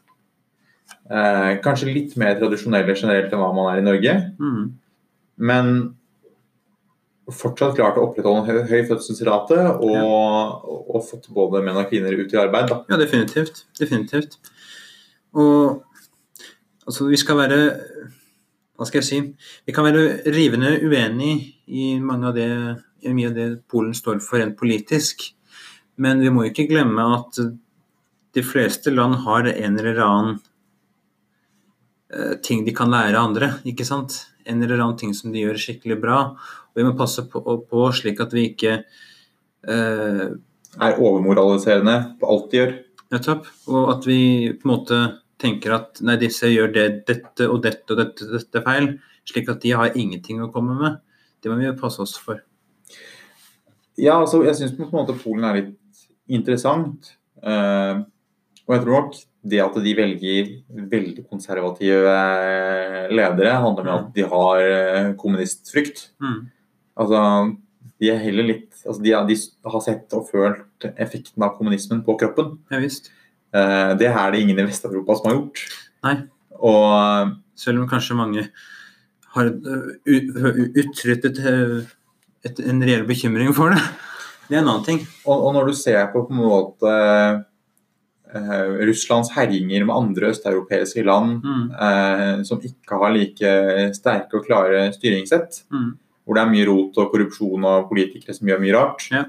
Eh, 1.06 1.52
kanskje 1.66 1.92
litt 1.92 2.16
mer 2.18 2.40
tradisjonelle 2.40 2.96
generelt 2.96 3.34
enn 3.34 3.44
hva 3.44 3.52
man 3.54 3.70
er 3.74 3.82
i 3.82 3.86
Norge. 3.86 4.16
Mm. 4.40 4.64
Men 5.52 5.76
fortsatt 7.34 7.78
klart 7.78 7.98
å 7.98 8.06
opprettholde 8.06 8.44
en 8.44 8.50
høy, 8.50 8.60
høy 8.70 8.88
fødselsrate 8.90 9.58
og, 9.74 9.96
og, 9.96 10.84
og 10.94 11.06
fått 11.08 11.30
både 11.34 11.64
menn 11.66 11.80
og 11.80 11.90
kvinner 11.90 12.14
ut 12.14 12.34
i 12.34 12.40
arbeid. 12.40 12.70
Da. 12.70 12.82
Ja, 12.92 13.00
definitivt. 13.02 13.64
Definitivt. 13.80 14.38
Og 15.36 15.82
altså, 16.86 17.10
vi 17.10 17.20
skal 17.20 17.42
være 17.42 17.60
Hva 18.76 18.86
skal 18.88 19.02
jeg 19.02 19.08
si? 19.08 19.20
Vi 19.66 19.74
kan 19.76 19.88
være 19.88 20.32
rivende 20.36 20.74
uenig 20.84 21.34
i, 21.66 21.96
mange 22.04 22.30
av 22.30 22.36
det, 22.36 22.50
i 23.08 23.14
mye 23.16 23.32
av 23.32 23.38
det 23.38 23.48
Polen 23.72 23.96
står 23.96 24.20
for 24.24 24.42
rent 24.42 24.58
politisk. 24.60 25.30
Men 25.96 26.20
vi 26.20 26.34
må 26.34 26.50
ikke 26.50 26.68
glemme 26.68 27.06
at 27.16 27.40
de 28.36 28.44
fleste 28.44 28.92
land 28.92 29.22
har 29.24 29.48
en 29.48 29.80
eller 29.80 30.02
annen 30.04 30.34
eh, 32.12 32.36
ting 32.44 32.66
de 32.68 32.74
kan 32.76 32.92
lære 32.92 33.16
andre, 33.16 33.54
ikke 33.64 33.88
sant? 33.88 34.26
En 34.44 34.60
eller 34.60 34.82
annen 34.84 35.00
ting 35.00 35.16
som 35.16 35.32
de 35.32 35.46
gjør 35.46 35.62
skikkelig 35.62 36.02
bra. 36.04 36.20
Vi 36.76 36.86
må 36.86 36.96
passe 36.98 37.24
på, 37.32 37.42
på 37.70 37.86
slik 37.96 38.20
at 38.24 38.34
vi 38.36 38.50
ikke 38.52 38.74
eh, 38.82 40.26
Er 40.76 40.98
overmoraliserende 41.00 41.98
på 42.20 42.32
alt 42.32 42.50
de 42.52 42.60
gjør. 42.60 42.74
Nettopp. 43.16 43.48
Og 43.72 43.94
at 43.94 44.08
vi 44.10 44.20
på 44.60 44.68
en 44.68 44.74
måte 44.74 45.00
tenker 45.42 45.76
at 45.78 46.02
nei, 46.06 46.18
disse 46.20 46.50
gjør 46.52 46.74
det, 46.76 46.88
dette 47.08 47.48
og 47.52 47.62
dette 47.64 47.96
og 47.96 48.02
dette, 48.02 48.28
dette 48.32 48.64
feil, 48.66 48.90
slik 49.28 49.52
at 49.52 49.64
de 49.64 49.74
har 49.76 49.96
ingenting 49.96 50.42
å 50.44 50.52
komme 50.54 50.76
med. 50.80 51.00
Det 51.44 51.52
må 51.52 51.60
vi 51.60 51.72
passe 51.80 52.02
oss 52.04 52.16
for. 52.20 52.42
Ja, 53.96 54.18
altså, 54.20 54.42
jeg 54.44 54.58
syns 54.58 54.76
på 54.76 54.88
en 54.88 54.96
måte 54.96 55.16
Polen 55.20 55.48
er 55.48 55.60
litt 55.60 56.04
interessant. 56.28 57.14
Eh, 57.40 58.04
og 58.66 58.74
jeg 58.74 58.84
tror 58.84 58.96
nok 58.98 59.18
det 59.46 59.62
at 59.62 59.78
de 59.86 59.94
velger 59.94 60.52
veldig 60.92 61.24
konservative 61.30 62.12
eh, 62.12 63.12
ledere, 63.14 63.54
handler 63.62 63.90
om 63.92 63.96
at 64.00 64.08
de 64.16 64.26
har 64.32 64.62
eh, 64.66 65.12
kommunistfrykt. 65.20 66.08
Mm. 66.24 66.40
Altså, 66.98 67.22
de 68.00 68.10
er 68.12 68.18
heller 68.24 68.44
litt 68.48 68.72
altså, 68.86 69.02
de, 69.04 69.12
har- 69.16 69.28
de 69.28 69.36
har 69.72 69.82
sett 69.84 70.14
og 70.16 70.30
følt 70.30 70.88
effekten 70.98 71.44
av 71.44 71.58
kommunismen 71.58 72.04
på 72.06 72.18
kroppen. 72.20 72.58
Ja 72.72 72.80
visst. 72.84 73.12
Eh, 73.56 73.94
det 74.00 74.08
er 74.12 74.32
det 74.32 74.42
ingen 74.44 74.60
i 74.60 74.66
Vest-Europa 74.68 75.16
som 75.20 75.30
har 75.32 75.38
gjort. 75.40 75.62
Nei. 76.04 76.16
Og 76.60 77.36
Selv 77.56 77.80
om 77.80 77.88
kanskje 77.88 78.16
mange 78.20 78.42
har 79.36 79.46
øh, 79.48 79.92
uttrykt 80.76 81.26
et, 81.30 81.40
et, 82.44 82.60
en 82.68 82.82
reell 82.84 83.06
bekymring 83.08 83.54
for 83.56 83.72
det. 83.72 83.80
Det 84.50 84.58
er 84.58 84.62
en 84.62 84.68
annen 84.70 84.84
ting. 84.86 85.00
Og, 85.26 85.46
og 85.48 85.54
når 85.56 85.70
du 85.72 85.74
ser 85.80 86.06
på 86.12 86.26
på 86.28 86.34
en 86.36 86.42
måte 86.44 86.92
eh, 88.36 88.68
Russlands 88.88 89.32
herjinger 89.36 89.86
med 89.88 89.96
andre 89.96 90.32
østeuropeiske 90.34 91.04
land 91.08 91.42
Mm. 91.46 91.66
eh, 91.72 92.44
som 92.44 92.60
ikke 92.62 93.00
har 93.02 93.14
like 93.16 93.54
sterke 93.96 94.36
og 94.40 94.46
klare 94.48 94.92
styringssett, 94.94 95.64
Mm. 95.72 95.94
Hvor 96.26 96.36
det 96.36 96.42
er 96.44 96.50
mye 96.52 96.66
rot 96.68 96.98
og 96.98 97.12
korrupsjon 97.14 97.66
og 97.70 97.90
politikere 97.90 98.34
som 98.36 98.48
gjør 98.50 98.60
mye 98.64 98.74
rart, 98.76 99.08
Ja. 99.12 99.26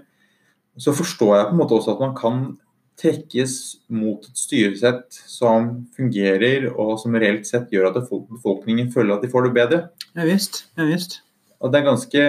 så 0.78 0.92
forstår 0.96 1.36
jeg 1.36 1.46
på 1.46 1.52
en 1.52 1.58
måte 1.60 1.76
også 1.76 1.92
at 1.94 2.00
man 2.00 2.14
kan 2.16 2.58
trekkes 2.96 3.76
mot 3.92 4.24
et 4.24 4.36
styresett 4.40 5.12
som 5.28 5.86
fungerer, 5.96 6.70
og 6.72 6.98
som 6.98 7.12
reelt 7.12 7.44
sett 7.46 7.68
gjør 7.70 7.90
at 7.90 8.08
befolkningen 8.08 8.88
føler 8.92 9.14
at 9.18 9.22
de 9.22 9.28
får 9.28 9.44
det 9.44 9.54
bedre. 9.54 9.80
Ja 10.16 10.24
visst. 10.24 10.64
Ja 10.78 10.84
visst. 10.88 11.20
Og 11.60 11.72
det 11.72 11.80
er 11.82 11.90
ganske 11.90 12.22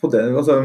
på 0.00 0.10
det, 0.12 0.22
altså, 0.36 0.58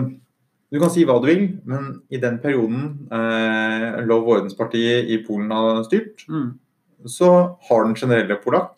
Du 0.71 0.77
kan 0.79 0.91
si 0.93 1.01
hva 1.03 1.15
du 1.19 1.25
vil, 1.25 1.45
men 1.65 1.95
i 2.13 2.19
den 2.21 2.35
perioden 2.43 3.07
eh, 3.11 4.03
Lov 4.05 4.27
og 4.27 4.35
ordenspartiet 4.37 5.09
i 5.09 5.17
Polen 5.25 5.49
har 5.49 5.83
styrt, 5.87 6.27
Mm. 6.29 6.59
så 7.07 7.57
har 7.69 7.85
den 7.85 7.95
generelle 7.95 8.35
polakk 8.43 8.77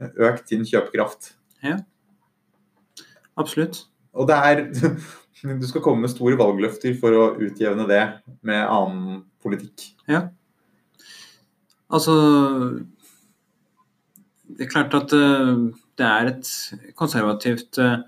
økt 0.00 0.48
sin 0.48 0.62
kjøpekraft. 0.62 1.32
Absolutt. 3.40 3.84
Og 4.16 4.28
det 4.30 4.36
er 4.36 4.66
Du 5.60 5.66
skal 5.68 5.82
komme 5.84 6.06
med 6.06 6.10
store 6.10 6.38
valgløfter 6.40 6.94
for 6.96 7.12
å 7.12 7.24
utjevne 7.44 7.84
det 7.90 8.02
med 8.46 8.62
annen 8.64 9.18
politikk. 9.44 9.90
Ja. 10.08 10.30
Altså 11.92 12.14
Det 14.46 14.64
er 14.64 14.70
klart 14.72 14.94
at 14.96 15.12
øh, 15.12 15.68
det 15.98 16.06
er 16.06 16.30
et 16.30 16.50
konservativt 16.96 17.78
øh, 17.78 17.98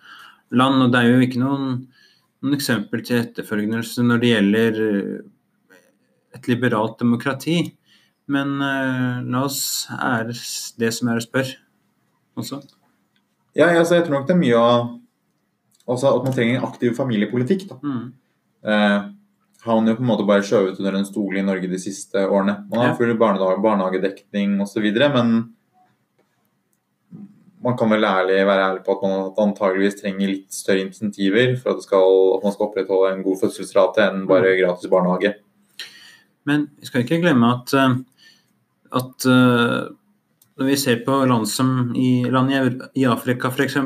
land, 0.50 0.82
og 0.82 0.92
det 0.92 1.00
er 1.02 1.10
jo 1.10 1.26
ikke 1.26 1.42
noen, 1.42 1.68
noen 2.40 2.56
eksempel 2.56 3.04
til 3.04 3.20
etterfølgelse 3.20 4.06
når 4.06 4.22
det 4.22 4.32
gjelder 4.32 4.80
øh, 4.86 5.18
et 6.38 6.48
liberalt 6.48 6.96
demokrati. 7.00 7.60
Men 8.28 8.58
la 8.60 9.40
oss 9.46 9.88
ære 9.88 10.34
det 10.76 10.90
som 10.92 11.08
er 11.08 11.16
å 11.16 11.24
spørre 11.24 11.54
også. 12.36 12.58
Ja, 13.56 13.70
altså, 13.72 13.96
jeg 13.96 14.04
tror 14.04 14.18
nok 14.18 14.26
det 14.28 14.34
er 14.34 14.42
mye 14.42 14.58
av 14.60 14.90
altså 15.88 16.10
at 16.16 16.24
man 16.26 16.34
trenger 16.36 16.58
en 16.58 16.66
aktiv 16.68 16.94
familiepolitikk. 16.96 17.68
da. 17.70 17.78
Mm. 17.82 18.12
eh, 18.64 18.98
har 19.64 19.74
man 19.74 19.88
jo 19.90 19.94
på 19.98 20.04
en 20.04 20.10
måte 20.12 20.26
bare 20.26 20.44
skjøvet 20.46 20.78
under 20.78 20.94
en 20.94 21.04
stol 21.08 21.36
i 21.36 21.42
Norge 21.42 21.68
de 21.68 21.78
siste 21.82 22.14
årene. 22.28 22.64
Man 22.70 22.78
har 22.78 22.88
Ja. 22.92 22.96
full 22.96 23.14
barnehage, 23.18 23.62
barnehagedekning 23.62 24.60
osv., 24.62 24.86
men 25.14 25.54
man 27.64 27.76
kan 27.76 27.90
vel 27.90 28.04
ærlig 28.06 28.46
være 28.46 28.64
ærlig 28.68 28.84
på 28.86 28.94
at 28.94 29.02
man 29.02 29.48
antageligvis 29.48 30.00
trenger 30.00 30.30
litt 30.30 30.52
større 30.54 30.84
insentiver 30.86 31.56
for 31.58 31.70
at, 31.72 31.76
det 31.80 31.86
skal, 31.88 32.06
at 32.36 32.44
man 32.46 32.52
skal 32.54 32.66
opprettholde 32.68 33.12
en 33.16 33.24
god 33.26 33.40
fødselsrate 33.42 34.04
enn 34.06 34.26
bare 34.30 34.54
gratis 34.60 34.90
barnehage. 34.90 35.34
Men 36.46 36.68
vi 36.78 36.86
skal 36.86 37.02
ikke 37.02 37.20
glemme 37.24 37.50
at, 37.58 37.74
eh, 37.74 37.96
at 39.00 39.26
eh, 39.26 39.88
når 40.58 40.70
vi 40.70 40.76
ser 40.76 41.02
på 41.06 41.18
land 41.28 41.48
som 41.50 41.92
i, 41.96 42.24
land 42.30 42.54
i 42.94 43.04
Afrika 43.10 43.50
f.eks., 43.50 43.76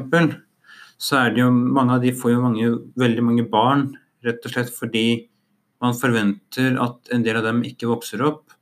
så 1.03 1.19
er 1.19 1.35
det 1.35 1.43
jo 1.43 1.51
mange 1.51 1.97
av 1.97 2.05
de 2.05 2.13
får 2.15 2.35
jo 2.35 2.43
mange, 2.45 2.73
veldig 3.01 3.25
mange 3.27 3.47
barn 3.51 3.89
rett 4.23 4.45
og 4.47 4.55
slett 4.55 4.71
fordi 4.71 5.07
man 5.83 5.97
forventer 5.99 6.77
at 6.79 7.11
en 7.15 7.25
del 7.27 7.41
av 7.41 7.49
dem 7.49 7.65
ikke 7.67 7.91
vokser 7.91 8.23
opp, 8.23 8.55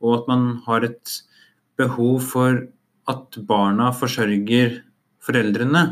og 0.00 0.22
at 0.22 0.30
man 0.30 0.46
har 0.64 0.86
et 0.88 1.18
behov 1.76 2.22
for 2.32 2.62
at 3.12 3.36
barna 3.48 3.90
forsørger 3.92 4.78
foreldrene 5.22 5.84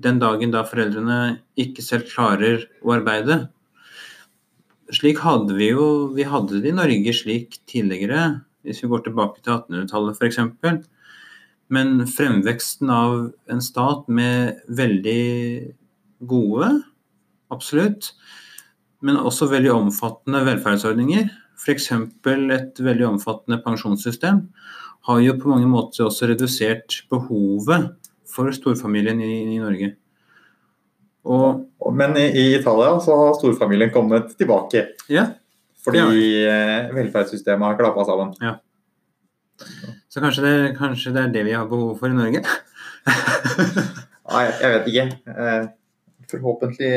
den 0.00 0.20
dagen 0.20 0.52
da 0.52 0.62
foreldrene 0.68 1.40
ikke 1.60 1.84
selv 1.84 2.08
klarer 2.12 2.66
å 2.84 2.94
arbeide. 2.96 3.42
Slik 4.92 5.20
hadde 5.22 5.54
vi 5.54 5.70
jo 5.70 6.10
Vi 6.16 6.24
hadde 6.26 6.60
det 6.60 6.72
i 6.72 6.76
Norge 6.76 7.12
slik 7.14 7.60
tidligere, 7.70 8.40
hvis 8.64 8.82
vi 8.82 8.90
går 8.92 9.04
tilbake 9.06 9.40
til 9.44 9.56
1800-tallet 9.56 10.20
f.eks. 10.20 10.40
Men 11.70 12.06
fremveksten 12.10 12.90
av 12.90 13.30
en 13.50 13.62
stat 13.62 14.08
med 14.10 14.58
veldig 14.74 15.22
gode, 16.30 16.70
absolutt, 17.54 18.10
men 19.00 19.20
også 19.20 19.48
veldig 19.52 19.72
omfattende 19.72 20.42
velferdsordninger, 20.48 21.30
f.eks. 21.60 21.90
et 21.92 22.82
veldig 22.82 23.06
omfattende 23.14 23.60
pensjonssystem, 23.64 24.42
har 25.08 25.20
jo 25.24 25.36
på 25.40 25.52
mange 25.52 25.68
måter 25.70 26.04
også 26.06 26.28
redusert 26.28 27.02
behovet 27.12 27.90
for 28.28 28.52
storfamilien 28.54 29.20
i, 29.24 29.32
i 29.56 29.60
Norge. 29.60 29.94
Og 31.30 31.92
Men 31.96 32.16
i, 32.16 32.26
i 32.32 32.44
Italia 32.56 32.96
så 33.02 33.16
har 33.16 33.36
storfamilien 33.38 33.92
kommet 33.92 34.34
tilbake. 34.38 34.86
ja, 35.08 35.26
Fordi 35.84 36.00
Det 36.00 36.48
eh, 36.48 36.94
velferdssystemet 36.94 37.66
har 37.66 37.78
klappa 37.78 38.04
sammen. 38.04 38.34
Så 40.10 40.20
kanskje 40.22 40.42
det, 40.42 40.54
kanskje 40.78 41.12
det 41.14 41.22
er 41.22 41.34
det 41.34 41.44
vi 41.46 41.52
har 41.54 41.68
behov 41.70 41.92
for 42.00 42.10
i 42.10 42.16
Norge? 42.16 42.40
Nei, 44.30 44.46
jeg 44.60 44.72
vet 44.74 44.88
ikke. 44.90 45.04
Eh, 45.34 45.68
Forhåpentlig, 46.30 46.90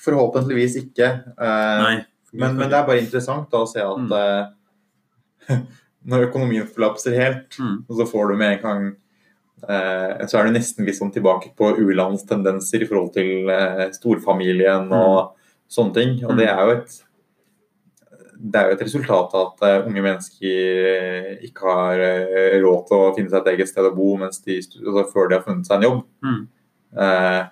forhåpentligvis 0.00 0.76
ikke. 0.80 1.08
Eh, 1.36 1.80
Nei. 1.84 1.96
Men, 2.34 2.54
men 2.58 2.70
det 2.72 2.78
er 2.78 2.86
bare 2.88 3.02
interessant 3.02 3.50
da, 3.52 3.60
å 3.62 3.68
se 3.68 3.82
at 3.84 4.00
mm. 4.00 5.58
når 6.10 6.26
økonomien 6.30 6.68
forlapser 6.68 7.16
helt, 7.20 7.58
Mm. 7.60 7.76
og 7.88 7.98
så 8.00 8.06
får 8.08 8.30
du 8.32 8.34
med 8.40 8.54
en 8.56 8.62
gang 8.64 8.86
eh, 9.68 10.24
Så 10.26 10.38
er 10.40 10.48
du 10.48 10.56
nesten 10.56 10.88
litt 10.88 10.96
sånn 10.98 11.12
tilbake 11.14 11.52
på 11.56 11.70
u-landstendenser 11.78 12.82
i 12.82 12.88
forhold 12.88 13.12
til 13.14 13.52
eh, 13.52 13.84
storfamilien 13.94 14.88
og 14.96 15.36
sånne 15.70 15.94
ting. 16.00 16.16
Og 16.26 16.34
det 16.40 16.48
er 16.50 16.60
jo 16.64 16.74
et 16.78 16.96
det 18.44 18.60
er 18.60 18.68
jo 18.68 18.76
et 18.76 18.84
resultat 18.84 19.34
av 19.38 19.46
at 19.46 19.64
eh, 19.64 19.86
unge 19.88 20.04
mennesker 20.04 20.88
eh, 20.90 21.28
ikke 21.48 21.64
har 21.64 22.02
eh, 22.04 22.56
råd 22.60 22.82
til 22.90 23.00
å 23.00 23.12
finne 23.16 23.32
seg 23.32 23.40
et 23.40 23.52
eget 23.54 23.70
sted 23.70 23.88
å 23.88 23.94
bo 23.96 24.10
de, 24.20 24.58
altså 24.58 25.04
før 25.12 25.30
de 25.30 25.38
har 25.38 25.44
funnet 25.46 25.68
seg 25.68 25.78
en 25.78 25.86
jobb. 25.88 26.02
Mm. 26.26 26.42
Eh, 27.04 27.42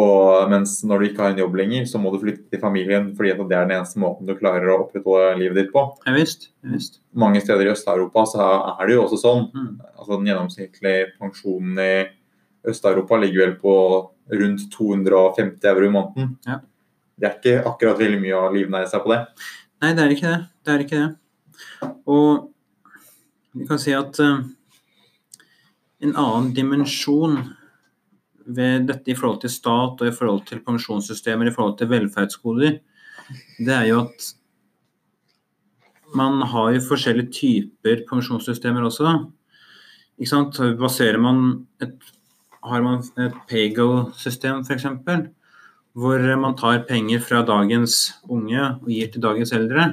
og 0.00 0.52
mens 0.52 0.76
når 0.86 1.02
du 1.02 1.06
ikke 1.08 1.24
har 1.24 1.32
en 1.34 1.42
jobb 1.42 1.56
lenger, 1.58 1.88
så 1.90 1.98
må 1.98 2.12
du 2.14 2.20
flytte 2.22 2.46
til 2.52 2.62
familien 2.62 3.08
fordi 3.18 3.32
det 3.40 3.56
er 3.56 3.66
den 3.66 3.74
eneste 3.80 3.98
måten 3.98 4.28
du 4.28 4.36
klarer 4.38 4.70
å 4.70 4.78
opprettholde 4.84 5.34
livet 5.40 5.58
ditt 5.58 5.72
på. 5.74 5.82
Ja 6.06 6.14
visst. 6.14 6.52
Ja, 6.62 6.76
visst. 6.76 7.00
Mange 7.10 7.42
steder 7.42 7.66
i 7.66 7.72
Øst-Europa 7.74 8.26
så 8.30 8.46
er 8.76 8.84
det 8.86 8.94
jo 8.94 9.04
også 9.08 9.18
sånn. 9.24 9.48
Mm. 9.50 9.72
Altså 9.96 10.12
Den 10.14 10.30
gjennomsnittlige 10.30 11.12
pensjonen 11.18 11.82
i 11.82 11.92
Øst-Europa 12.70 13.18
ligger 13.18 13.48
vel 13.48 13.56
på 13.58 13.76
rundt 14.30 14.68
250 14.70 15.72
euro 15.72 15.88
i 15.88 15.94
måneden. 15.98 16.36
Ja. 16.46 16.60
Det 17.20 17.26
er 17.26 17.40
ikke 17.40 17.68
akkurat 17.68 17.98
veldig 18.00 18.20
mye 18.22 18.38
å 18.38 18.52
livnære 18.54 18.88
seg 18.88 19.02
på 19.04 19.10
det. 19.12 19.24
Nei, 19.80 19.94
det 19.96 20.04
er 20.04 20.14
ikke 20.14 20.30
det. 20.30 20.40
Det 20.64 20.72
er 20.72 20.82
ikke 20.84 21.00
det. 21.00 21.90
Og 22.10 22.50
vi 23.56 23.66
kan 23.68 23.80
si 23.80 23.94
at 23.96 24.20
uh, 24.20 24.42
en 26.04 26.12
annen 26.12 26.50
dimensjon 26.56 27.38
ved 28.50 28.86
dette 28.90 29.12
i 29.12 29.16
forhold 29.16 29.40
til 29.42 29.52
stat 29.52 30.02
og 30.02 30.06
i 30.08 30.14
forhold 30.14 30.44
til 30.48 30.62
pensjonssystemer, 30.66 31.48
i 31.48 31.54
forhold 31.54 31.78
til 31.78 31.90
velferdsgoder, 31.90 32.78
det 33.60 33.74
er 33.74 33.88
jo 33.90 34.04
at 34.04 34.30
man 36.18 36.42
har 36.42 36.72
jo 36.74 36.86
forskjellige 36.88 37.32
typer 37.32 38.02
pensjonssystemer 38.08 38.84
også. 38.86 39.12
Ikke 40.18 40.30
sant? 40.30 40.58
Baserer 40.80 41.20
man 41.22 41.66
et, 41.82 41.94
har 42.66 42.82
man 42.82 43.04
et 43.22 43.36
Pagel-system 43.48 44.64
f.eks., 44.66 44.88
hvor 45.98 46.22
man 46.38 46.56
tar 46.58 46.84
penger 46.88 47.22
fra 47.24 47.42
dagens 47.46 47.96
unge 48.30 48.60
og 48.60 48.90
gir 48.90 49.10
til 49.10 49.24
dagens 49.24 49.52
eldre, 49.56 49.86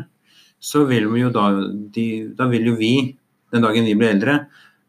så 0.60 0.84
vil 0.90 1.08
vi 1.12 1.24
jo 1.24 1.32
da, 1.34 1.50
de, 1.94 2.08
da 2.38 2.48
vil 2.50 2.72
jo 2.72 2.76
vi, 2.80 2.94
den 3.54 3.66
dagen 3.66 3.86
vi 3.88 3.96
blir 3.98 4.16
eldre, 4.16 4.40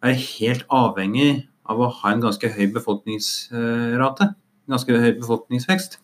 være 0.04 0.20
helt 0.20 0.64
avhengig 0.72 1.30
av 1.68 1.80
å 1.80 1.90
ha 2.00 2.12
en 2.12 2.24
ganske 2.24 2.50
høy 2.52 2.68
befolkningsrate. 2.74 4.30
En 4.68 4.76
ganske 4.76 5.00
høy 5.00 5.12
befolkningsvekst. 5.20 5.98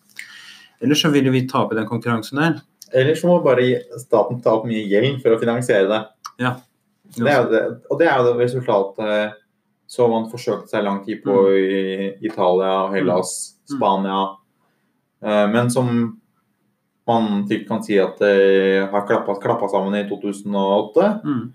Ellers 0.83 1.01
så 1.01 1.11
vil 1.13 1.29
jo 1.29 1.33
vi 1.33 1.45
tape 1.49 1.77
den 1.77 1.87
konkurransen 1.89 2.41
der. 2.41 2.59
Ellers 2.95 3.21
så 3.21 3.29
må 3.29 3.39
bare 3.45 3.85
staten 4.01 4.41
ta 4.43 4.57
opp 4.59 4.67
mye 4.69 4.85
gjeld 4.89 5.21
for 5.23 5.35
å 5.35 5.41
finansiere 5.41 5.89
det. 5.89 6.01
Ja. 6.41 6.55
det, 7.15 7.31
er 7.31 7.49
det 7.49 7.63
og 7.89 7.99
det 8.01 8.09
er 8.09 8.19
jo 8.19 8.27
det 8.27 8.39
resultatet 8.43 9.41
som 9.89 10.11
man 10.11 10.29
forsøkte 10.31 10.73
seg 10.73 10.85
lang 10.85 11.03
tid 11.05 11.21
på 11.23 11.33
Mm. 11.45 11.55
i 11.55 12.27
Italia, 12.27 12.89
Hellas, 12.93 13.55
Spania. 13.69 14.35
Eh, 15.25 15.47
Men 15.51 15.71
som 15.71 15.89
man 17.07 17.47
trygt 17.47 17.67
kan 17.69 17.83
si 17.85 17.99
at 18.01 18.17
det 18.19 18.89
har 18.91 19.05
klappa, 19.07 19.69
sammen 19.69 19.95
i 19.97 20.07
2008. 20.09 21.21
Mm. 21.25 21.53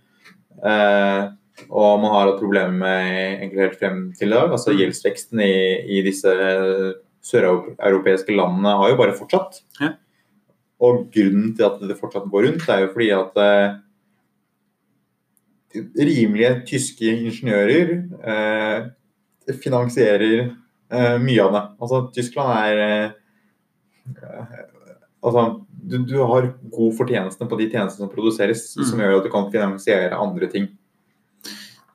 Eh, 0.63 1.23
og 1.69 2.01
man 2.01 2.13
har 2.15 2.29
hatt 2.31 2.41
problemer 2.41 2.73
med 2.73 3.41
egentlig 3.41 3.65
helt 3.65 3.81
frem 3.81 3.99
til 4.17 4.31
i 4.31 4.37
dag. 4.37 4.51
Altså 4.51 4.73
Mm. 4.73 4.79
Gjeldsveksten 4.81 5.41
i, 5.41 5.99
i 5.99 6.03
disse 6.07 6.31
søreuropeiske 7.27 8.33
landene 8.33 8.77
har 8.79 8.91
jo 8.91 8.97
bare 8.97 9.17
fortsatt. 9.17 9.61
Ja. 9.81 9.95
Og 10.81 11.11
grunnen 11.13 11.55
til 11.57 11.67
at 11.67 11.81
det 11.85 11.99
fortsatt 11.99 12.31
går 12.31 12.47
rundt, 12.47 12.69
er 12.69 12.87
jo 12.87 12.93
fordi 12.95 13.11
at 13.13 13.37
eh, 13.37 13.75
rimelige 16.01 16.55
tyske 16.71 17.11
ingeniører 17.27 17.93
eh, 18.25 18.89
finansierer 19.61 20.39
eh, 20.47 21.19
mye 21.21 21.43
av 21.45 21.53
det. 21.53 21.65
Altså 21.83 22.01
Tyskland 22.15 22.55
er 22.57 22.85
eh, 22.87 23.19
Altså, 25.21 25.43
du, 25.91 25.99
du 26.09 26.15
har 26.25 26.47
god 26.73 26.95
fortjeneste 26.97 27.45
på 27.49 27.59
de 27.61 27.67
tjenestene 27.69 28.07
som 28.07 28.13
produseres, 28.13 28.63
Mm. 28.79 28.85
som 28.89 28.99
gjør 29.03 29.19
at 29.19 29.25
du 29.27 29.31
kan 29.31 29.51
finansiere 29.53 30.17
andre 30.17 30.49
ting. 30.49 30.69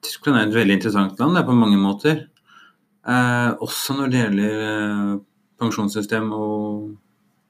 Tyskland 0.06 0.38
er 0.38 0.48
et 0.48 0.54
veldig 0.54 0.76
interessant 0.78 1.20
land 1.20 1.34
det 1.34 1.42
er 1.42 1.48
på 1.48 1.56
mange 1.58 1.80
måter. 1.82 2.20
Eh, 3.08 3.52
også 3.66 3.96
når 3.98 4.12
det 4.14 4.22
gjelder 4.22 4.60
eh, 4.66 5.16
pensjonssystem 5.62 6.30
og, 6.34 6.92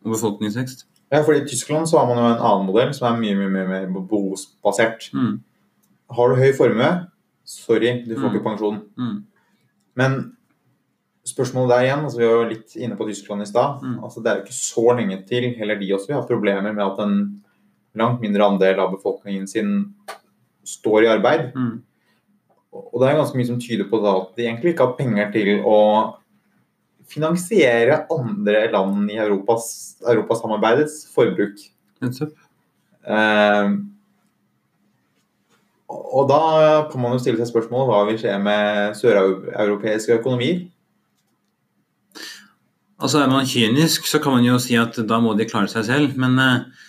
og 0.06 0.14
befolkningsvekst. 0.16 0.86
Ja, 1.12 1.22
for 1.24 1.36
I 1.36 1.44
Tyskland 1.48 1.88
så 1.88 2.00
har 2.00 2.08
man 2.10 2.18
jo 2.24 2.30
en 2.32 2.40
annen 2.42 2.66
modell 2.70 2.94
som 2.96 3.10
er 3.12 3.20
mye 3.20 3.36
mye, 3.38 3.52
mye 3.52 3.68
mer 3.68 3.86
behovsbasert. 4.08 5.10
Mm. 5.14 5.36
Har 6.16 6.30
du 6.32 6.40
høy 6.40 6.52
formue, 6.58 6.90
sorry, 7.44 7.98
du 8.08 8.16
får 8.16 8.30
Mm. 8.30 8.36
ikke 8.36 8.44
pensjon. 8.48 8.82
Mm. 8.98 9.26
Men 9.96 10.18
spørsmålet 11.26 11.72
der 11.74 11.88
igjen, 11.88 12.04
altså 12.06 12.20
vi 12.22 12.28
var 12.28 12.36
jo 12.38 12.50
litt 12.52 12.76
inne 12.78 12.98
på 13.00 13.08
Tyskland 13.10 13.42
i 13.42 13.50
stad. 13.50 13.82
Mm. 13.82 13.98
altså 14.06 14.22
Det 14.22 14.30
er 14.30 14.38
jo 14.38 14.46
ikke 14.46 14.60
så 14.60 14.86
lenge 15.00 15.18
til, 15.30 15.50
heller 15.58 15.80
de 15.80 15.94
også. 15.96 16.12
Vi 16.12 16.18
har 16.18 16.30
problemer 16.30 16.72
med 16.72 16.86
at 16.86 17.02
en 17.02 17.18
langt 17.96 18.22
mindre 18.22 18.46
andel 18.46 18.80
av 18.84 18.94
befolkningen 18.94 19.48
sin 19.48 19.72
står 20.66 21.06
i 21.06 21.12
arbeid. 21.16 21.50
Mm. 21.56 21.82
Og 22.76 23.00
det 23.00 23.10
er 23.10 23.18
ganske 23.18 23.40
mye 23.40 23.48
som 23.48 23.60
tyder 23.62 23.88
på 23.90 24.02
da 24.04 24.14
at 24.20 24.38
de 24.38 24.46
egentlig 24.46 24.74
ikke 24.74 24.86
har 24.86 24.98
penger 25.00 25.32
til 25.34 25.52
å 25.64 25.80
finansiere 27.10 28.04
andre 28.12 28.66
land 28.74 29.12
i 29.14 29.20
Europas, 29.22 29.68
Europasamarbeidets 30.06 31.06
forbruk. 31.14 31.62
Eh, 33.06 33.68
og 35.96 36.30
da 36.30 36.42
kan 36.92 37.02
man 37.02 37.14
jo 37.14 37.22
stille 37.22 37.40
seg 37.40 37.52
spørsmålet 37.52 37.92
hva 37.92 38.00
vil 38.10 38.18
skje 38.20 38.34
med 38.42 38.98
søreuropeiske 39.00 40.18
økonomier? 40.20 40.66
Altså 42.96 43.20
Er 43.20 43.32
man 43.32 43.48
kynisk, 43.48 44.06
så 44.08 44.22
kan 44.24 44.38
man 44.38 44.46
jo 44.46 44.56
si 44.62 44.78
at 44.80 44.96
da 45.08 45.20
må 45.20 45.34
de 45.36 45.48
klare 45.50 45.68
seg 45.72 45.84
selv. 45.88 46.14
Men, 46.20 46.38
eh, 46.40 46.86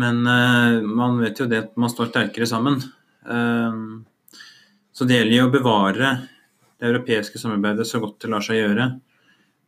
men 0.00 0.22
eh, 0.32 0.80
man 0.80 1.18
vet 1.20 1.42
jo 1.42 1.48
det 1.50 1.58
at 1.64 1.74
man 1.76 1.92
står 1.92 2.08
sterkere 2.12 2.48
sammen. 2.48 2.80
Eh, 3.26 3.82
Så 4.96 5.04
det 5.04 5.18
gjelder 5.18 5.36
jo 5.36 5.46
å 5.50 5.52
bevare 5.52 6.10
det 6.80 6.88
europeiske 6.88 7.36
samarbeidet 7.36 7.84
så 7.84 8.00
godt 8.00 8.22
det 8.24 8.30
lar 8.32 8.40
seg 8.40 8.62
gjøre. 8.62 8.86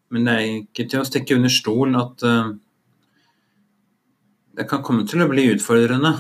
Men 0.09 0.25
det 0.25 0.33
er 0.33 0.47
ikke 0.63 0.87
til 0.89 1.03
å 1.03 1.05
stikke 1.05 1.37
under 1.37 1.53
stol 1.53 1.93
at 2.01 2.25
det 4.57 4.65
kan 4.71 4.81
komme 4.81 5.05
til 5.05 5.21
å 5.21 5.29
bli 5.29 5.51
utfordrende. 5.53 6.15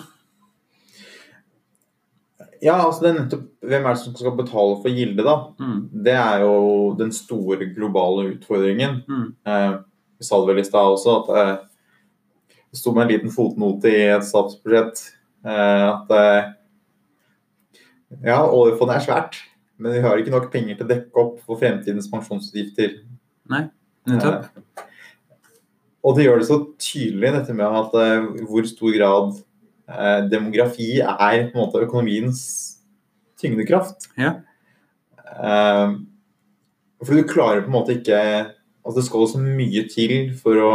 Ja, 2.62 2.74
altså 2.86 3.04
det 3.04 3.10
er 3.10 3.18
nettopp 3.20 3.44
Hvem 3.68 3.84
er 3.86 3.94
det 3.94 4.00
som 4.02 4.14
skal 4.16 4.34
betale 4.38 4.76
for 4.82 4.88
gildet, 4.94 5.24
da? 5.26 5.34
Mm, 5.60 5.80
Det 6.04 6.14
er 6.16 6.40
jo 6.42 6.94
den 6.98 7.10
store 7.12 7.68
globale 7.74 8.30
utfordringen. 8.34 9.02
mm, 9.08 9.26
Eh, 9.46 9.78
vi 10.18 10.24
sa 10.26 10.38
det 10.40 10.48
vel 10.50 10.58
i 10.62 10.66
stad 10.66 10.94
også, 10.94 11.12
at 11.20 11.28
eh, 11.36 12.56
det 12.72 12.78
sto 12.80 12.92
med 12.92 13.04
en 13.06 13.12
liten 13.12 13.30
fotnote 13.30 13.86
i 13.92 14.08
et 14.16 14.24
statsbudsjett 14.26 15.02
eh, 15.44 15.84
at 15.92 16.10
eh, 16.10 16.48
ja, 18.24 18.40
oljefondet 18.48 18.96
er 18.96 19.04
svært, 19.06 19.36
men 19.78 19.92
vi 19.94 20.00
har 20.02 20.16
ikke 20.18 20.32
nok 20.34 20.50
penger 20.52 20.76
til 20.78 20.86
å 20.86 20.90
dekke 20.90 21.22
opp 21.22 21.36
for 21.44 21.60
fremtidens 21.60 22.08
pensjonsutgifter. 22.10 22.98
Nei, 23.52 23.66
nettopp. 24.08 24.48
Eh, 24.48 24.84
og 26.08 26.16
det 26.16 26.24
gjør 26.24 26.40
det 26.40 26.48
så 26.48 26.58
tydelig, 26.80 27.32
dette 27.34 27.54
med 27.54 27.66
at 27.66 27.94
hvor 28.48 28.66
stor 28.70 28.94
grad 28.94 29.38
demografi 30.28 30.98
er 31.00 31.48
på 31.48 31.56
en 31.56 31.62
måte 31.62 31.80
økonomiens 31.86 32.42
tyngdekraft. 33.40 34.10
Ja. 34.20 34.34
Eh, 35.28 35.96
for 37.04 37.14
du 37.14 37.28
klarer 37.28 37.64
på 37.64 37.70
en 37.70 37.78
måte 37.80 37.98
ikke 37.98 38.20
Altså 38.88 39.02
det 39.02 39.04
skal 39.04 39.26
så 39.28 39.38
mye 39.42 39.82
til 39.92 40.12
for 40.38 40.56
å 40.64 40.68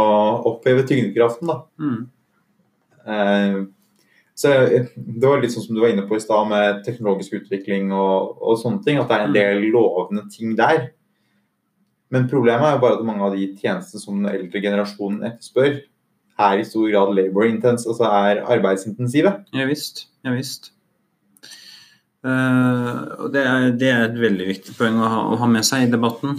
oppheve 0.46 0.84
tyngdekraften, 0.86 1.48
da. 1.50 1.56
Mm, 1.82 2.04
Eh, 3.04 3.64
så 4.34 4.48
Det 4.96 5.26
var 5.26 5.42
litt 5.42 5.52
sånn 5.54 5.66
som 5.66 5.76
du 5.76 5.82
var 5.82 5.92
inne 5.92 6.06
på 6.08 6.16
i 6.16 6.22
stad, 6.22 6.48
med 6.50 6.82
teknologisk 6.86 7.36
utvikling 7.40 7.92
og, 7.94 8.38
og 8.42 8.58
sånne 8.60 8.82
ting. 8.84 8.98
At 8.98 9.10
det 9.10 9.18
er 9.18 9.26
en 9.26 9.36
del 9.36 9.66
lovende 9.74 10.24
ting 10.32 10.56
der. 10.58 10.88
Men 12.14 12.28
problemet 12.30 12.66
er 12.66 12.76
jo 12.76 12.82
bare 12.84 12.98
at 12.98 13.06
mange 13.06 13.26
av 13.26 13.36
de 13.36 13.48
tjenestene 13.58 14.02
som 14.02 14.20
den 14.20 14.30
eldre 14.32 14.62
generasjonen 14.62 15.26
etterspør, 15.30 15.78
er 16.38 16.58
i 16.58 16.64
stor 16.66 16.88
grad 16.90 17.14
labor 17.14 17.46
intense, 17.46 17.86
altså 17.88 18.04
er 18.10 18.42
arbeidsintensive. 18.50 19.32
ja 19.54 19.66
visst. 19.70 20.08
Ja 20.24 20.32
visst. 20.34 20.72
Uh, 22.24 23.28
det 23.34 23.42
er, 23.44 23.70
det 23.76 23.88
er 23.92 24.04
et 24.06 24.16
veldig 24.18 24.46
viktig 24.48 24.74
poeng 24.78 24.96
å 24.96 25.10
ha, 25.12 25.20
å 25.34 25.36
ha 25.42 25.46
med 25.50 25.64
seg 25.66 25.84
i 25.84 25.90
debatten. 25.92 26.38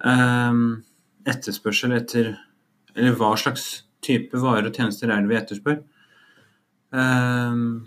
Uh, 0.00 0.80
etterspørsel 1.28 1.92
etter 1.98 2.36
Eller 2.94 3.16
hva 3.18 3.32
slags 3.36 3.82
type 4.02 4.38
varer 4.38 4.68
og 4.70 4.74
tjenester 4.78 5.10
er 5.10 5.22
det 5.22 5.28
vi 5.30 5.38
etterspør? 5.38 5.80
Uh, 6.94 7.84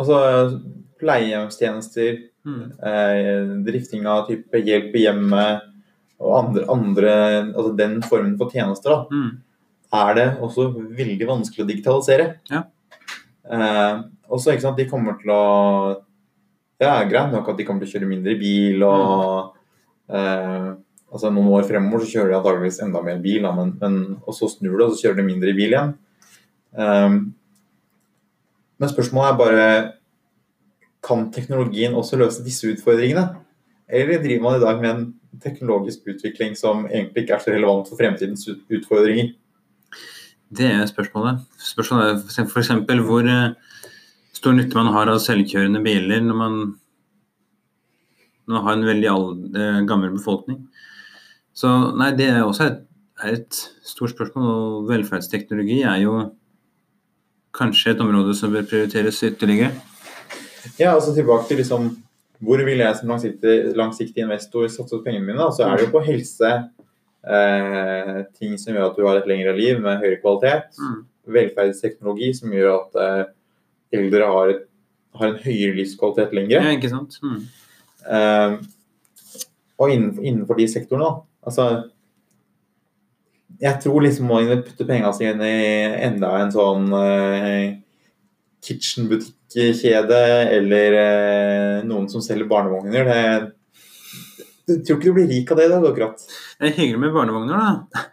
Altså 0.00 0.60
pleiehjemstjenester, 0.98 2.28
Mm. 2.42 2.72
eh, 2.82 3.62
drifting 3.62 4.06
av 4.06 4.24
type 4.26 4.58
hjelp 4.66 4.96
i 4.98 5.04
hjemmet 5.04 5.62
og 6.22 6.36
andre, 6.38 6.62
andre 6.70 7.12
altså 7.52 7.72
den 7.76 7.96
formen 8.06 8.36
for 8.38 8.50
tjenester, 8.54 8.94
da, 8.94 9.06
Mm. 9.10 9.32
er 9.92 10.14
det 10.14 10.26
også 10.40 10.68
veldig 10.96 11.26
vanskelig 11.28 11.64
å 11.64 11.68
digitalisere. 11.68 12.26
Ja. 12.50 12.62
Eh, 13.50 14.02
og 14.30 14.38
så, 14.40 14.52
ikke 14.54 14.62
sant, 14.68 14.78
de 14.78 14.86
kommer 14.88 15.18
til 15.20 15.30
å 15.34 16.02
Det 16.80 16.88
er 16.88 17.08
greit 17.10 17.30
nok 17.32 17.48
at 17.50 17.56
de 17.58 17.64
kommer 17.66 17.82
til 17.84 17.90
å 17.90 17.92
kjøre 18.00 18.08
mindre 18.10 18.32
bil 18.40 18.82
og 18.82 19.52
eh, 20.10 20.70
altså 21.12 21.30
Noen 21.30 21.50
år 21.52 21.66
fremover 21.68 22.02
så 22.02 22.16
kjører 22.16 22.30
de 22.32 22.36
antakeligvis 22.38 22.80
enda 22.82 23.02
mer 23.04 23.18
bil, 23.22 23.42
da, 23.44 23.52
men, 23.54 23.74
men, 23.80 23.98
og 24.26 24.34
så 24.34 24.48
snur 24.50 24.78
det, 24.78 24.86
og 24.86 24.94
så 24.96 25.04
kjører 25.06 25.20
de 25.20 25.26
mindre 25.28 25.52
bil 25.54 25.74
igjen. 25.76 25.92
Eh, 26.78 27.18
men 28.82 28.90
spørsmålet 28.90 29.30
er 29.30 29.38
bare 29.38 29.66
Kan 31.02 31.30
teknologien 31.34 31.94
også 31.98 32.16
løse 32.18 32.42
disse 32.46 32.66
utfordringene? 32.72 33.28
Eller 33.88 34.22
driver 34.22 34.42
man 34.42 34.56
i 34.56 34.64
dag 34.64 34.80
med 34.80 34.90
en 34.90 35.06
teknologisk 35.42 36.06
utvikling 36.06 36.56
som 36.58 36.86
egentlig 36.86 37.24
ikke 37.24 37.36
er 37.36 37.44
så 37.44 37.54
relevant 37.54 37.88
for 37.88 37.98
fremtidens 37.98 38.46
utfordringer? 38.50 39.32
Det 40.52 40.68
er 40.68 40.84
spørsmålet. 40.86 41.40
Spørsmålet 41.64 42.10
er 42.38 42.46
f.eks. 42.46 42.70
hvor 43.06 43.28
eh, 43.28 43.54
stor 44.36 44.56
nytte 44.56 44.76
man 44.76 44.92
har 44.92 45.08
av 45.08 45.20
selvkjørende 45.24 45.80
biler 45.84 46.20
når 46.24 46.36
man, 46.36 46.58
når 48.46 48.56
man 48.58 48.66
har 48.66 48.76
en 48.76 48.88
veldig 48.90 49.10
ald- 49.12 49.56
eh, 49.56 49.80
gammel 49.88 50.12
befolkning. 50.18 50.66
Så 51.56 51.70
nei, 51.96 52.12
det 52.16 52.28
er 52.32 52.42
også 52.44 52.68
et, 52.68 52.78
er 53.22 53.38
et 53.38 53.58
stort 53.86 54.12
spørsmål. 54.12 54.48
Og 54.52 54.88
velferdsteknologi 54.90 55.82
er 55.82 56.04
jo 56.04 56.18
kanskje 57.56 57.92
et 57.92 58.00
område 58.00 58.34
som 58.36 58.52
bør 58.52 58.68
prioriteres 58.68 59.20
ytterligere. 59.28 59.72
Ja, 60.78 60.94
altså 60.94 61.14
tilbake 61.14 61.48
til 61.48 61.60
liksom 61.60 61.90
Hvor 62.42 62.62
vil 62.66 62.82
jeg 62.82 62.98
som 62.98 63.12
langsiktig, 63.12 63.56
langsiktig 63.78 64.24
investor 64.24 64.66
satse 64.72 64.98
pengene 65.04 65.28
mine? 65.28 65.44
Og 65.44 65.54
så 65.54 65.66
er 65.66 65.78
det 65.78 65.86
jo 65.86 65.92
på 65.94 66.02
helse, 66.08 66.50
eh, 67.22 68.18
ting 68.38 68.56
som 68.58 68.74
gjør 68.74 68.88
at 68.88 68.98
du 68.98 69.06
har 69.06 69.20
et 69.20 69.28
lengre 69.30 69.54
liv 69.54 69.78
med 69.82 70.02
høyere 70.02 70.18
kvalitet. 70.24 70.74
Mm. 70.80 71.00
Velferdsteknologi 71.36 72.32
som 72.34 72.54
gjør 72.54 72.72
at 72.80 73.00
eh, 73.04 73.24
eldre 74.00 74.30
har, 74.32 74.54
et, 74.56 74.64
har 75.20 75.30
en 75.30 75.42
høyere 75.44 75.76
livskvalitet 75.78 76.34
lenger. 76.34 76.66
Ja, 76.66 76.74
ikke 76.74 76.90
sant? 76.90 77.20
Mm. 77.22 77.44
Eh, 78.10 78.56
og 79.78 79.94
innenfor, 79.94 80.26
innenfor 80.26 80.58
de 80.58 80.68
sektorene, 80.70 81.06
da. 81.10 81.28
Altså 81.42 81.68
Jeg 83.62 83.78
tror 83.82 84.02
liksom 84.02 84.30
å 84.34 84.42
putte 84.66 84.86
pengene 84.86 85.14
sine 85.14 85.46
i 85.46 85.72
enda 86.08 86.34
en 86.40 86.52
sånn 86.54 86.90
eh, 86.98 87.81
kitchenbutikkjede 88.62 90.20
eller 90.58 90.96
eh, 91.00 91.78
noen 91.88 92.08
som 92.12 92.22
selger 92.24 92.48
barnevogner. 92.50 93.08
Det, 93.08 93.52
jeg 94.70 94.82
tror 94.86 94.98
ikke 95.00 95.10
du 95.10 95.16
blir 95.18 95.30
rik 95.30 95.50
av 95.52 95.58
det 95.58 95.66
i 95.68 95.72
dag, 95.72 95.86
akkurat. 95.90 96.22
Det 96.60 96.68
er 96.70 96.76
hyggelig 96.78 97.00
med 97.02 97.14
barnevogner, 97.16 97.58
da. 97.58 98.04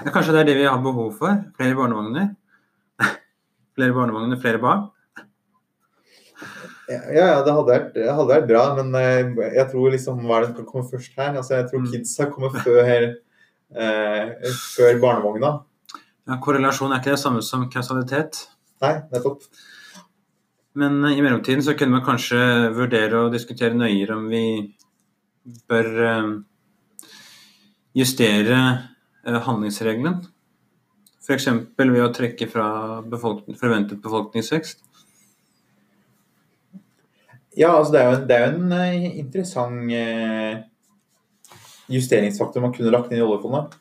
Ja, 0.00 0.12
Kanskje 0.14 0.32
det 0.32 0.40
er 0.44 0.48
det 0.48 0.56
vi 0.62 0.68
har 0.70 0.80
behov 0.80 1.10
for? 1.20 1.42
Flere 1.58 1.76
barnevogner? 1.76 2.30
Flere 3.76 3.94
barnevogner, 3.96 4.40
flere 4.40 4.60
barn? 4.62 4.86
Ja, 6.90 7.00
ja, 7.14 7.26
det 7.46 7.52
hadde 7.54 7.68
vært, 7.68 7.90
det 7.94 8.06
hadde 8.10 8.30
vært 8.32 8.46
bra, 8.48 8.62
men 8.80 8.94
eh, 8.98 9.28
jeg 9.54 9.66
tror 9.70 9.92
liksom 9.94 10.24
hva 10.26 10.40
er 10.40 10.46
det 10.48 10.54
som 10.56 10.66
kommer 10.66 10.88
først 10.90 11.12
her? 11.20 11.36
Altså, 11.38 11.58
jeg 11.60 11.68
tror 11.70 11.84
Mm. 11.84 11.90
kidsa 11.92 12.26
kommer 12.32 12.56
før, 12.64 12.86
eh, 13.76 14.54
før 14.74 14.98
barnevogna. 15.04 15.50
Ja, 16.26 16.38
korrelasjon 16.42 16.90
er 16.92 16.98
ikke 17.02 17.12
det 17.14 17.20
samme 17.22 17.42
som 17.46 17.68
kausalitet. 17.70 18.40
Nei, 18.82 18.94
nettopp. 19.12 19.44
Men 20.72 21.04
eh, 21.04 21.18
i 21.18 21.22
mellomtiden 21.22 21.62
så 21.62 21.74
kunne 21.74 21.98
man 21.98 22.06
kanskje 22.06 22.38
vurdere 22.76 23.24
å 23.24 23.32
diskutere 23.32 23.78
nøyere 23.78 24.16
om 24.16 24.28
vi 24.30 24.44
bør 25.70 25.88
eh, 26.06 26.28
justere 27.98 28.60
eh, 29.26 29.40
handlingsregelen. 29.48 30.20
F.eks. 31.20 31.48
ved 31.76 32.04
å 32.04 32.12
trekke 32.14 32.48
fra 32.50 32.68
befolkning, 33.06 33.58
forventet 33.58 34.02
befolkningsvekst. 34.02 34.86
Ja, 37.58 37.74
altså 37.74 37.92
det 37.92 38.00
er 38.00 38.08
jo 38.08 38.18
det 38.30 38.36
er 38.38 38.52
en 38.54 39.06
interessant 39.18 39.90
justeringsfaktor 41.90 42.62
man 42.62 42.72
kunne 42.72 42.92
lagt 42.94 43.10
inn 43.10 43.18
i 43.18 43.24
oljefondet. 43.26 43.74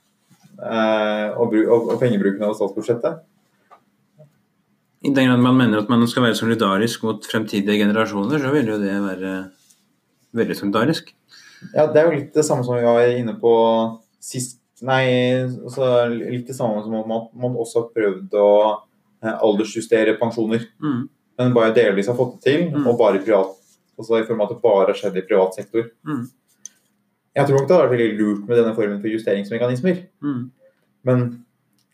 Og, 0.60 1.54
og, 1.62 1.92
pengebruken 2.02 2.44
av 2.44 2.58
statsbudsjettet. 2.58 3.22
I 5.06 5.14
den 5.16 5.30
grad 5.30 5.40
man 5.40 5.58
mener 5.58 5.80
at 5.80 5.90
man 5.92 6.04
skal 6.12 6.26
være 6.28 6.36
solidarisk 6.36 7.04
mot 7.08 7.24
fremtidige 7.24 7.80
generasjoner, 7.80 8.42
så 8.42 8.52
vil 8.52 8.68
jo 8.68 8.80
det 8.82 8.98
være 9.04 9.34
veldig 10.36 10.58
solidarisk. 10.60 11.14
Ja, 11.74 11.86
det 11.92 12.02
er 12.02 12.08
jo 12.08 12.18
litt 12.18 12.34
det 12.36 12.46
samme 12.48 12.64
som 12.68 12.76
vi 12.76 12.88
var 12.88 13.08
inne 13.12 13.36
på 13.40 13.54
sist 14.24 14.58
Nei, 14.80 15.36
altså 15.44 16.06
litt 16.08 16.48
det 16.48 16.56
samme 16.56 16.80
som 16.86 16.94
om 16.96 17.10
at 17.12 17.32
man 17.36 17.58
også 17.60 17.82
har 17.82 17.88
prøvd 17.92 18.36
å 18.40 18.52
eh, 18.72 19.34
aldersjustere 19.34 20.14
pensjoner. 20.22 20.62
Mm. 20.80 21.02
Men 21.36 21.56
bare 21.58 21.74
delvis 21.76 22.08
har 22.08 22.16
fått 22.16 22.38
det 22.38 22.46
til, 22.46 22.62
Mm. 22.72 22.86
og 22.88 22.96
bare 23.02 23.20
i 23.20 23.26
privat 23.26 23.58
altså 24.00 24.22
i 24.22 24.24
form 24.24 24.40
av 24.40 24.48
at 24.48 24.56
det 24.56 24.64
bare 24.64 24.88
har 24.88 24.96
skjedd 24.96 25.18
i 25.20 25.26
privat 25.28 25.58
sektor. 25.60 25.90
Mm. 26.08 26.30
Jeg 27.36 27.48
tror 27.48 27.58
nok 27.60 27.68
det 27.68 27.76
hadde 27.76 27.90
vært 27.90 27.96
veldig 27.98 28.20
lurt 28.22 28.48
med 28.48 28.58
denne 28.58 28.76
formen 28.78 29.02
for 29.02 29.12
justeringsmekanismer. 29.12 30.00
Mm. 30.24 30.42
Men 31.04 31.26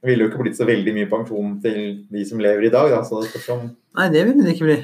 det 0.06 0.12
ville 0.12 0.28
jo 0.28 0.30
ikke 0.30 0.44
blitt 0.44 0.58
så 0.60 0.66
veldig 0.70 0.92
mye 0.94 1.10
pensjon 1.10 1.54
til 1.64 1.78
de 2.14 2.24
som 2.30 2.42
lever 2.44 2.68
i 2.68 2.70
dag. 2.70 2.92
Da. 2.94 3.00
Så 3.02 3.24
det 3.24 3.32
spørs 3.32 3.48
om, 3.56 3.62
Nei, 3.98 4.04
det 4.14 4.22
vil 4.28 4.44
det 4.44 4.52
ikke 4.54 4.68
bli. 4.68 4.76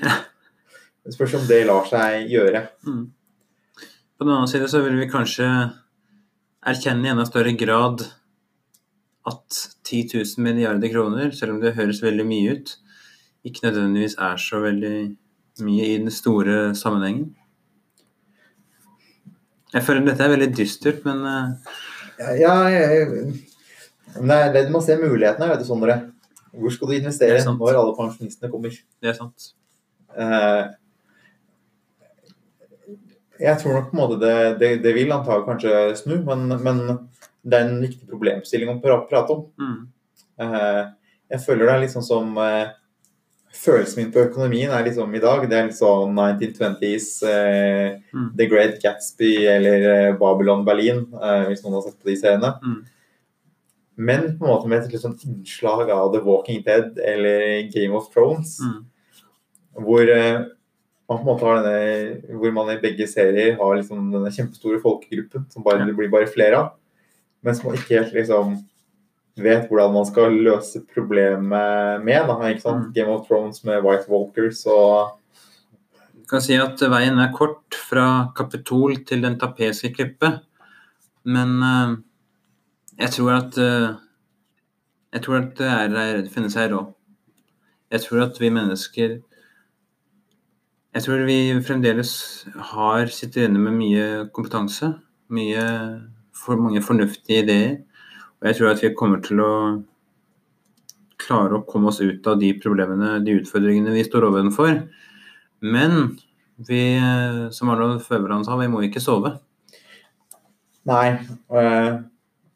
det 1.06 1.14
spørs 1.14 1.36
om 1.38 1.44
det 1.46 1.60
lar 1.70 1.86
seg 1.86 2.32
gjøre. 2.32 2.64
Mm. 2.88 3.04
På 4.18 4.26
den 4.26 4.34
annen 4.34 4.50
side 4.50 4.70
så 4.72 4.82
vil 4.82 4.98
vi 4.98 5.06
kanskje 5.12 5.46
erkjenne 6.72 7.06
i 7.06 7.12
enda 7.14 7.28
større 7.30 7.54
grad 7.58 8.02
at 9.30 9.60
10 9.86 10.10
000 10.16 10.42
milliarder 10.42 10.90
kroner, 10.90 11.30
selv 11.38 11.54
om 11.54 11.62
det 11.62 11.76
høres 11.78 12.02
veldig 12.02 12.26
mye 12.26 12.58
ut, 12.58 12.74
ikke 13.46 13.68
nødvendigvis 13.68 14.18
er 14.18 14.42
så 14.42 14.64
veldig 14.66 14.96
mye 15.62 15.86
i 15.86 16.02
den 16.02 16.10
store 16.14 16.74
sammenhengen. 16.78 17.30
Jeg 19.72 19.86
føler 19.86 20.10
dette 20.10 20.26
er 20.26 20.34
veldig 20.34 20.52
dystert, 20.58 21.06
men 21.06 21.22
eh, 21.30 21.72
Ja, 22.26 22.34
ja 22.42 22.58
jeg, 22.74 23.38
men 24.20 24.54
det 24.54 24.66
er 24.66 24.74
man 24.74 24.84
ser 24.84 25.02
mulighetene, 25.02 25.50
vet 25.52 25.64
du, 25.64 25.68
Sondre. 25.68 25.98
Hvor 26.52 26.74
skal 26.76 26.92
du 26.92 26.98
investere 26.98 27.40
er 27.40 27.48
når 27.48 27.80
alle 27.80 27.96
pensjonistene 27.96 28.52
kommer? 28.52 28.76
det 29.02 29.12
er 29.14 29.18
sant. 29.18 29.54
Eh, 30.20 30.64
jeg 33.42 33.58
tror 33.62 33.78
nok 33.78 33.88
på 33.90 33.96
en 33.96 34.02
måte 34.02 34.20
det, 34.22 34.36
det, 34.60 34.72
det 34.84 34.94
vil 34.98 35.14
antagelig 35.16 35.48
kanskje 35.48 35.96
snu, 36.02 36.20
men, 36.28 36.52
men 36.62 36.82
det 37.42 37.58
er 37.58 37.70
en 37.70 37.82
viktig 37.82 38.10
problemstilling 38.10 38.70
å 38.76 38.82
prate 38.84 39.34
om. 39.34 39.48
Mm. 39.58 39.80
Eh, 40.46 40.84
jeg 41.32 41.44
føler 41.46 41.66
det 41.66 41.74
er 41.74 41.84
litt 41.86 41.96
sånn 41.96 42.08
som 42.08 42.38
eh, 42.42 42.78
Følelsen 43.52 44.00
min 44.00 44.12
på 44.14 44.22
økonomien 44.24 44.72
er 44.72 44.86
liksom 44.86 45.12
i 45.12 45.20
dag, 45.20 45.42
det 45.52 45.58
er 45.58 45.66
litt 45.68 45.76
sånn 45.76 46.16
1920s, 46.16 47.10
eh, 47.28 47.98
Mm. 48.12 48.30
The 48.36 48.46
Great 48.52 48.78
Gatsby 48.84 49.46
eller 49.48 50.14
Babylon 50.20 50.66
Berlin, 50.68 51.06
hvis 51.48 51.62
noen 51.64 51.78
har 51.78 51.84
sett 51.86 51.96
på 52.00 52.10
de 52.10 52.16
seriene. 52.20 52.50
Mm. 52.60 52.82
Men 53.96 54.38
på 54.38 54.46
en 54.46 54.52
måte 54.54 54.70
med 54.72 54.82
et 54.86 54.94
litt 54.94 55.04
sånn 55.04 55.18
innslag 55.28 55.92
av 55.92 56.14
The 56.14 56.24
Walking 56.26 56.64
Dead 56.66 56.98
eller 57.04 57.68
Game 57.74 57.98
of 57.98 58.10
Thrones. 58.14 58.58
Mm. 58.64 58.80
Hvor 59.86 60.12
eh, 60.14 60.42
man 61.12 61.20
på 61.20 61.22
en 61.22 61.28
måte 61.28 61.48
har 61.48 61.62
denne 61.64 62.38
Hvor 62.40 62.54
man 62.56 62.72
i 62.74 62.80
begge 62.82 63.08
serier 63.08 63.58
har 63.60 63.78
liksom 63.78 64.10
denne 64.14 64.32
kjempestore 64.32 64.82
folkegruppen 64.84 65.48
som 65.52 65.64
bare, 65.66 65.86
det 65.88 65.96
blir 65.98 66.12
bare 66.12 66.30
flere 66.32 66.60
av. 66.60 66.76
Men 67.44 67.58
som 67.58 67.70
man 67.70 67.80
ikke 67.80 68.00
helt 68.00 68.16
liksom 68.16 68.60
vet 69.40 69.68
hvordan 69.70 69.96
man 69.96 70.06
skal 70.08 70.36
løse 70.36 70.84
problemet 70.94 72.04
med. 72.06 72.30
Da, 72.30 72.38
ikke 72.50 72.64
sant? 72.66 72.90
Mm. 72.90 72.94
Game 72.96 73.16
of 73.16 73.26
Thrones 73.28 73.64
med 73.68 73.84
White 73.86 74.12
Walkers 74.12 74.66
og 74.70 75.18
Du 76.16 76.26
kan 76.32 76.44
si 76.44 76.56
at 76.56 76.80
veien 76.80 77.20
er 77.20 77.34
kort 77.36 77.76
fra 77.90 78.32
Kapitol 78.38 79.02
til 79.08 79.24
den 79.26 79.36
tapetske 79.40 79.92
klippet, 79.92 80.40
men 81.28 81.58
eh, 81.60 81.98
jeg 83.02 83.14
tror 83.18 83.34
at 83.36 83.58
eh, 83.58 83.92
jeg 85.12 85.24
tror 85.26 85.42
at 85.42 85.58
det 85.58 85.68
er 85.68 86.28
finnes 86.32 86.56
her 86.56 86.74
òg. 86.78 86.94
Jeg 87.92 88.06
tror 88.06 88.24
at 88.30 88.40
vi 88.40 88.50
mennesker 88.54 89.20
Jeg 90.92 91.04
tror 91.04 91.24
vi 91.24 91.56
fremdeles 91.64 92.12
har 92.74 93.08
sitter 93.08 93.48
inne 93.48 93.60
med 93.64 93.78
mye 93.80 94.08
kompetanse, 94.36 94.90
mye 95.32 95.62
for 96.36 96.60
mange 96.60 96.82
fornuftige 96.84 97.46
ideer, 97.46 97.78
og 98.42 98.50
jeg 98.50 98.58
tror 98.58 98.72
at 98.74 98.84
vi 98.84 98.90
kommer 99.00 99.22
til 99.24 99.40
å 99.40 99.54
klare 101.22 101.60
å 101.60 101.64
komme 101.64 101.88
oss 101.94 102.02
ut 102.02 102.28
av 102.28 102.42
de 102.42 102.52
problemene, 102.60 103.22
de 103.24 103.38
utfordringene 103.40 103.94
vi 103.96 104.04
står 104.04 104.28
overfor. 104.28 104.82
Men 105.64 106.18
vi, 106.68 106.82
eh, 106.98 107.50
som 107.56 107.72
Arnold 107.72 108.04
Føverland 108.04 108.46
sa, 108.46 108.58
vi 108.60 108.68
må 108.68 108.84
ikke 108.84 109.00
sove. 109.04 109.38
Nei. 110.90 111.20
eh, 111.56 112.02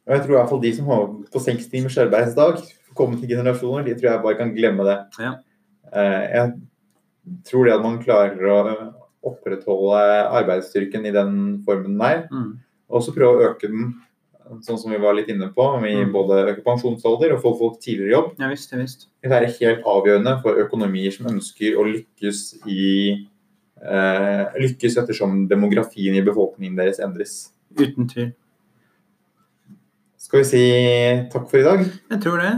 Og 0.06 0.14
jeg 0.14 0.22
tror 0.24 0.36
i 0.36 0.38
hvert 0.38 0.50
fall 0.54 0.62
de 0.62 0.72
som 0.78 0.90
har 0.92 1.06
på 1.34 1.42
seks 1.42 1.68
timers 1.72 1.98
arbeidsdag, 1.98 2.62
kommende 2.96 3.28
generasjoner, 3.28 3.84
de 3.88 3.96
tror 3.98 4.12
jeg 4.12 4.24
bare 4.24 4.38
kan 4.40 4.54
glemme 4.56 4.86
det. 4.88 4.98
Ja. 5.20 5.32
Eh, 5.92 6.24
Jeg 6.36 6.54
tror 7.50 7.66
det 7.66 7.74
at 7.74 7.82
man 7.84 7.98
klarer 8.04 8.52
å, 8.54 8.60
opprettholde 9.26 10.02
arbeidsstyrken 10.38 11.06
i 11.10 11.12
den 11.12 11.32
formen 11.66 11.96
den 11.98 12.02
er. 12.06 12.28
Mm. 12.30 12.60
Og 12.94 13.02
så 13.02 13.10
prøve 13.16 13.40
å 13.40 13.48
øke 13.50 13.66
den, 13.72 13.96
sånn 14.62 14.78
som 14.78 14.92
vi 14.94 15.00
var 15.02 15.16
litt 15.18 15.32
inne 15.34 15.48
på, 15.50 15.66
med 15.82 16.06
Mm. 16.06 16.12
både 16.14 16.44
øke 16.52 16.62
pensjonsalder 16.62 17.34
og 17.34 17.42
få 17.42 17.56
folk 17.58 17.80
tidligere 17.82 18.12
i 18.12 18.14
jobb. 18.14 18.28
Ja 18.38 18.48
visst, 18.52 18.72
ja 18.72 18.78
visst. 18.78 19.08
Det 19.24 19.32
er 19.32 19.48
helt 19.50 19.82
avgjørende 19.84 20.36
for 20.44 20.62
økonomier 20.62 21.12
som 21.12 21.26
ønsker 21.26 21.74
å 21.74 21.88
lykkes 21.90 22.44
i 22.70 23.26
eh, 23.82 24.46
lykkes 24.62 24.98
ettersom 25.02 25.48
demografien 25.50 26.16
i 26.16 26.22
befolkningen 26.22 26.78
deres 26.78 27.00
endres. 27.00 27.52
Uten 27.76 28.08
tvil. 28.08 28.34
Skal 30.26 30.42
vi 30.42 30.46
si 30.50 30.62
takk 31.30 31.44
for 31.52 31.62
i 31.62 31.66
dag? 31.66 31.82
Jeg 32.10 32.22
tror 32.24 32.40
det. 32.42 32.52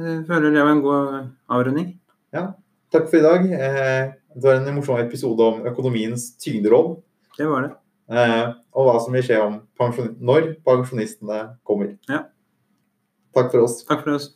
Jeg 0.00 0.20
føler 0.24 0.54
det 0.54 0.62
var 0.64 0.70
en 0.72 0.80
god 0.80 1.16
avrunding. 1.52 1.90
Ja. 2.32 2.44
Takk 2.92 3.10
for 3.10 3.18
i 3.18 3.24
dag. 3.26 3.44
Eh, 3.52 4.14
det 4.32 4.46
var 4.46 4.56
en 4.56 4.78
morsom 4.78 4.96
episode 5.02 5.44
om 5.44 5.66
økonomiens 5.68 6.30
tyngderoll. 6.40 6.94
Det 7.36 7.50
var 7.50 7.66
det. 7.66 7.70
Eh, 8.16 8.54
og 8.72 8.88
hva 8.88 8.94
som 9.04 9.12
vil 9.12 9.26
skje 9.26 9.42
når 10.24 10.48
pensjonistene 10.64 11.42
kommer. 11.68 11.92
Ja. 12.08 12.22
Takk 13.36 13.52
for 13.52 13.66
oss. 13.66 13.82
Takk 13.88 14.06
for 14.06 14.16
oss. 14.16 14.30